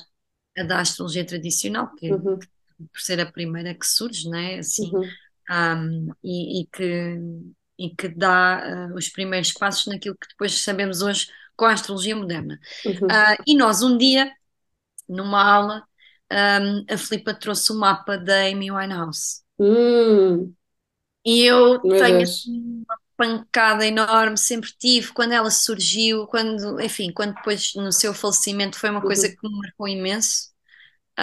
é 0.58 0.62
a 0.62 0.66
da 0.66 0.80
astrologia 0.80 1.26
tradicional, 1.26 1.94
que, 1.96 2.12
Uhum, 2.12 2.40
por 2.92 3.00
ser 3.00 3.20
a 3.20 3.26
primeira 3.26 3.74
que 3.74 3.86
surge, 3.86 4.30
não 4.30 4.38
é? 4.38 4.60
Assim, 4.60 4.94
uhum, 4.94 5.08
um, 5.50 6.10
e, 6.24 6.62
e 6.62 6.68
que, 6.68 7.20
e 7.78 7.96
que 7.96 8.08
dá 8.10 8.90
uh, 8.92 8.96
os 8.96 9.10
primeiros 9.10 9.52
passos 9.54 9.86
naquilo 9.88 10.16
que 10.18 10.28
depois 10.30 10.62
sabemos 10.62 11.02
hoje 11.02 11.28
com 11.56 11.66
a 11.66 11.74
astrologia 11.74 12.16
moderna. 12.16 12.60
uhum. 12.84 13.12
Uh, 13.12 13.44
e 13.48 13.56
nós, 13.58 13.82
um 13.84 13.98
dia, 13.98 14.32
numa 15.10 15.44
aula, 15.44 15.84
um, 16.32 16.86
a 16.94 16.98
Filipa 16.98 17.34
trouxe 17.34 17.72
o 17.74 17.76
mapa 17.80 18.18
da 18.18 18.42
Amy 18.48 18.72
Winehouse. 18.72 19.44
Hum, 19.60 20.56
E 21.26 21.42
eu 21.44 21.80
meu 21.84 21.96
tenho 21.96 22.24
assim, 22.24 22.84
uma 22.88 23.00
pancada 23.18 23.86
enorme, 23.86 24.38
sempre 24.38 24.72
tive, 24.78 25.12
quando 25.14 25.34
ela 25.34 25.50
surgiu, 25.50 26.28
quando, 26.28 26.80
enfim, 26.82 27.12
quando 27.12 27.34
depois 27.36 27.74
no 27.76 27.92
seu 27.92 28.14
falecimento 28.14 28.78
foi 28.80 28.90
uma 28.92 29.04
coisa 29.04 29.28
Uhum, 29.28 29.36
que 29.36 29.38
me 29.48 29.58
marcou 29.60 29.88
imenso. 29.88 30.54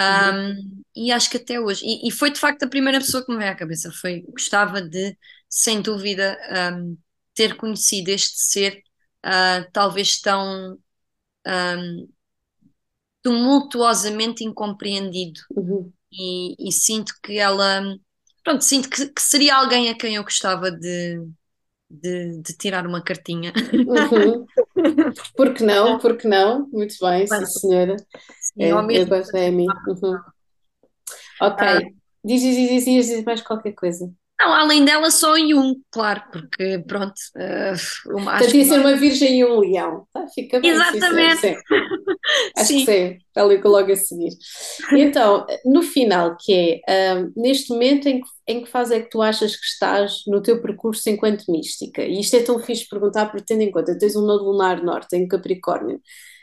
Uhum, 0.08 0.34
Um, 0.34 0.82
e 0.96 1.12
acho 1.12 1.30
que 1.30 1.36
até 1.38 1.60
hoje. 1.60 1.84
E, 1.84 2.08
e 2.08 2.10
foi 2.10 2.30
de 2.32 2.40
facto 2.40 2.62
a 2.64 2.68
primeira 2.68 2.98
pessoa 3.00 3.24
que 3.24 3.32
me 3.32 3.38
veio 3.38 3.50
à 3.52 3.54
cabeça. 3.56 3.90
Foi, 3.92 4.22
gostava 4.22 4.80
de, 4.82 5.16
sem 5.48 5.82
dúvida, 5.82 6.38
um, 6.74 6.96
ter 7.34 7.56
conhecido 7.56 8.10
este 8.10 8.38
ser, 8.40 8.82
uh, 9.26 9.70
talvez 9.72 10.20
tão 10.20 10.78
um, 11.46 12.08
tumultuosamente 13.22 14.44
incompreendido. 14.44 15.40
uhum, 15.56 15.92
E, 16.12 16.56
e 16.68 16.72
sinto 16.72 17.14
que 17.22 17.38
ela, 17.38 17.82
pronto, 18.44 18.62
sinto 18.64 18.90
que, 18.90 19.08
que 19.10 19.22
seria 19.22 19.56
alguém 19.56 19.90
a 19.90 19.96
quem 19.98 20.16
eu 20.16 20.24
gostava 20.24 20.70
de, 20.72 21.18
de, 21.90 22.42
de 22.42 22.54
tirar 22.56 22.86
uma 22.86 23.02
cartinha. 23.04 23.52
uhum. 23.84 24.48
Por 25.36 25.54
que 25.54 25.62
não? 25.64 25.98
Por 25.98 26.16
que 26.16 26.26
não? 26.28 26.68
Muito 26.68 26.94
bem, 27.00 27.26
sim, 27.26 27.46
senhora. 27.46 27.96
sim, 28.40 28.62
É, 28.62 28.72
eu 28.72 29.06
gosto 29.06 29.32
da 29.32 29.46
Amy. 29.46 29.66
Uhum. 29.66 30.20
Ok. 31.40 31.66
Ah, 31.66 31.80
Diz, 32.24 32.40
diz, 32.40 32.56
diz, 32.56 32.84
diz, 32.84 33.06
diz 33.08 33.24
mais 33.24 33.42
qualquer 33.42 33.72
coisa. 33.72 34.12
Não, 34.38 34.52
além 34.52 34.84
dela, 34.84 35.10
só 35.10 35.36
Jung, 35.38 35.80
claro, 35.90 36.22
porque 36.32 36.80
pronto, 36.86 37.14
ah, 37.36 37.74
uma- 38.06 38.32
acho 38.34 38.48
Portanto, 38.48 38.56
ia 38.56 38.64
que 38.64 38.64
ser 38.64 38.80
uma 38.80 38.96
virgem 38.96 39.38
e 39.40 39.44
um 39.44 39.60
leão. 39.60 40.06
Tá, 40.12 40.26
fica 40.28 40.60
bem, 40.60 40.82
sim. 40.82 41.00
Exatamente, 41.00 41.40
Sim. 41.40 41.56
Acho 42.56 42.74
que 42.76 42.80
sim. 42.80 42.92
sim, 42.92 43.18
está 43.28 43.42
ali 43.42 43.60
logo 43.62 43.92
a 43.92 43.96
seguir. 43.96 44.30
Então, 44.94 45.46
no 45.64 45.82
final, 45.82 46.36
que 46.38 46.80
é, 46.88 47.14
hum, 47.14 47.32
neste 47.36 47.70
momento, 47.72 48.08
em 48.08 48.20
que, 48.20 48.28
em 48.48 48.64
que 48.64 48.70
fase 48.70 48.94
é 48.94 49.00
que 49.02 49.10
tu 49.10 49.22
achas 49.22 49.56
que 49.56 49.64
estás 49.66 50.22
no 50.26 50.42
teu 50.42 50.60
percurso 50.62 51.08
enquanto 51.10 51.50
mística? 51.50 52.02
E 52.02 52.20
isto 52.20 52.36
é 52.36 52.42
tão 52.42 52.58
fixe 52.60 52.88
perguntar, 52.88 53.26
porque 53.30 53.44
tendo 53.46 53.62
em 53.62 53.70
conta, 53.70 53.98
tens 53.98 54.16
um 54.16 54.22
nodo 54.26 54.44
lunar 54.44 54.82
norte 54.82 55.16
em 55.16 55.28
Capricórnio, 55.28 56.00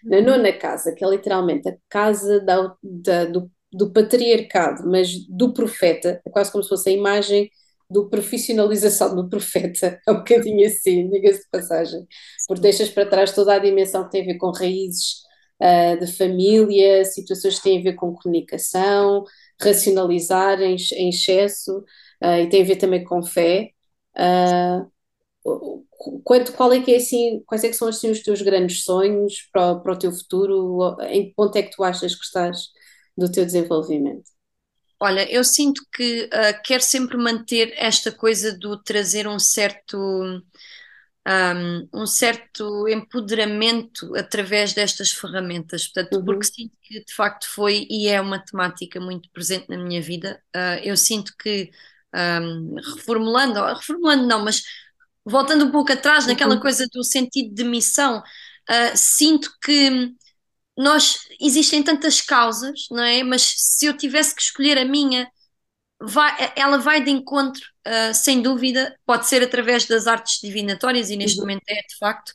na 0.10 0.22
Uhum, 0.22 0.22
nona 0.22 0.54
casa, 0.54 0.94
que 0.96 1.04
é 1.06 1.10
literalmente 1.10 1.70
a 1.70 1.76
casa 1.90 2.40
da, 2.42 2.76
da- 2.84 3.26
do, 3.26 3.52
do 3.72 3.92
patriarcado, 3.94 4.84
mas 4.90 5.10
do 5.28 5.54
profeta, 5.54 6.22
é 6.26 6.30
quase 6.30 6.52
como 6.52 6.64
se 6.64 6.70
fosse 6.70 6.90
a 6.90 6.94
imagem 6.94 7.50
do 7.90 8.10
profissionalização 8.10 9.16
do 9.16 9.30
profeta, 9.30 10.00
é 10.08 10.12
um 10.12 10.18
bocadinho 10.18 10.68
assim, 10.68 11.10
diga-se 11.10 11.42
de 11.44 11.50
passagem, 11.52 12.08
porque 12.48 12.62
deixas 12.62 12.90
para 12.90 13.06
trás 13.10 13.34
toda 13.34 13.54
a 13.56 13.60
dimensão 13.60 14.04
que 14.06 14.12
tem 14.12 14.22
a 14.24 14.26
ver 14.26 14.38
com 14.38 14.52
raízes 14.52 15.22
uh, 15.62 16.00
de 16.00 16.12
família, 16.14 17.04
situações 17.06 17.58
que 17.58 17.64
têm 17.64 17.80
a 17.80 17.84
ver 17.84 17.94
com 17.96 18.14
comunicação, 18.14 19.24
racionalizar 19.62 20.62
em, 20.62 20.76
em 20.94 21.10
excesso, 21.10 21.80
uh, 22.24 22.36
e 22.44 22.50
tem 22.50 22.62
a 22.64 22.66
ver 22.66 22.76
também 22.78 23.04
com 23.04 23.22
fé. 23.24 23.72
Uh, 24.18 24.90
quanto, 26.24 26.54
qual 26.54 26.72
é 26.74 26.82
que 26.82 26.94
é 26.94 26.98
assim, 26.98 27.42
quais 27.46 27.64
é 27.64 27.68
que 27.70 27.74
são 27.76 27.88
assim 27.88 28.10
os 28.12 28.22
teus 28.22 28.42
grandes 28.42 28.84
sonhos 28.84 29.48
para, 29.52 29.72
o- 29.74 29.82
para 29.82 29.94
o 29.94 30.00
teu 30.00 30.12
futuro? 30.12 30.98
Em 31.04 31.28
que 31.30 31.34
ponto 31.36 31.56
é 31.58 31.64
que 31.64 31.72
tu 31.76 31.84
achas 31.84 32.16
que 32.16 32.24
estás 32.26 32.68
do 33.18 33.32
teu 33.32 33.46
desenvolvimento? 33.46 34.30
Olha, 35.02 35.30
eu 35.32 35.44
sinto 35.44 35.82
que 35.94 36.30
ah, 36.34 36.54
quero 36.54 36.84
sempre 36.84 37.18
manter 37.18 37.74
esta 37.78 38.12
coisa 38.12 38.58
do 38.58 38.82
trazer 38.84 39.28
um 39.28 39.40
certo, 39.40 39.98
um, 41.28 41.88
um 41.94 42.06
certo 42.08 42.88
empoderamento 42.88 44.16
através 44.16 44.74
destas 44.74 45.12
ferramentas, 45.12 45.88
portanto, 45.88 46.20
porque 46.26 46.46
Uhum, 46.46 46.48
sinto 46.48 46.78
que 46.82 47.04
de 47.04 47.14
facto 47.14 47.48
foi 47.48 47.86
e 47.90 48.08
é 48.08 48.20
uma 48.22 48.40
temática 48.44 49.00
muito 49.00 49.30
presente 49.32 49.68
na 49.70 49.78
minha 49.78 50.02
vida. 50.02 50.42
Ah, 50.56 50.80
eu 50.84 50.98
sinto 50.98 51.34
que, 51.38 51.72
um, 52.16 52.76
reformulando, 52.96 53.60
reformulando 53.76 54.26
não, 54.28 54.44
mas 54.44 54.64
voltando 55.26 55.66
um 55.66 55.72
pouco 55.72 55.92
atrás 55.92 56.26
naquela 56.28 56.58
uhum, 56.58 56.60
coisa 56.60 56.86
do 56.92 57.04
sentido 57.04 57.54
de 57.54 57.64
missão, 57.64 58.24
ah, 58.70 58.96
sinto 58.96 59.52
que 59.64 60.14
nós 60.80 61.20
existem 61.42 61.84
tantas 61.84 62.22
causas, 62.22 62.88
não 62.92 63.04
é? 63.04 63.24
Mas 63.24 63.44
se 63.58 63.88
eu 63.88 63.98
tivesse 63.98 64.36
que 64.36 64.44
escolher 64.44 64.80
a 64.80 64.86
minha 64.86 65.30
vai- 66.02 66.54
ela 66.56 66.78
vai 66.78 67.04
de 67.04 67.12
encontro, 67.12 67.62
uh, 67.88 68.14
sem 68.14 68.42
dúvida, 68.42 68.98
pode 69.06 69.28
ser 69.28 69.44
através 69.44 69.86
das 69.86 70.08
artes 70.08 70.40
divinatórias, 70.42 71.10
e 71.10 71.18
neste 71.18 71.42
uhum, 71.42 71.46
momento 71.46 71.64
é 71.68 71.76
de 71.76 71.98
facto, 72.00 72.30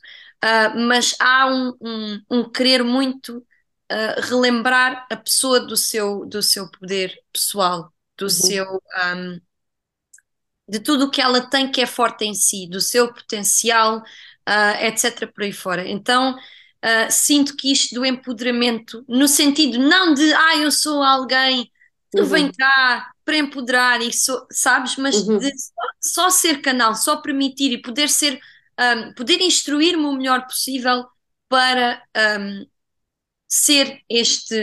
uh, 0.44 0.78
mas 0.88 1.16
há 1.20 1.46
um, 1.46 1.72
um- 1.80 2.20
um 2.30 2.50
querer 2.50 2.84
muito 2.84 3.38
uh, 3.38 4.20
relembrar 4.22 5.06
a 5.10 5.16
pessoa 5.16 5.60
do 5.60 5.76
seu, 5.76 6.26
do 6.26 6.42
seu 6.42 6.70
poder 6.70 7.14
pessoal, 7.32 7.92
do 8.18 8.28
uhum, 8.28 8.30
seu, 8.30 8.64
um, 9.16 9.40
de 10.68 10.80
tudo 10.80 11.06
o 11.06 11.10
que 11.10 11.20
ela 11.20 11.40
tem 11.48 11.70
que 11.70 11.80
é 11.80 11.86
forte 11.86 12.24
em 12.24 12.34
si, 12.34 12.66
do 12.68 12.80
seu 12.80 13.12
potencial, 13.12 14.02
etc. 14.80 15.26
por 15.32 15.42
aí 15.44 15.52
fora. 15.52 15.88
Então. 15.88 16.36
Uh, 16.84 17.10
sinto 17.10 17.56
que 17.56 17.72
isto 17.72 17.94
do 17.94 18.04
empoderamento, 18.04 19.04
no 19.08 19.26
sentido 19.26 19.78
não 19.78 20.14
de 20.14 20.32
ah, 20.34 20.58
eu 20.58 20.70
sou 20.70 21.02
alguém 21.02 21.70
vem 22.22 22.46
uhum, 22.46 22.52
cá 22.56 23.12
para 23.24 23.38
empoderar 23.38 24.00
e 24.02 24.12
so- 24.12 24.46
sabes, 24.52 24.96
mas 24.96 25.22
de 25.22 25.30
uhum, 25.32 25.40
só, 25.40 25.82
só 26.00 26.30
ser 26.30 26.60
canal, 26.60 26.94
só 26.94 27.16
permitir 27.16 27.72
e 27.72 27.82
poder 27.82 28.08
ser, 28.08 28.38
um, 28.78 29.14
poder 29.14 29.40
instruir-me 29.40 30.04
o 30.04 30.12
melhor 30.12 30.46
possível 30.46 31.06
para 31.48 32.02
um, 32.38 32.66
ser 33.48 34.00
este, 34.08 34.54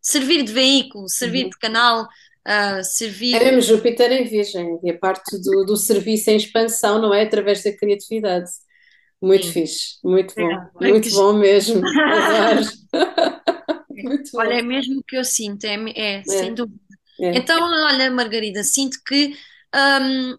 servir 0.00 0.42
de 0.44 0.52
veículo, 0.52 1.08
servir 1.08 1.44
uhum. 1.44 1.50
de 1.50 1.58
canal, 1.58 2.04
uh, 2.04 2.82
É 3.30 3.38
servir, 3.38 3.38
mesmo 3.38 3.62
Júpiter 3.62 4.12
em 4.12 4.24
Virgem, 4.24 4.78
e 4.82 4.90
a 4.90 4.98
parte 4.98 5.38
do, 5.42 5.64
do 5.64 5.76
serviço 5.76 6.30
em 6.30 6.36
expansão, 6.36 7.00
não 7.00 7.14
é? 7.14 7.22
Através 7.22 7.62
da 7.62 7.74
criatividade. 7.76 8.50
Muito 9.22 9.46
sim. 9.46 9.52
fixe, 9.52 9.98
muito 10.04 10.34
É, 10.36 10.42
bom, 10.42 10.70
que 10.78 10.80
muito 10.80 11.10
bom 11.14 11.32
mesmo. 11.34 11.94
Muito 14.02 14.30
Olha, 14.34 14.54
é 14.54 14.62
bom. 14.62 14.62
mesmo 14.62 15.00
o 15.00 15.04
que 15.04 15.16
eu 15.16 15.24
sinto, 15.24 15.64
é, 15.64 15.76
é 16.20 16.24
sem 16.24 16.54
É, 16.54 16.54
dúvida. 16.54 16.80
é. 17.20 17.32
Então, 17.32 17.60
olha, 17.86 18.10
Margarida, 18.10 18.62
sinto 18.64 18.98
que, 19.06 19.36
hum, 19.74 20.36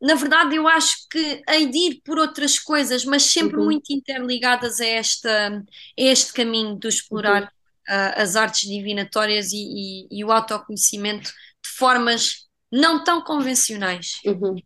na 0.00 0.14
verdade, 0.14 0.56
eu 0.56 0.68
acho 0.68 0.96
que 1.10 1.42
hei 1.48 1.66
de 1.70 1.78
ir 1.78 2.00
por 2.04 2.18
outras 2.18 2.58
coisas, 2.58 3.04
mas 3.04 3.22
sempre 3.24 3.56
Uhum, 3.56 3.60
muito 3.60 3.92
interligadas 3.92 4.80
a, 4.80 4.86
esta, 4.86 5.48
a 5.58 5.62
este 5.96 6.32
caminho 6.32 6.78
de 6.78 6.88
uhum, 7.10 7.48
explorar 7.48 7.52
ah, 7.88 8.22
as 8.22 8.36
artes 8.36 8.68
divinatórias 8.68 9.52
e, 9.52 9.56
e- 9.56 10.08
e 10.20 10.24
o 10.24 10.32
autoconhecimento 10.32 11.30
de 11.30 11.70
formas 11.78 12.46
não 12.72 13.02
tão 13.04 13.22
convencionais. 13.24 14.12
uhum. 14.24 14.62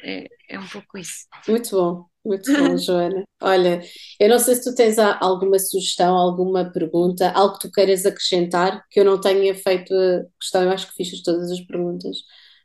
É, 0.00 0.28
é 0.50 0.58
um 0.58 0.68
pouco 0.68 0.98
isso. 0.98 1.26
Muito 1.46 1.70
bom, 1.76 2.08
muito 2.26 2.54
bom, 2.56 2.76
Joana. 2.78 3.24
Olha, 3.40 3.82
eu 4.18 4.28
não 4.28 4.38
sei 4.38 4.54
se 4.56 4.64
tu 4.64 4.74
tens 4.74 4.98
alguma 4.98 5.58
sugestão, 5.58 6.16
alguma 6.16 6.70
pergunta, 6.72 7.30
algo 7.30 7.54
que 7.58 7.68
tu 7.68 7.72
queiras 7.72 8.06
acrescentar, 8.06 8.84
que 8.90 9.00
eu 9.00 9.04
não 9.04 9.20
tenha 9.20 9.54
feito 9.54 9.94
a 9.94 10.24
questão, 10.40 10.62
eu 10.62 10.70
acho 10.70 10.88
que 10.88 10.94
fiz 10.94 11.22
todas 11.22 11.50
as 11.50 11.60
perguntas, 11.60 12.16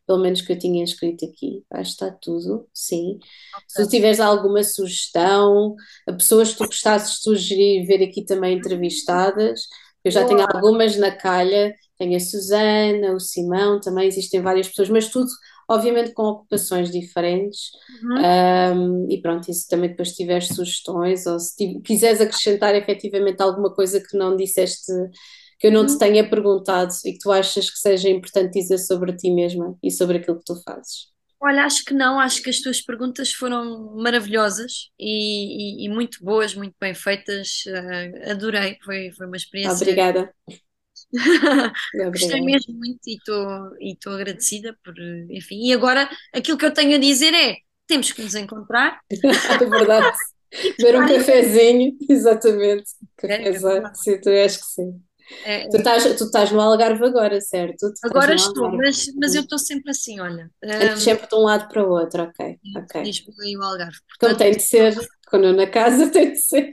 pelo 0.07 0.19
menos 0.19 0.41
que 0.41 0.51
eu 0.53 0.59
tinha 0.59 0.83
escrito 0.83 1.25
aqui. 1.25 1.63
Acho 1.71 1.97
que 1.97 2.03
está 2.05 2.11
tudo, 2.21 2.67
sim. 2.73 3.19
Se 3.67 3.83
tu 3.83 3.89
tiveres 3.89 4.19
alguma 4.19 4.63
sugestão, 4.63 5.75
a 6.07 6.13
pessoas 6.13 6.51
que 6.51 6.57
tu 6.59 6.65
gostasses 6.65 7.17
de 7.17 7.21
sugerir, 7.23 7.85
ver 7.85 8.03
aqui 8.03 8.25
também 8.25 8.57
entrevistadas, 8.57 9.61
eu 10.03 10.11
já 10.11 10.25
tenho 10.25 10.39
Boa. 10.39 10.51
algumas 10.55 10.97
na 10.97 11.11
calha, 11.11 11.73
tenho 11.97 12.15
a 12.17 12.19
Susana, 12.19 13.13
o 13.13 13.19
Simão, 13.19 13.79
também 13.79 14.07
existem 14.07 14.41
várias 14.41 14.67
pessoas, 14.67 14.89
mas 14.89 15.09
tudo, 15.09 15.29
obviamente, 15.73 16.13
com 16.13 16.23
ocupações 16.23 16.91
diferentes. 16.91 17.71
Uhum, 17.89 18.33
Um, 18.75 19.09
e 19.09 19.21
pronto, 19.21 19.51
se 19.53 19.67
também 19.67 19.89
depois 19.89 20.11
tiveres 20.13 20.49
sugestões 20.49 21.25
ou 21.25 21.39
se 21.39 21.79
quiseres 21.81 22.19
acrescentar 22.21 22.75
efetivamente 22.75 23.41
alguma 23.41 23.73
coisa 23.73 24.01
que 24.01 24.17
não 24.17 24.35
disseste, 24.35 24.91
que 25.59 25.67
eu 25.67 25.71
não 25.71 25.85
te 25.85 25.97
uhum. 25.97 25.97
tenha 25.97 26.29
perguntado 26.29 26.91
e 27.05 27.13
que 27.13 27.19
tu 27.19 27.31
achas 27.31 27.69
que 27.69 27.77
seja 27.79 28.09
importante 28.09 28.53
dizer 28.59 28.77
sobre 28.79 29.13
ti 29.15 29.31
mesma 29.31 29.77
e 29.83 29.91
sobre 29.91 30.17
aquilo 30.17 30.39
que 30.39 30.45
tu 30.45 30.61
fazes. 30.63 31.11
Olha, 31.39 31.65
acho 31.65 31.83
que 31.83 31.93
não, 31.93 32.19
acho 32.19 32.41
que 32.43 32.49
as 32.51 32.59
tuas 32.61 32.81
perguntas 32.81 33.33
foram 33.33 33.95
maravilhosas 33.95 34.89
e, 34.99 35.83
e- 35.83 35.85
e 35.85 35.89
muito 35.89 36.23
boas, 36.23 36.53
muito 36.55 36.75
bem 36.79 36.93
feitas. 36.93 37.63
eh, 37.67 38.31
adorei, 38.31 38.77
foi, 38.83 39.11
foi 39.11 39.25
uma 39.27 39.35
experiência. 39.37 39.87
Obrigada, 39.87 40.33
Gostei 42.11 42.41
mesmo 42.41 42.73
muito 42.73 42.99
e 43.07 43.17
estou 43.93 44.13
agradecida 44.13 44.77
por, 44.83 44.93
enfim. 45.29 45.65
E 45.67 45.73
agora 45.73 46.09
aquilo 46.33 46.57
que 46.57 46.65
eu 46.65 46.73
tenho 46.73 46.95
a 46.95 46.99
dizer 46.99 47.33
é: 47.33 47.57
temos 47.87 48.11
que 48.11 48.21
nos 48.21 48.35
encontrar 48.35 48.99
É 49.11 49.65
verdade. 49.65 50.17
Beber 50.77 51.01
um 51.01 51.07
cafezinho, 51.07 51.97
exatamente. 52.09 52.85
é, 53.23 53.47
é 53.47 53.51
verdade. 53.51 54.03
sim, 54.03 54.19
tu 54.19 54.29
acho 54.29 54.59
que 54.59 54.65
sim. 54.65 55.01
É, 55.45 55.61
Tu 55.69 55.77
é. 55.77 55.79
estás, 55.79 56.03
tu 56.17 56.25
estás 56.25 56.51
no 56.51 56.59
Algarve 56.59 57.05
agora, 57.05 57.39
certo? 57.39 57.89
Agora 58.03 58.35
estou, 58.35 58.69
mas, 58.75 59.05
mas 59.15 59.33
eu 59.33 59.39
Uhum. 59.39 59.43
estou 59.45 59.57
sempre 59.57 59.91
assim, 59.91 60.19
olha, 60.19 60.51
hum, 60.61 60.97
sempre 60.97 61.25
de 61.27 61.35
um 61.35 61.39
lado 61.43 61.69
para 61.69 61.87
o 61.87 61.89
outro, 61.89 62.23
ok, 62.23 62.59
entre 62.65 62.81
ok. 62.81 63.01
Lisboa 63.03 63.45
e 63.45 63.57
o 63.57 63.63
Algarve. 63.63 63.97
Como 64.19 64.33
Portanto, 64.33 64.37
tem 64.39 64.51
de 64.51 64.59
ser, 64.61 64.93
quando 65.29 65.45
eu 65.45 65.53
na 65.53 65.67
casa 65.67 66.11
tem 66.11 66.33
de 66.33 66.37
ser. 66.41 66.69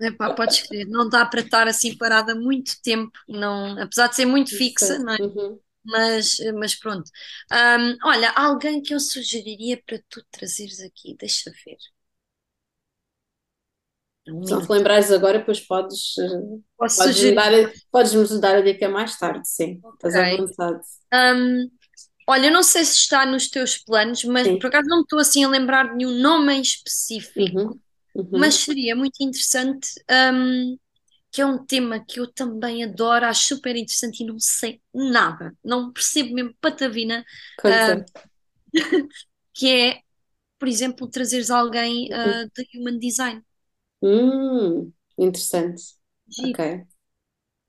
Epá, 0.00 0.30
podes 0.30 0.62
crer, 0.62 0.86
não 0.88 1.08
dá 1.08 1.24
para 1.26 1.40
estar 1.40 1.68
assim 1.68 1.96
parada 1.96 2.34
muito 2.34 2.80
tempo, 2.82 3.12
não, 3.28 3.80
apesar 3.82 4.08
de 4.08 4.16
ser 4.16 4.26
muito 4.26 4.50
fixa, 4.56 4.98
Certo. 4.98 5.00
não 5.00 5.14
é? 5.14 5.18
Uhum. 5.18 5.60
Mas, 5.84 6.38
mas 6.58 6.74
pronto. 6.76 7.10
Hum, 7.52 7.96
olha, 8.04 8.30
alguém 8.32 8.82
que 8.82 8.94
eu 8.94 9.00
sugeriria 9.00 9.82
para 9.86 10.00
tu 10.10 10.24
trazeres 10.32 10.80
aqui, 10.80 11.16
deixa 11.18 11.50
ver. 11.66 11.76
Um 14.26 14.40
Se 14.42 14.52
não 14.54 14.60
te 14.60 14.70
lembrares 14.72 15.10
agora, 15.12 15.38
depois 15.38 15.60
podes, 15.60 16.14
Posso 16.76 16.96
podes-me 16.96 17.32
sugerir? 17.32 17.34
dar, 17.34 17.52
a- 17.54 17.72
podes-me 17.90 18.40
dar 18.40 18.56
a 18.56 18.60
dica 18.62 18.88
mais 18.88 19.18
tarde, 19.18 19.48
sim. 19.48 19.84
Estás 19.94 20.16
à 20.16 20.24
vontade. 20.24 20.82
Hum, 21.12 21.70
olha, 22.28 22.46
eu 22.48 22.52
não 22.52 22.62
sei 22.62 22.84
se 22.84 22.94
está 22.96 23.26
nos 23.26 23.48
teus 23.50 23.78
planos, 23.78 24.24
mas 24.24 24.48
Sim. 24.48 24.58
por 24.58 24.68
acaso 24.68 24.88
não 24.88 24.98
me 24.98 25.02
estou 25.04 25.18
assim 25.20 25.44
a 25.44 25.48
lembrar 25.48 25.90
de 25.90 25.96
nenhum 25.96 26.12
nome 26.20 26.54
em 26.54 26.62
específico, 26.62 27.54
Uhum. 27.54 27.80
Uhum. 28.14 28.34
mas 28.34 28.56
seria 28.56 28.96
muito 28.96 29.20
interessante, 29.22 29.88
hum, 30.34 30.78
que 31.32 31.42
é 31.42 31.46
um 31.46 31.64
tema 31.66 32.04
que 32.04 32.20
eu 32.20 32.32
também 32.32 32.84
adoro, 32.84 33.26
acho 33.26 33.44
super 33.56 33.76
interessante 33.76 34.22
e 34.22 34.26
não 34.26 34.38
sei 34.40 34.82
nada, 34.94 35.56
não 35.64 35.92
percebo 35.92 36.34
mesmo 36.34 36.54
patavina, 36.60 37.24
Conta. 37.56 37.94
que 39.54 39.68
é, 39.70 40.02
por 40.58 40.68
exemplo, 40.68 41.08
trazeres 41.10 41.50
alguém, 41.50 42.08
uh, 42.12 42.50
de 42.54 42.66
Human 42.78 42.98
Design. 42.98 43.44
Hum, 44.02 44.92
interessante. 45.18 45.82
Giro. 46.28 46.60
Ok, 46.60 46.86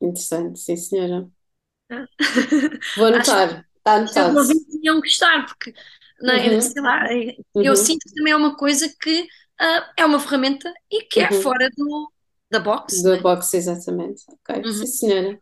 interessante, 0.02 0.60
sim, 0.60 0.78
senhora. 0.78 1.30
Ah. 1.90 2.06
Vou 2.96 3.06
anotar. 3.08 3.66
Está 3.78 3.96
os 4.28 4.36
anotado. 4.36 4.38
ouvintes 4.38 4.76
iam 4.84 5.00
gostar, 5.00 5.46
porque 5.48 5.74
não 6.22 6.34
é, 6.34 6.60
Uhum. 6.60 6.62
sei 6.62 6.82
lá, 6.82 7.06
eu 7.60 7.76
Uhum. 7.76 7.76
sinto 7.76 8.06
que 8.08 8.14
também 8.16 8.34
é 8.34 8.36
uma 8.36 8.56
coisa 8.58 8.90
que 9.02 9.28
ah, 9.62 9.94
é 9.98 10.06
uma 10.06 10.20
ferramenta 10.20 10.72
e 10.92 11.04
que 11.04 11.22
é 11.22 11.30
Uhum. 11.30 11.42
fora 11.42 11.70
do, 11.78 12.12
da 12.52 12.60
box, 12.60 13.02
Da 13.04 13.16
né? 13.16 13.18
box, 13.18 13.54
exatamente. 13.54 14.24
Ok, 14.30 14.68
sim, 14.70 14.70
Uhum. 14.82 14.86
senhora. 14.88 15.40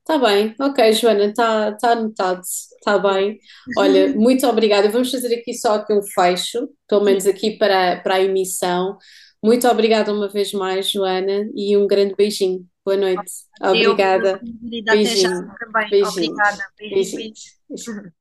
Está 0.00 0.18
bem, 0.18 0.54
ok, 0.60 0.92
Joana, 0.92 1.24
está 1.26 1.72
tá 1.72 1.92
anotado, 1.92 2.40
está 2.42 2.98
bem. 2.98 3.38
Olha, 3.76 4.14
muito 4.14 4.46
obrigada. 4.46 4.88
Vamos 4.88 5.10
fazer 5.10 5.34
aqui 5.34 5.52
só 5.54 5.74
aqui 5.76 5.92
um 5.92 6.02
fecho, 6.02 6.68
pelo 6.88 7.04
menos 7.04 7.26
aqui 7.26 7.58
para, 7.58 8.00
para 8.02 8.14
a 8.16 8.20
emissão. 8.22 8.96
Muito 9.42 9.66
obrigada 9.68 10.12
uma 10.12 10.28
vez 10.28 10.52
mais, 10.52 10.90
Joana, 10.90 11.48
e 11.54 11.76
um 11.76 11.86
grande 11.88 12.14
beijinho. 12.16 12.66
Boa 12.84 12.96
noite. 12.96 13.32
Eu, 13.62 13.70
Obrigada. 13.70 14.40
já 15.16 15.32
Beijinho, 15.32 15.54
também. 15.58 15.90
beijinhos, 15.90 16.12
Obrigada. 16.12 16.64
Beijinho, 16.78 16.94
beijinho. 16.94 17.34
beijinhos. 17.34 17.56